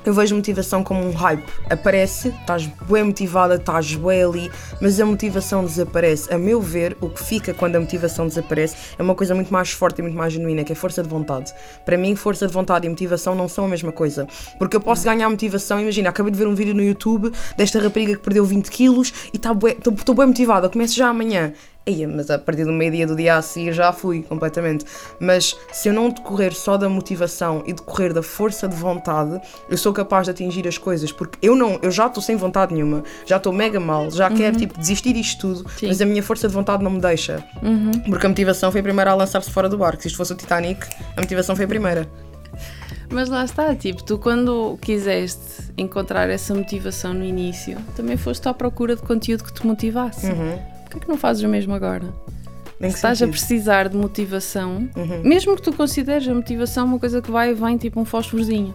eu 0.04 0.14
vejo 0.14 0.34
motivação 0.34 0.82
como 0.82 1.04
um 1.04 1.12
hype. 1.12 1.44
Aparece, 1.68 2.28
estás 2.28 2.66
bem 2.88 3.04
motivada, 3.04 3.56
estás 3.56 3.94
bem 3.94 4.22
ali, 4.22 4.50
mas 4.80 4.98
a 5.00 5.06
motivação 5.06 5.64
desaparece. 5.64 6.32
A 6.32 6.38
meu 6.38 6.60
ver, 6.60 6.96
o 7.00 7.08
que 7.08 7.22
fica 7.22 7.52
quando 7.52 7.76
a 7.76 7.80
motivação 7.80 8.26
desaparece 8.26 8.76
é 8.98 9.02
uma 9.02 9.14
coisa 9.14 9.34
muito 9.34 9.52
mais 9.52 9.70
forte 9.70 9.98
e 9.98 10.02
muito 10.02 10.16
mais 10.16 10.32
genuína, 10.32 10.64
que 10.64 10.72
é 10.72 10.74
força 10.74 11.02
de 11.02 11.08
vontade. 11.08 11.52
Para 11.84 11.96
mim, 11.96 12.14
força 12.16 12.46
de 12.46 12.52
vontade 12.52 12.86
e 12.86 12.88
motivação 12.88 13.34
não 13.34 13.48
são 13.48 13.64
a 13.64 13.68
mesma 13.68 13.92
coisa. 13.92 14.26
Porque 14.58 14.76
eu 14.76 14.80
posso 14.80 15.04
ganhar 15.04 15.28
motivação, 15.28 15.80
imagina, 15.80 16.10
acabei 16.10 16.32
de 16.32 16.38
ver 16.38 16.46
um 16.46 16.54
vídeo 16.54 16.74
no 16.74 16.82
YouTube 16.82 17.32
desta 17.56 17.80
rapariga 17.80 18.14
que 18.14 18.22
perdeu 18.22 18.44
20 18.44 18.70
quilos 18.70 19.12
e 19.32 19.36
estou 19.36 20.14
bem 20.14 20.26
motivada, 20.26 20.68
começo 20.68 20.94
já 20.94 21.08
amanhã. 21.08 21.52
Ia, 21.86 22.06
mas 22.06 22.30
a 22.30 22.38
partir 22.38 22.64
do 22.64 22.72
meio-dia 22.72 23.06
do 23.06 23.16
dia 23.16 23.36
a 23.36 23.42
seguir 23.42 23.72
já 23.72 23.92
fui 23.92 24.22
completamente. 24.22 24.84
Mas 25.18 25.56
se 25.72 25.88
eu 25.88 25.94
não 25.94 26.10
decorrer 26.10 26.54
só 26.54 26.76
da 26.76 26.88
motivação 26.88 27.62
e 27.66 27.72
decorrer 27.72 28.12
da 28.12 28.22
força 28.22 28.68
de 28.68 28.76
vontade, 28.76 29.40
eu 29.68 29.78
sou 29.78 29.92
capaz 29.92 30.26
de 30.26 30.30
atingir 30.30 30.68
as 30.68 30.76
coisas. 30.76 31.10
Porque 31.10 31.38
eu 31.40 31.56
não, 31.56 31.78
eu 31.82 31.90
já 31.90 32.06
estou 32.06 32.22
sem 32.22 32.36
vontade 32.36 32.74
nenhuma, 32.74 33.02
já 33.24 33.38
estou 33.38 33.52
mega 33.52 33.80
mal, 33.80 34.10
já 34.10 34.30
quero 34.30 34.56
tipo 34.56 34.78
desistir 34.78 35.14
disto 35.14 35.40
tudo, 35.40 35.70
Sim. 35.78 35.88
mas 35.88 36.00
a 36.00 36.04
minha 36.04 36.22
força 36.22 36.46
de 36.46 36.54
vontade 36.54 36.84
não 36.84 36.90
me 36.90 37.00
deixa. 37.00 37.42
Porque 38.08 38.26
a 38.26 38.28
motivação 38.28 38.70
foi 38.70 38.80
a 38.80 38.84
primeira 38.84 39.10
a 39.10 39.14
lançar-se 39.14 39.50
fora 39.50 39.68
do 39.68 39.78
barco. 39.78 40.02
Se 40.02 40.08
isto 40.08 40.16
fosse 40.16 40.32
o 40.32 40.36
Titanic, 40.36 40.86
a 41.16 41.20
motivação 41.20 41.56
foi 41.56 41.64
a 41.64 41.68
primeira. 41.68 42.08
Mas 43.10 43.28
lá 43.28 43.44
está, 43.44 43.74
tipo, 43.74 44.04
tu 44.04 44.18
quando 44.18 44.78
quiseste 44.80 45.72
encontrar 45.76 46.30
essa 46.30 46.54
motivação 46.54 47.12
no 47.12 47.24
início, 47.24 47.76
também 47.96 48.16
foste 48.16 48.48
à 48.48 48.54
procura 48.54 48.94
de 48.94 49.02
conteúdo 49.02 49.44
que 49.44 49.52
te 49.52 49.66
motivasse. 49.66 50.26
Porquê 50.90 50.98
é 50.98 51.00
que 51.00 51.09
não 51.09 51.16
fazes 51.16 51.42
o 51.42 51.48
mesmo 51.48 51.72
agora? 51.74 52.05
Nem 52.79 52.90
Se 52.90 52.96
estás 52.96 53.18
a 53.18 53.26
sentido. 53.26 53.33
precisar 53.38 53.88
de 53.88 53.96
motivação, 53.96 54.88
mesmo 55.22 55.55
que 55.55 55.62
tu 55.62 55.72
consideres 55.72 56.26
a 56.26 56.35
motivação 56.35 56.87
uma 56.87 56.98
coisa 56.98 57.20
que 57.20 57.31
vai 57.31 57.50
e 57.50 57.55
vem, 57.55 57.76
tipo 57.76 58.00
um 58.00 58.07
fósforozinho, 58.07 58.74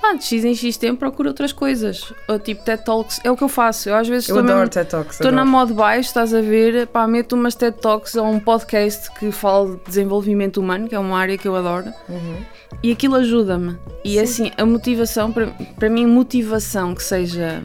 pá, 0.00 0.14
de 0.14 0.22
X 0.24 0.44
em 0.44 0.54
X 0.54 0.76
tempo 0.76 1.00
procuro 1.00 1.28
outras 1.30 1.52
coisas. 1.52 2.12
Ou 2.28 2.38
tipo 2.38 2.62
TED 2.64 2.84
Talks, 2.84 3.20
é 3.24 3.30
o 3.30 3.36
que 3.36 3.42
eu 3.42 3.48
faço. 3.48 3.88
Eu 3.88 3.96
às 3.96 4.06
vezes 4.06 4.28
Eu 4.28 4.36
estou 4.36 4.44
adoro 4.44 4.58
mesmo- 4.60 4.70
TED 4.72 4.88
Talks. 4.88 5.14
Estou 5.16 5.32
na 5.32 5.44
modo 5.44 5.74
baixo, 5.74 6.08
estás 6.08 6.32
a 6.32 6.40
ver, 6.40 6.86
pá, 6.86 7.08
meto 7.08 7.34
umas 7.34 7.56
TED 7.56 7.76
Talks 7.80 8.14
ou 8.14 8.24
um 8.26 8.38
podcast 8.38 9.10
que 9.18 9.32
fala 9.32 9.74
de 9.74 9.80
desenvolvimento 9.88 10.58
humano, 10.58 10.88
que 10.88 10.94
é 10.94 10.98
uma 10.98 11.18
área 11.18 11.36
que 11.36 11.48
eu 11.48 11.56
adoro, 11.56 11.92
Uhum. 12.08 12.36
e 12.84 12.92
aquilo 12.92 13.16
ajuda-me. 13.16 13.76
E 14.04 14.12
Sim. 14.12 14.18
assim, 14.20 14.52
a 14.56 14.64
motivação, 14.64 15.32
para 15.32 15.90
mim, 15.90 16.06
motivação 16.06 16.94
que 16.94 17.02
seja 17.02 17.60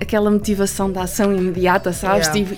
aquela 0.00 0.30
motivação 0.30 0.90
da 0.90 1.02
ação 1.02 1.32
imediata, 1.36 1.92
sabes? 1.92 2.26
Yeah. 2.28 2.52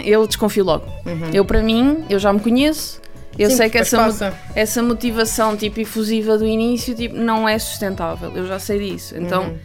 Tipo, 0.00 0.08
eu 0.08 0.26
desconfio 0.26 0.64
logo. 0.64 0.86
Uhum. 1.06 1.30
Eu, 1.32 1.44
para 1.44 1.62
mim, 1.62 2.04
eu 2.10 2.18
já 2.18 2.32
me 2.32 2.40
conheço, 2.40 3.00
eu 3.38 3.48
Sim, 3.50 3.56
sei 3.56 3.70
que 3.70 3.78
essa, 3.78 3.96
passa. 3.96 4.34
essa 4.54 4.82
motivação 4.82 5.56
tipo 5.56 5.80
efusiva 5.80 6.36
do 6.36 6.44
início 6.46 6.94
tipo, 6.94 7.16
não 7.16 7.48
é 7.48 7.58
sustentável, 7.58 8.32
eu 8.34 8.46
já 8.46 8.58
sei 8.58 8.78
disso. 8.90 9.14
Então, 9.16 9.44
Uhum. 9.44 9.58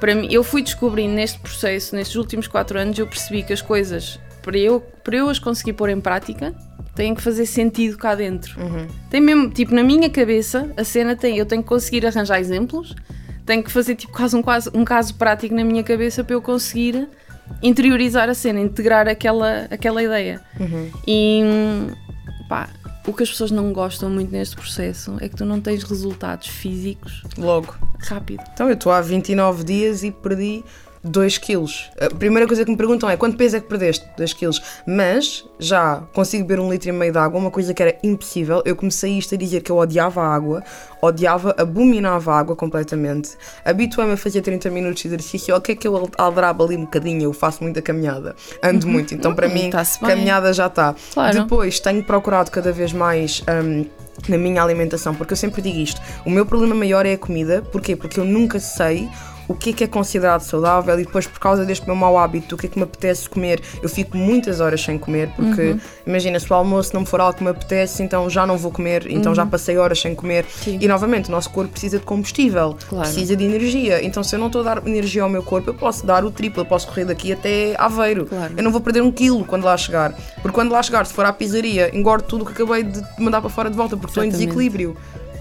para 0.00 0.14
mim, 0.14 0.28
eu 0.30 0.42
fui 0.42 0.62
descobrindo 0.62 1.14
neste 1.14 1.38
processo, 1.38 1.94
nestes 1.94 2.16
últimos 2.16 2.46
quatro 2.46 2.78
anos, 2.78 2.98
eu 2.98 3.06
percebi 3.06 3.42
que 3.42 3.52
as 3.52 3.62
coisas, 3.62 4.18
para 4.42 4.58
eu, 4.58 4.80
para 5.04 5.16
eu 5.16 5.28
as 5.30 5.38
conseguir 5.38 5.72
pôr 5.74 5.88
em 5.88 6.00
prática, 6.00 6.52
têm 6.94 7.14
que 7.14 7.22
fazer 7.22 7.46
sentido 7.46 7.96
cá 7.96 8.14
dentro. 8.14 8.60
Uhum. 8.60 8.86
Tem 9.08 9.20
mesmo, 9.20 9.48
tipo, 9.50 9.74
na 9.74 9.82
minha 9.82 10.10
cabeça, 10.10 10.68
a 10.76 10.84
cena 10.84 11.14
tem, 11.16 11.38
eu 11.38 11.46
tenho 11.46 11.62
que 11.62 11.68
conseguir 11.68 12.04
arranjar 12.04 12.38
exemplos, 12.40 12.94
tenho 13.50 13.64
que 13.64 13.72
fazer 13.72 13.96
tipo 13.96 14.12
quase 14.12 14.36
um, 14.36 14.42
quase 14.42 14.70
um 14.72 14.84
caso 14.84 15.12
prático 15.16 15.52
na 15.52 15.64
minha 15.64 15.82
cabeça 15.82 16.22
para 16.22 16.34
eu 16.36 16.40
conseguir 16.40 17.08
interiorizar 17.60 18.28
a 18.28 18.34
cena, 18.34 18.60
integrar 18.60 19.08
aquela, 19.08 19.66
aquela 19.68 20.00
ideia. 20.00 20.40
Uhum. 20.60 20.88
E 21.04 21.42
pá, 22.48 22.68
o 23.04 23.12
que 23.12 23.24
as 23.24 23.30
pessoas 23.30 23.50
não 23.50 23.72
gostam 23.72 24.08
muito 24.08 24.30
neste 24.30 24.54
processo 24.54 25.16
é 25.20 25.28
que 25.28 25.34
tu 25.34 25.44
não 25.44 25.60
tens 25.60 25.82
resultados 25.82 26.46
físicos 26.46 27.24
Logo. 27.36 27.74
rápido. 27.98 28.44
Então, 28.52 28.68
eu 28.68 28.74
estou 28.74 28.92
há 28.92 29.00
29 29.00 29.64
dias 29.64 30.04
e 30.04 30.12
perdi 30.12 30.62
2 31.02 31.38
quilos. 31.38 31.90
A 31.98 32.14
primeira 32.14 32.46
coisa 32.46 32.64
que 32.64 32.70
me 32.70 32.76
perguntam 32.76 33.08
é 33.08 33.16
quanto 33.16 33.36
peso 33.36 33.56
é 33.56 33.60
que 33.60 33.66
perdeste? 33.68 34.06
2 34.16 34.32
quilos. 34.34 34.62
Mas 34.86 35.44
já 35.58 36.02
consigo 36.12 36.44
beber 36.44 36.60
um 36.60 36.70
litro 36.70 36.88
e 36.90 36.92
meio 36.92 37.12
de 37.12 37.18
água, 37.18 37.38
uma 37.40 37.50
coisa 37.50 37.72
que 37.72 37.82
era 37.82 37.96
impossível. 38.02 38.62
Eu 38.66 38.76
comecei 38.76 39.16
isto 39.16 39.34
a 39.34 39.38
dizer 39.38 39.62
que 39.62 39.72
eu 39.72 39.78
odiava 39.78 40.20
a 40.22 40.34
água, 40.34 40.62
odiava, 41.00 41.54
abominava 41.58 42.32
a 42.34 42.38
água 42.38 42.54
completamente. 42.54 43.30
Habituei-me 43.64 44.12
a 44.12 44.16
fazer 44.16 44.42
30 44.42 44.68
minutos 44.70 45.00
de 45.02 45.08
exercício. 45.08 45.56
O 45.56 45.60
que 45.60 45.72
é 45.72 45.74
que 45.74 45.88
eu 45.88 46.10
aldrabo 46.18 46.64
ali 46.64 46.76
um 46.76 46.82
bocadinho? 46.84 47.22
Eu 47.22 47.32
faço 47.32 47.62
muita 47.62 47.80
caminhada. 47.80 48.36
Ando 48.62 48.86
muito. 48.86 49.14
Então, 49.14 49.34
para 49.34 49.48
mim, 49.48 49.70
Tá-se 49.70 49.98
bem. 50.00 50.10
caminhada 50.10 50.52
já 50.52 50.66
está. 50.66 50.94
Claro. 51.14 51.40
Depois, 51.42 51.80
tenho 51.80 52.04
procurado 52.04 52.50
cada 52.50 52.72
vez 52.72 52.92
mais. 52.92 53.42
hum, 53.64 53.86
na 54.28 54.36
minha 54.36 54.62
alimentação, 54.62 55.14
porque 55.14 55.32
eu 55.32 55.36
sempre 55.36 55.62
digo 55.62 55.78
isto: 55.78 55.98
o 56.26 56.30
meu 56.30 56.44
problema 56.44 56.74
maior 56.74 57.06
é 57.06 57.14
a 57.14 57.18
comida, 57.18 57.62
porquê? 57.72 57.96
Porque 57.96 58.20
eu 58.20 58.24
nunca 58.24 58.60
sei 58.60 59.08
o 59.50 59.54
que 59.54 59.70
é 59.70 59.72
que 59.72 59.84
é 59.84 59.86
considerado 59.88 60.42
saudável 60.42 60.94
e 61.00 61.04
depois, 61.04 61.26
por 61.26 61.40
causa 61.40 61.64
deste 61.64 61.84
meu 61.84 61.96
mau 61.96 62.16
hábito, 62.16 62.54
o 62.54 62.58
que 62.58 62.66
é 62.66 62.68
que 62.68 62.78
me 62.78 62.84
apetece 62.84 63.28
comer, 63.28 63.60
eu 63.82 63.88
fico 63.88 64.16
muitas 64.16 64.60
horas 64.60 64.80
sem 64.80 64.96
comer, 64.96 65.28
porque 65.34 65.60
Uhum. 65.72 65.80
imagina, 66.06 66.38
se 66.38 66.50
o 66.52 66.54
almoço 66.54 66.94
não 66.94 67.04
for 67.04 67.20
algo 67.20 67.36
que 67.36 67.42
me 67.42 67.50
apetece, 67.50 68.00
então 68.02 68.30
já 68.30 68.46
não 68.46 68.56
vou 68.56 68.70
comer, 68.70 69.10
então 69.10 69.34
já 69.34 69.44
passei 69.44 69.76
horas 69.76 70.00
sem 70.00 70.14
comer. 70.14 70.44
Uhum. 70.44 70.62
Sim. 70.64 70.78
E 70.80 70.86
novamente, 70.86 71.28
o 71.28 71.32
nosso 71.32 71.50
corpo 71.50 71.72
precisa 71.72 71.98
de 71.98 72.04
combustível, 72.04 72.76
Claro. 72.88 73.04
precisa 73.08 73.34
de 73.34 73.44
energia. 73.44 74.04
Então, 74.04 74.22
se 74.22 74.36
eu 74.36 74.38
não 74.38 74.46
estou 74.46 74.60
a 74.62 74.74
dar 74.74 74.86
energia 74.86 75.22
ao 75.24 75.28
meu 75.28 75.42
corpo, 75.42 75.68
eu 75.70 75.74
posso 75.74 76.06
dar 76.06 76.24
o 76.24 76.30
triplo, 76.30 76.62
eu 76.62 76.66
posso 76.66 76.86
correr 76.86 77.04
daqui 77.06 77.32
até 77.32 77.74
Aveiro. 77.76 78.26
Claro. 78.26 78.54
Eu 78.56 78.62
não 78.62 78.70
vou 78.70 78.80
perder 78.80 79.02
um 79.02 79.10
quilo 79.10 79.44
quando 79.44 79.64
lá 79.64 79.76
chegar. 79.76 80.14
Porque 80.42 80.54
quando 80.54 80.70
lá 80.70 80.80
chegar, 80.82 81.04
se 81.06 81.12
for 81.12 81.24
à 81.24 81.32
pizzaria, 81.32 81.90
engordo 81.96 82.24
tudo 82.24 82.42
o 82.42 82.46
que 82.46 82.52
acabei 82.52 82.84
de 82.84 83.02
mandar 83.18 83.40
para 83.40 83.50
fora 83.50 83.68
de 83.68 83.76
volta, 83.76 83.96
porque 83.96 84.10
estou 84.12 84.22
em 84.24 84.28
desequilíbrio. 84.28 84.96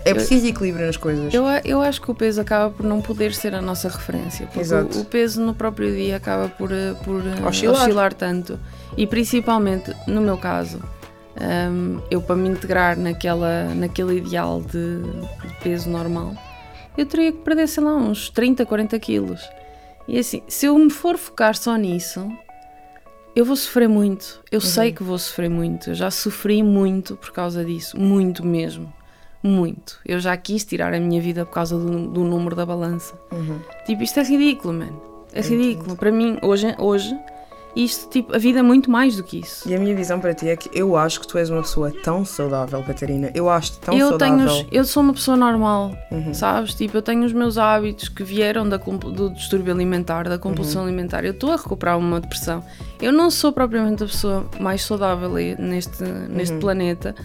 É 0.05 0.13
preciso 0.13 0.47
equilíbrio 0.47 0.85
nas 0.85 0.97
coisas. 0.97 1.33
Eu, 1.33 1.43
eu 1.63 1.81
acho 1.81 2.01
que 2.01 2.09
o 2.09 2.15
peso 2.15 2.41
acaba 2.41 2.73
por 2.73 2.85
não 2.85 3.01
poder 3.01 3.33
ser 3.33 3.53
a 3.53 3.61
nossa 3.61 3.89
referência, 3.89 4.45
porque 4.47 4.59
Exato. 4.59 4.99
o, 4.99 5.05
peso 5.05 5.41
no 5.41 5.53
próprio 5.53 5.93
dia 5.93 6.15
acaba 6.15 6.47
por, 6.49 6.71
eh, 6.71 6.95
por 7.03 7.21
eh, 7.25 7.47
Oscilar. 7.47 7.83
oscilar. 7.83 8.13
tanto. 8.13 8.59
E 8.97 9.05
principalmente, 9.05 9.93
no 10.07 10.21
meu 10.21 10.37
caso, 10.37 10.81
hum, 11.71 11.99
eu 12.09 12.21
para 12.21 12.35
me 12.35 12.49
integrar 12.49 12.97
naquela, 12.97 13.73
naquele 13.75 14.17
ideal 14.17 14.61
de, 14.61 15.01
de 15.01 15.53
peso 15.61 15.89
normal, 15.89 16.33
eu 16.97 17.05
teria 17.05 17.31
que 17.31 17.39
perder, 17.39 17.67
sei 17.67 17.83
lá, 17.83 17.95
uns 17.95 18.29
30, 18.29 18.65
40 18.65 18.99
quilos. 18.99 19.41
E 20.07 20.17
assim, 20.17 20.41
se 20.47 20.65
eu 20.65 20.77
me 20.77 20.89
for 20.89 21.17
focar 21.17 21.55
só 21.55 21.75
nisso, 21.75 22.27
eu 23.35 23.45
vou 23.45 23.55
sofrer 23.55 23.87
muito. 23.87 24.41
Eu 24.51 24.59
sei 24.59 24.91
que 24.91 25.03
vou 25.03 25.17
sofrer 25.17 25.49
muito. 25.49 25.91
Eu 25.91 25.95
já 25.95 26.09
sofri 26.09 26.63
muito 26.63 27.15
por 27.15 27.31
causa 27.31 27.63
disso. 27.63 27.97
Muito 27.97 28.45
mesmo. 28.45 28.91
Muito. 29.41 29.97
Eu 30.05 30.19
já 30.19 30.35
quis 30.35 30.65
tirar 30.65 30.93
a 30.93 30.99
minha 30.99 31.21
vida 31.21 31.45
por 31.45 31.53
causa 31.53 31.77
do, 31.77 32.07
do 32.07 32.23
número 32.23 32.55
da 32.55 32.65
balança. 32.65 33.13
Uhum. 33.31 33.59
Tipo, 33.85 34.03
isto 34.03 34.19
é 34.19 34.23
ridículo, 34.23 34.73
mano. 34.73 35.01
É 35.33 35.41
ridículo. 35.41 35.95
Para 35.95 36.11
mim, 36.11 36.37
hoje, 36.41 36.75
hoje, 36.77 37.15
isto, 37.75 38.09
tipo, 38.09 38.35
a 38.35 38.37
vida 38.39 38.59
é 38.59 38.61
muito 38.63 38.89
mais 38.91 39.15
do 39.15 39.23
que 39.23 39.39
isso. 39.39 39.69
E 39.69 39.75
a 39.75 39.79
minha 39.79 39.95
visão 39.95 40.19
para 40.19 40.33
ti 40.33 40.49
é 40.49 40.55
que 40.57 40.69
eu 40.77 40.97
acho 40.97 41.21
que 41.21 41.27
tu 41.27 41.37
és 41.37 41.49
uma 41.51 41.61
pessoa 41.61 41.93
tão 42.03 42.25
saudável, 42.25 42.83
Catarina. 42.83 43.31
Eu 43.33 43.47
acho-te 43.49 43.79
tão 43.79 43.95
eu 43.95 44.09
saudável. 44.09 44.37
tenho, 44.37 44.49
os- 44.61 44.67
eu 44.71 44.83
sou 44.83 45.03
uma 45.03 45.13
pessoa 45.13 45.37
normal, 45.37 45.95
Uhum. 46.11 46.33
sabes? 46.33 46.73
Tipo, 46.73 46.97
eu 46.97 47.01
tenho 47.01 47.23
os 47.23 47.31
meus 47.31 47.57
hábitos 47.59 48.09
que 48.09 48.23
vieram 48.23 48.67
da, 48.67 48.77
do 48.77 49.29
distúrbio 49.29 49.71
alimentar, 49.73 50.27
da 50.27 50.37
compulsão 50.39 50.81
Uhum. 50.81 50.87
alimentar. 50.87 51.23
Eu 51.23 51.31
estou 51.31 51.51
a 51.51 51.55
recuperar 51.57 51.97
uma 51.97 52.19
depressão. 52.19 52.61
Eu 52.99 53.13
não 53.13 53.29
sou 53.31 53.53
propriamente 53.53 54.03
a 54.03 54.07
pessoa 54.07 54.45
mais 54.59 54.81
saudável 54.83 55.29
neste, 55.59 56.03
neste 56.03 56.55
Uhum. 56.55 56.59
planeta 56.59 57.15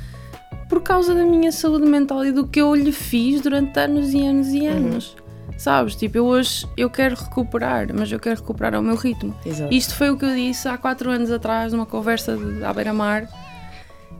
por 0.75 0.83
causa 0.83 1.15
da 1.15 1.25
minha 1.25 1.53
saúde 1.53 1.87
mental 1.87 2.25
e 2.25 2.33
do 2.33 2.49
que 2.49 2.61
eu 2.61 2.75
lhe 2.75 2.91
fiz 2.91 3.41
durante 3.41 3.79
anos 3.79 4.13
e 4.13 4.27
anos 4.27 4.49
Uhum. 4.49 4.55
e 4.57 4.67
anos. 4.67 5.17
Sabes? 5.57 5.95
Tipo, 5.95 6.19
eu 6.19 6.27
hoje 6.27 6.67
eu 6.77 6.91
quero 6.91 7.15
recuperar, 7.15 7.87
mas 7.95 8.11
eu 8.11 8.19
quero 8.19 8.41
recuperar 8.41 8.75
ao 8.75 8.83
meu 8.83 8.97
ritmo. 8.97 9.33
Exato. 9.47 9.73
Isto 9.73 9.95
foi 9.95 10.11
o 10.11 10.19
que 10.19 10.25
eu 10.25 10.35
disse 10.35 10.67
há 10.67 10.77
quatro 10.77 11.13
anos 11.13 11.31
atrás, 11.31 11.73
numa 11.73 11.87
conversa 11.87 12.37
de, 12.37 12.65
à 12.65 12.73
beira-mar. 12.73 13.29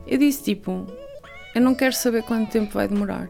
Eu 0.07 0.17
disse 0.17 0.43
tipo: 0.43 0.85
Eu 1.53 1.59
não 1.61 1.75
quero 1.75 1.93
saber 1.93 2.23
quanto 2.23 2.49
tempo 2.49 2.73
vai 2.73 2.87
demorar. 2.87 3.27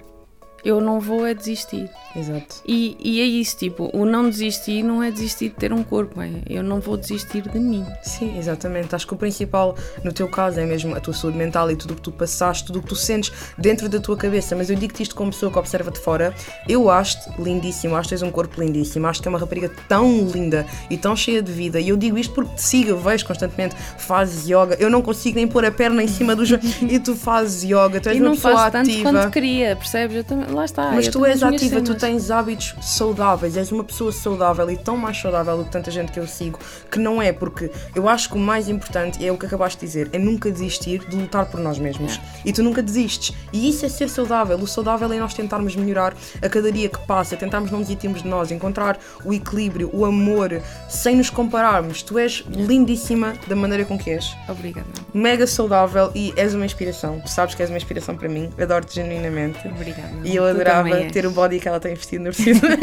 Eu 0.63 0.79
não 0.79 0.99
vou 0.99 1.25
é 1.25 1.33
desistir. 1.33 1.89
Exato. 2.15 2.61
E, 2.65 2.95
e 2.99 3.19
é 3.19 3.25
isso, 3.25 3.57
tipo, 3.57 3.89
o 3.93 4.05
não 4.05 4.29
desistir 4.29 4.83
não 4.83 5.03
é 5.03 5.11
desistir 5.11 5.49
de 5.49 5.55
ter 5.55 5.73
um 5.73 5.83
corpo, 5.83 6.21
é 6.21 6.29
eu 6.49 6.63
não 6.63 6.79
vou 6.79 6.95
desistir 6.97 7.41
de 7.41 7.59
mim. 7.59 7.85
Sim, 8.03 8.37
exatamente. 8.37 8.95
Acho 8.95 9.05
que 9.05 9.13
o 9.13 9.17
principal 9.17 9.75
no 10.03 10.13
teu 10.13 10.27
caso 10.27 10.59
é 10.59 10.65
mesmo 10.65 10.95
a 10.95 10.99
tua 10.99 11.13
saúde 11.13 11.37
mental 11.37 11.69
e 11.71 11.75
tudo 11.75 11.91
o 11.91 11.95
que 11.95 12.01
tu 12.01 12.11
passaste, 12.11 12.65
tudo 12.65 12.79
o 12.79 12.81
que 12.81 12.87
tu 12.87 12.95
sentes 12.95 13.31
dentro 13.57 13.89
da 13.89 13.99
tua 13.99 14.15
cabeça. 14.15 14.55
Mas 14.55 14.69
eu 14.69 14.75
digo-te 14.75 15.03
isto 15.03 15.15
como 15.15 15.31
pessoa 15.31 15.51
que 15.51 15.59
observa 15.59 15.91
de 15.91 15.99
fora. 15.99 16.33
Eu 16.67 16.89
acho-te 16.89 17.41
lindíssimo, 17.41 17.95
acho 17.95 18.09
que 18.09 18.15
tens 18.15 18.21
um 18.21 18.31
corpo 18.31 18.61
lindíssimo, 18.61 19.07
acho 19.07 19.21
que 19.21 19.27
é 19.27 19.29
uma 19.29 19.39
rapariga 19.39 19.69
tão 19.89 20.27
linda 20.27 20.65
e 20.89 20.97
tão 20.97 21.15
cheia 21.15 21.41
de 21.41 21.51
vida. 21.51 21.79
E 21.79 21.89
eu 21.89 21.97
digo 21.97 22.17
isto 22.17 22.33
porque 22.33 22.55
te 22.55 22.61
sigo, 22.63 22.95
vejo 22.97 23.25
constantemente, 23.25 23.75
fazes 23.97 24.45
yoga. 24.45 24.75
Eu 24.79 24.89
não 24.89 25.01
consigo 25.01 25.35
nem 25.35 25.47
pôr 25.47 25.65
a 25.65 25.71
perna 25.71 26.03
em 26.03 26.07
cima 26.07 26.35
do 26.35 26.45
joelho 26.45 26.63
e 26.89 26.99
tu 26.99 27.15
fazes 27.15 27.63
yoga, 27.63 27.99
tu 27.99 28.09
és 28.09 28.17
e 28.17 28.21
uma 28.21 28.29
não 28.29 28.35
pessoa 28.35 28.53
faço 28.55 28.71
tanto 28.71 28.89
ativa. 28.89 29.11
quanto 29.11 29.31
queria, 29.31 29.75
percebes? 29.75 30.25
Também, 30.25 30.49
lá 30.49 30.65
está. 30.65 30.91
Mas 30.91 31.07
tu 31.07 31.25
és 31.25 31.43
ativa, 31.43 31.81
tu. 31.81 32.04
Tens 32.05 32.29
hábitos 32.29 32.75
saudáveis, 32.83 33.57
és 33.57 33.71
uma 33.71 33.83
pessoa 33.83 34.11
saudável 34.11 34.69
e 34.69 34.77
tão 34.77 34.95
mais 34.95 35.19
saudável 35.19 35.57
do 35.57 35.63
que 35.63 35.71
tanta 35.71 35.89
gente 35.89 36.11
que 36.11 36.19
eu 36.19 36.27
sigo, 36.27 36.59
que 36.91 36.99
não 36.99 37.19
é, 37.19 37.31
porque 37.31 37.71
eu 37.95 38.07
acho 38.07 38.29
que 38.29 38.35
o 38.35 38.39
mais 38.39 38.69
importante 38.69 39.25
é 39.25 39.31
o 39.31 39.37
que 39.39 39.47
acabaste 39.47 39.79
de 39.79 39.87
dizer, 39.87 40.09
é 40.13 40.19
nunca 40.19 40.51
desistir 40.51 40.99
de 40.99 41.15
lutar 41.15 41.47
por 41.47 41.59
nós 41.59 41.79
mesmos. 41.79 42.21
E 42.45 42.53
tu 42.53 42.61
nunca 42.61 42.83
desistes. 42.83 43.35
E 43.51 43.67
isso 43.67 43.87
é 43.87 43.89
ser 43.89 44.07
saudável. 44.07 44.55
O 44.57 44.67
saudável 44.67 45.11
é 45.11 45.17
nós 45.17 45.33
tentarmos 45.33 45.75
melhorar 45.75 46.13
a 46.43 46.47
cada 46.47 46.71
dia 46.71 46.87
que 46.89 46.99
passa, 47.07 47.35
tentarmos 47.35 47.71
não 47.71 47.81
desistirmos 47.81 48.21
de 48.21 48.27
nós, 48.27 48.51
encontrar 48.51 48.99
o 49.23 49.33
equilíbrio, 49.33 49.89
o 49.91 50.05
amor, 50.05 50.61
sem 50.87 51.15
nos 51.15 51.31
compararmos. 51.31 52.03
Tu 52.03 52.19
és 52.19 52.45
lindíssima 52.47 53.33
da 53.47 53.55
maneira 53.55 53.83
com 53.83 53.97
que 53.97 54.11
és 54.11 54.31
Obrigada. 54.47 54.85
mega 55.11 55.47
saudável 55.47 56.11
e 56.13 56.31
és 56.35 56.53
uma 56.53 56.67
inspiração. 56.67 57.19
Tu 57.21 57.31
sabes 57.31 57.55
que 57.55 57.63
és 57.63 57.71
uma 57.71 57.77
inspiração 57.77 58.15
para 58.15 58.29
mim. 58.29 58.51
Adoro-te 58.61 58.93
genuinamente. 58.93 59.67
Obrigada. 59.67 60.11
E 60.23 60.35
eu 60.35 60.43
Tu 60.43 60.49
adorava 60.49 60.89
ter 61.11 61.25
o 61.25 61.31
body 61.31 61.59
que 61.59 61.67
ela 61.67 61.79
tem 61.79 61.94
no 62.19 62.31
vestido. 62.31 62.61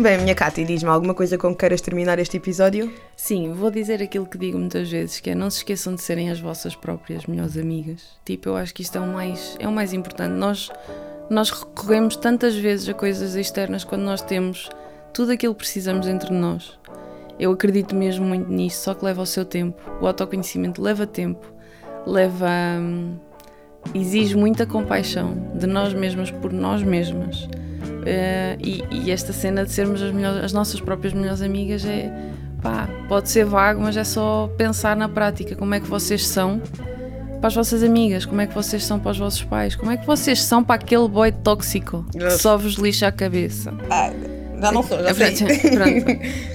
Bem, 0.00 0.18
minha 0.18 0.34
Cátia, 0.34 0.64
diz-me 0.64 0.88
alguma 0.88 1.14
coisa 1.14 1.36
com 1.36 1.50
que 1.50 1.58
queiras 1.58 1.80
terminar 1.80 2.18
este 2.18 2.36
episódio? 2.36 2.92
Sim, 3.16 3.52
vou 3.52 3.70
dizer 3.70 4.02
aquilo 4.02 4.26
que 4.26 4.38
digo 4.38 4.58
muitas 4.58 4.90
vezes, 4.90 5.20
que 5.20 5.30
é 5.30 5.34
não 5.34 5.50
se 5.50 5.58
esqueçam 5.58 5.94
de 5.94 6.02
serem 6.02 6.30
as 6.30 6.40
vossas 6.40 6.74
próprias 6.74 7.26
melhores 7.26 7.56
amigas. 7.56 8.02
Tipo, 8.24 8.50
eu 8.50 8.56
acho 8.56 8.74
que 8.74 8.82
isto 8.82 8.96
é 8.96 9.00
o 9.00 9.06
mais, 9.06 9.56
é 9.58 9.68
o 9.68 9.72
mais 9.72 9.92
importante. 9.92 10.32
Nós, 10.32 10.70
nós 11.28 11.50
recorremos 11.50 12.16
tantas 12.16 12.56
vezes 12.56 12.88
a 12.88 12.94
coisas 12.94 13.34
externas 13.34 13.84
quando 13.84 14.02
nós 14.02 14.22
temos 14.22 14.70
tudo 15.12 15.32
aquilo 15.32 15.54
que 15.54 15.60
precisamos 15.60 16.06
entre 16.06 16.32
nós. 16.32 16.78
Eu 17.38 17.52
acredito 17.52 17.94
mesmo 17.94 18.26
muito 18.26 18.50
nisso, 18.50 18.84
só 18.84 18.94
que 18.94 19.04
leva 19.04 19.22
o 19.22 19.26
seu 19.26 19.44
tempo. 19.44 19.80
O 20.00 20.06
autoconhecimento 20.06 20.82
leva 20.82 21.06
tempo, 21.06 21.46
leva. 22.06 22.48
hum, 22.78 23.18
exige 23.94 24.36
muita 24.36 24.66
compaixão 24.66 25.34
de 25.54 25.66
nós 25.66 25.92
mesmas 25.94 26.30
por 26.30 26.52
nós 26.52 26.82
mesmas. 26.82 27.48
Eh, 28.06 28.56
e, 28.60 28.82
e 28.90 29.10
esta 29.10 29.32
cena 29.32 29.64
de 29.64 29.70
sermos 29.72 30.00
as, 30.02 30.12
melhores- 30.12 30.44
as 30.44 30.52
nossas 30.52 30.80
próprias 30.80 31.12
melhores 31.12 31.42
amigas 31.42 31.84
é 31.84 32.10
pá, 32.62 32.88
pode 33.08 33.28
ser 33.30 33.44
vago, 33.44 33.80
mas 33.82 33.96
é 33.96 34.04
só 34.04 34.50
pensar 34.56 34.96
na 34.96 35.08
prática 35.08 35.54
como 35.54 35.74
é 35.74 35.80
que 35.80 35.86
vocês 35.86 36.26
são 36.26 36.60
para 37.40 37.48
as 37.48 37.54
vossas 37.54 37.82
amigas, 37.82 38.24
como 38.26 38.40
é 38.40 38.46
que 38.46 38.54
vocês 38.54 38.84
são 38.84 38.98
para 38.98 39.12
os 39.12 39.18
vossos 39.18 39.42
pais, 39.42 39.74
como 39.74 39.90
é 39.90 39.96
que 39.96 40.06
vocês 40.06 40.42
são 40.42 40.62
para 40.62 40.74
aquele 40.76 41.08
boy 41.08 41.32
tóxico 41.32 42.04
que 42.12 42.30
só 42.32 42.56
vos 42.56 42.74
lixa 42.74 43.06
a 43.08 43.12
cabeça. 43.12 43.72
Já 44.60 44.72
não 44.72 44.82
sou, 44.82 44.98
já 45.02 45.14
sei. 45.14 45.30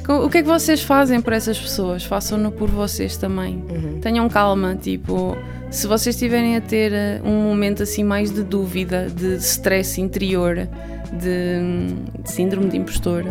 Pronto. 0.04 0.26
O 0.26 0.30
que 0.30 0.38
é 0.38 0.42
que 0.44 0.48
vocês 0.48 0.82
fazem 0.84 1.20
por 1.22 1.34
essas 1.34 1.58
pessoas? 1.60 2.04
Façam-no 2.04 2.52
por 2.52 2.70
vocês 2.70 3.18
também. 3.18 3.64
Uhum. 3.68 4.00
Tenham 4.00 4.30
calma, 4.30 4.76
tipo, 4.80 5.36
se 5.70 5.88
vocês 5.88 6.16
estiverem 6.16 6.56
a 6.56 6.62
ter 6.62 6.94
eh, 6.94 7.22
um 7.24 7.44
momento 7.44 7.84
assim 7.84 8.04
mais 8.04 8.32
de 8.32 8.44
dúvida, 8.44 9.08
de 9.10 9.36
stress 9.36 10.00
interior, 10.00 10.68
de, 11.12 12.22
de 12.24 12.32
síndrome 12.32 12.70
de 12.70 12.78
impostor, 12.78 13.26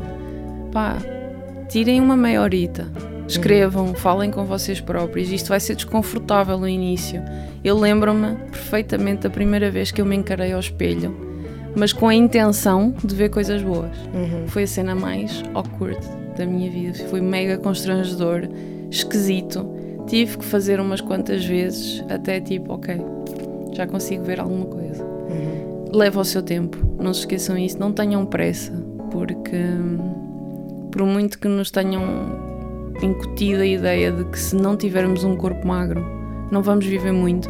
pá, 0.72 0.98
tirem 1.68 2.00
uma 2.00 2.16
meia 2.16 2.42
horita. 2.42 2.86
Escrevam, 3.26 3.86
Uhum. 3.88 3.94
falem 3.94 4.30
com 4.30 4.44
vocês 4.44 4.80
próprios. 4.82 5.32
Isto 5.32 5.48
vai 5.48 5.58
ser 5.58 5.74
desconfortável 5.74 6.58
no 6.58 6.68
início. 6.68 7.22
Eu 7.64 7.78
lembro-me 7.78 8.34
perfeitamente 8.50 9.22
da 9.22 9.30
primeira 9.30 9.70
vez 9.70 9.90
que 9.90 10.00
eu 10.00 10.04
me 10.04 10.14
encarei 10.14 10.52
ao 10.52 10.60
espelho, 10.60 11.16
mas 11.74 11.90
com 11.90 12.06
a 12.06 12.14
intenção 12.14 12.94
de 13.02 13.14
ver 13.14 13.30
coisas 13.30 13.62
boas. 13.62 13.96
Uhum. 14.12 14.46
Foi 14.46 14.64
a 14.64 14.66
cena 14.66 14.94
mais 14.94 15.42
awkward 15.54 15.98
da 16.36 16.44
minha 16.44 16.70
vida. 16.70 16.98
Foi 17.08 17.22
mega 17.22 17.56
constrangedor, 17.56 18.42
esquisito. 18.90 19.73
Tive 20.06 20.38
que 20.38 20.44
fazer 20.44 20.80
umas 20.80 21.00
quantas 21.00 21.44
vezes 21.44 22.04
até 22.08 22.40
tipo, 22.40 22.74
ok, 22.74 23.00
já 23.72 23.86
consigo 23.86 24.24
ver 24.24 24.40
alguma 24.40 24.66
coisa. 24.66 25.04
Uhum. 25.04 25.90
Leva 25.92 26.20
o 26.20 26.24
seu 26.24 26.42
tempo, 26.42 26.78
não 26.98 27.12
se 27.14 27.20
esqueçam 27.20 27.56
isso, 27.56 27.78
não 27.78 27.92
tenham 27.92 28.24
pressa, 28.26 28.72
porque 29.10 29.58
por 30.90 31.04
muito 31.06 31.38
que 31.38 31.48
nos 31.48 31.70
tenham 31.70 32.02
incutido 33.02 33.62
a 33.62 33.66
ideia 33.66 34.12
de 34.12 34.24
que 34.24 34.38
se 34.38 34.54
não 34.54 34.76
tivermos 34.76 35.24
um 35.24 35.36
corpo 35.36 35.66
magro, 35.66 36.04
não 36.50 36.62
vamos 36.62 36.86
viver 36.86 37.12
muito. 37.12 37.48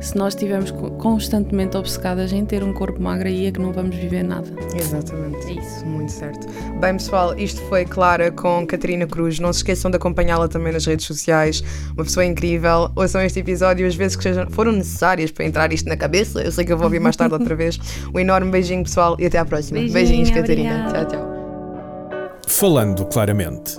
Se 0.00 0.16
nós 0.16 0.34
estivermos 0.34 0.70
co- 0.70 0.90
constantemente 0.92 1.76
obcecadas 1.76 2.32
em 2.32 2.44
ter 2.44 2.62
um 2.62 2.72
corpo 2.72 3.02
magro, 3.02 3.26
aí 3.26 3.46
é 3.46 3.50
que 3.50 3.58
não 3.60 3.72
vamos 3.72 3.96
viver 3.96 4.22
nada. 4.22 4.46
Exatamente. 4.78 5.46
É 5.48 5.52
isso. 5.52 5.84
Muito 5.86 6.12
certo. 6.12 6.46
Bem, 6.80 6.92
pessoal, 6.92 7.36
isto 7.36 7.60
foi 7.62 7.84
Clara 7.84 8.30
com 8.30 8.64
Catarina 8.66 9.06
Cruz. 9.06 9.38
Não 9.40 9.52
se 9.52 9.60
esqueçam 9.60 9.90
de 9.90 9.96
acompanhá-la 9.96 10.46
também 10.48 10.72
nas 10.72 10.84
redes 10.86 11.06
sociais. 11.06 11.62
Uma 11.96 12.04
pessoa 12.04 12.24
incrível. 12.24 12.90
Ouçam 12.94 13.20
este 13.22 13.40
episódio 13.40 13.86
as 13.86 13.94
vezes 13.96 14.16
que 14.16 14.22
sejam, 14.22 14.46
foram 14.50 14.70
necessárias 14.72 15.30
para 15.32 15.44
entrar 15.44 15.72
isto 15.72 15.88
na 15.88 15.96
cabeça. 15.96 16.40
Eu 16.42 16.52
sei 16.52 16.64
que 16.64 16.72
eu 16.72 16.76
vou 16.76 16.86
ouvir 16.86 17.00
mais 17.00 17.16
tarde 17.16 17.34
outra 17.34 17.56
vez. 17.56 17.78
Um 18.14 18.18
enorme 18.20 18.50
beijinho, 18.50 18.84
pessoal, 18.84 19.16
e 19.18 19.26
até 19.26 19.38
à 19.38 19.44
próxima. 19.44 19.78
Beijinho, 19.80 19.94
Beijinhos, 19.94 20.30
Catarina. 20.30 20.80
obrigada. 20.88 21.04
Tchau, 21.06 21.18
tchau. 21.18 22.38
Falando 22.46 23.04
claramente. 23.06 23.76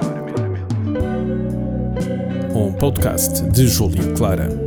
Um 2.54 2.74
podcast 2.74 3.44
de 3.52 3.68
Júlio 3.68 4.14
Clara. 4.14 4.67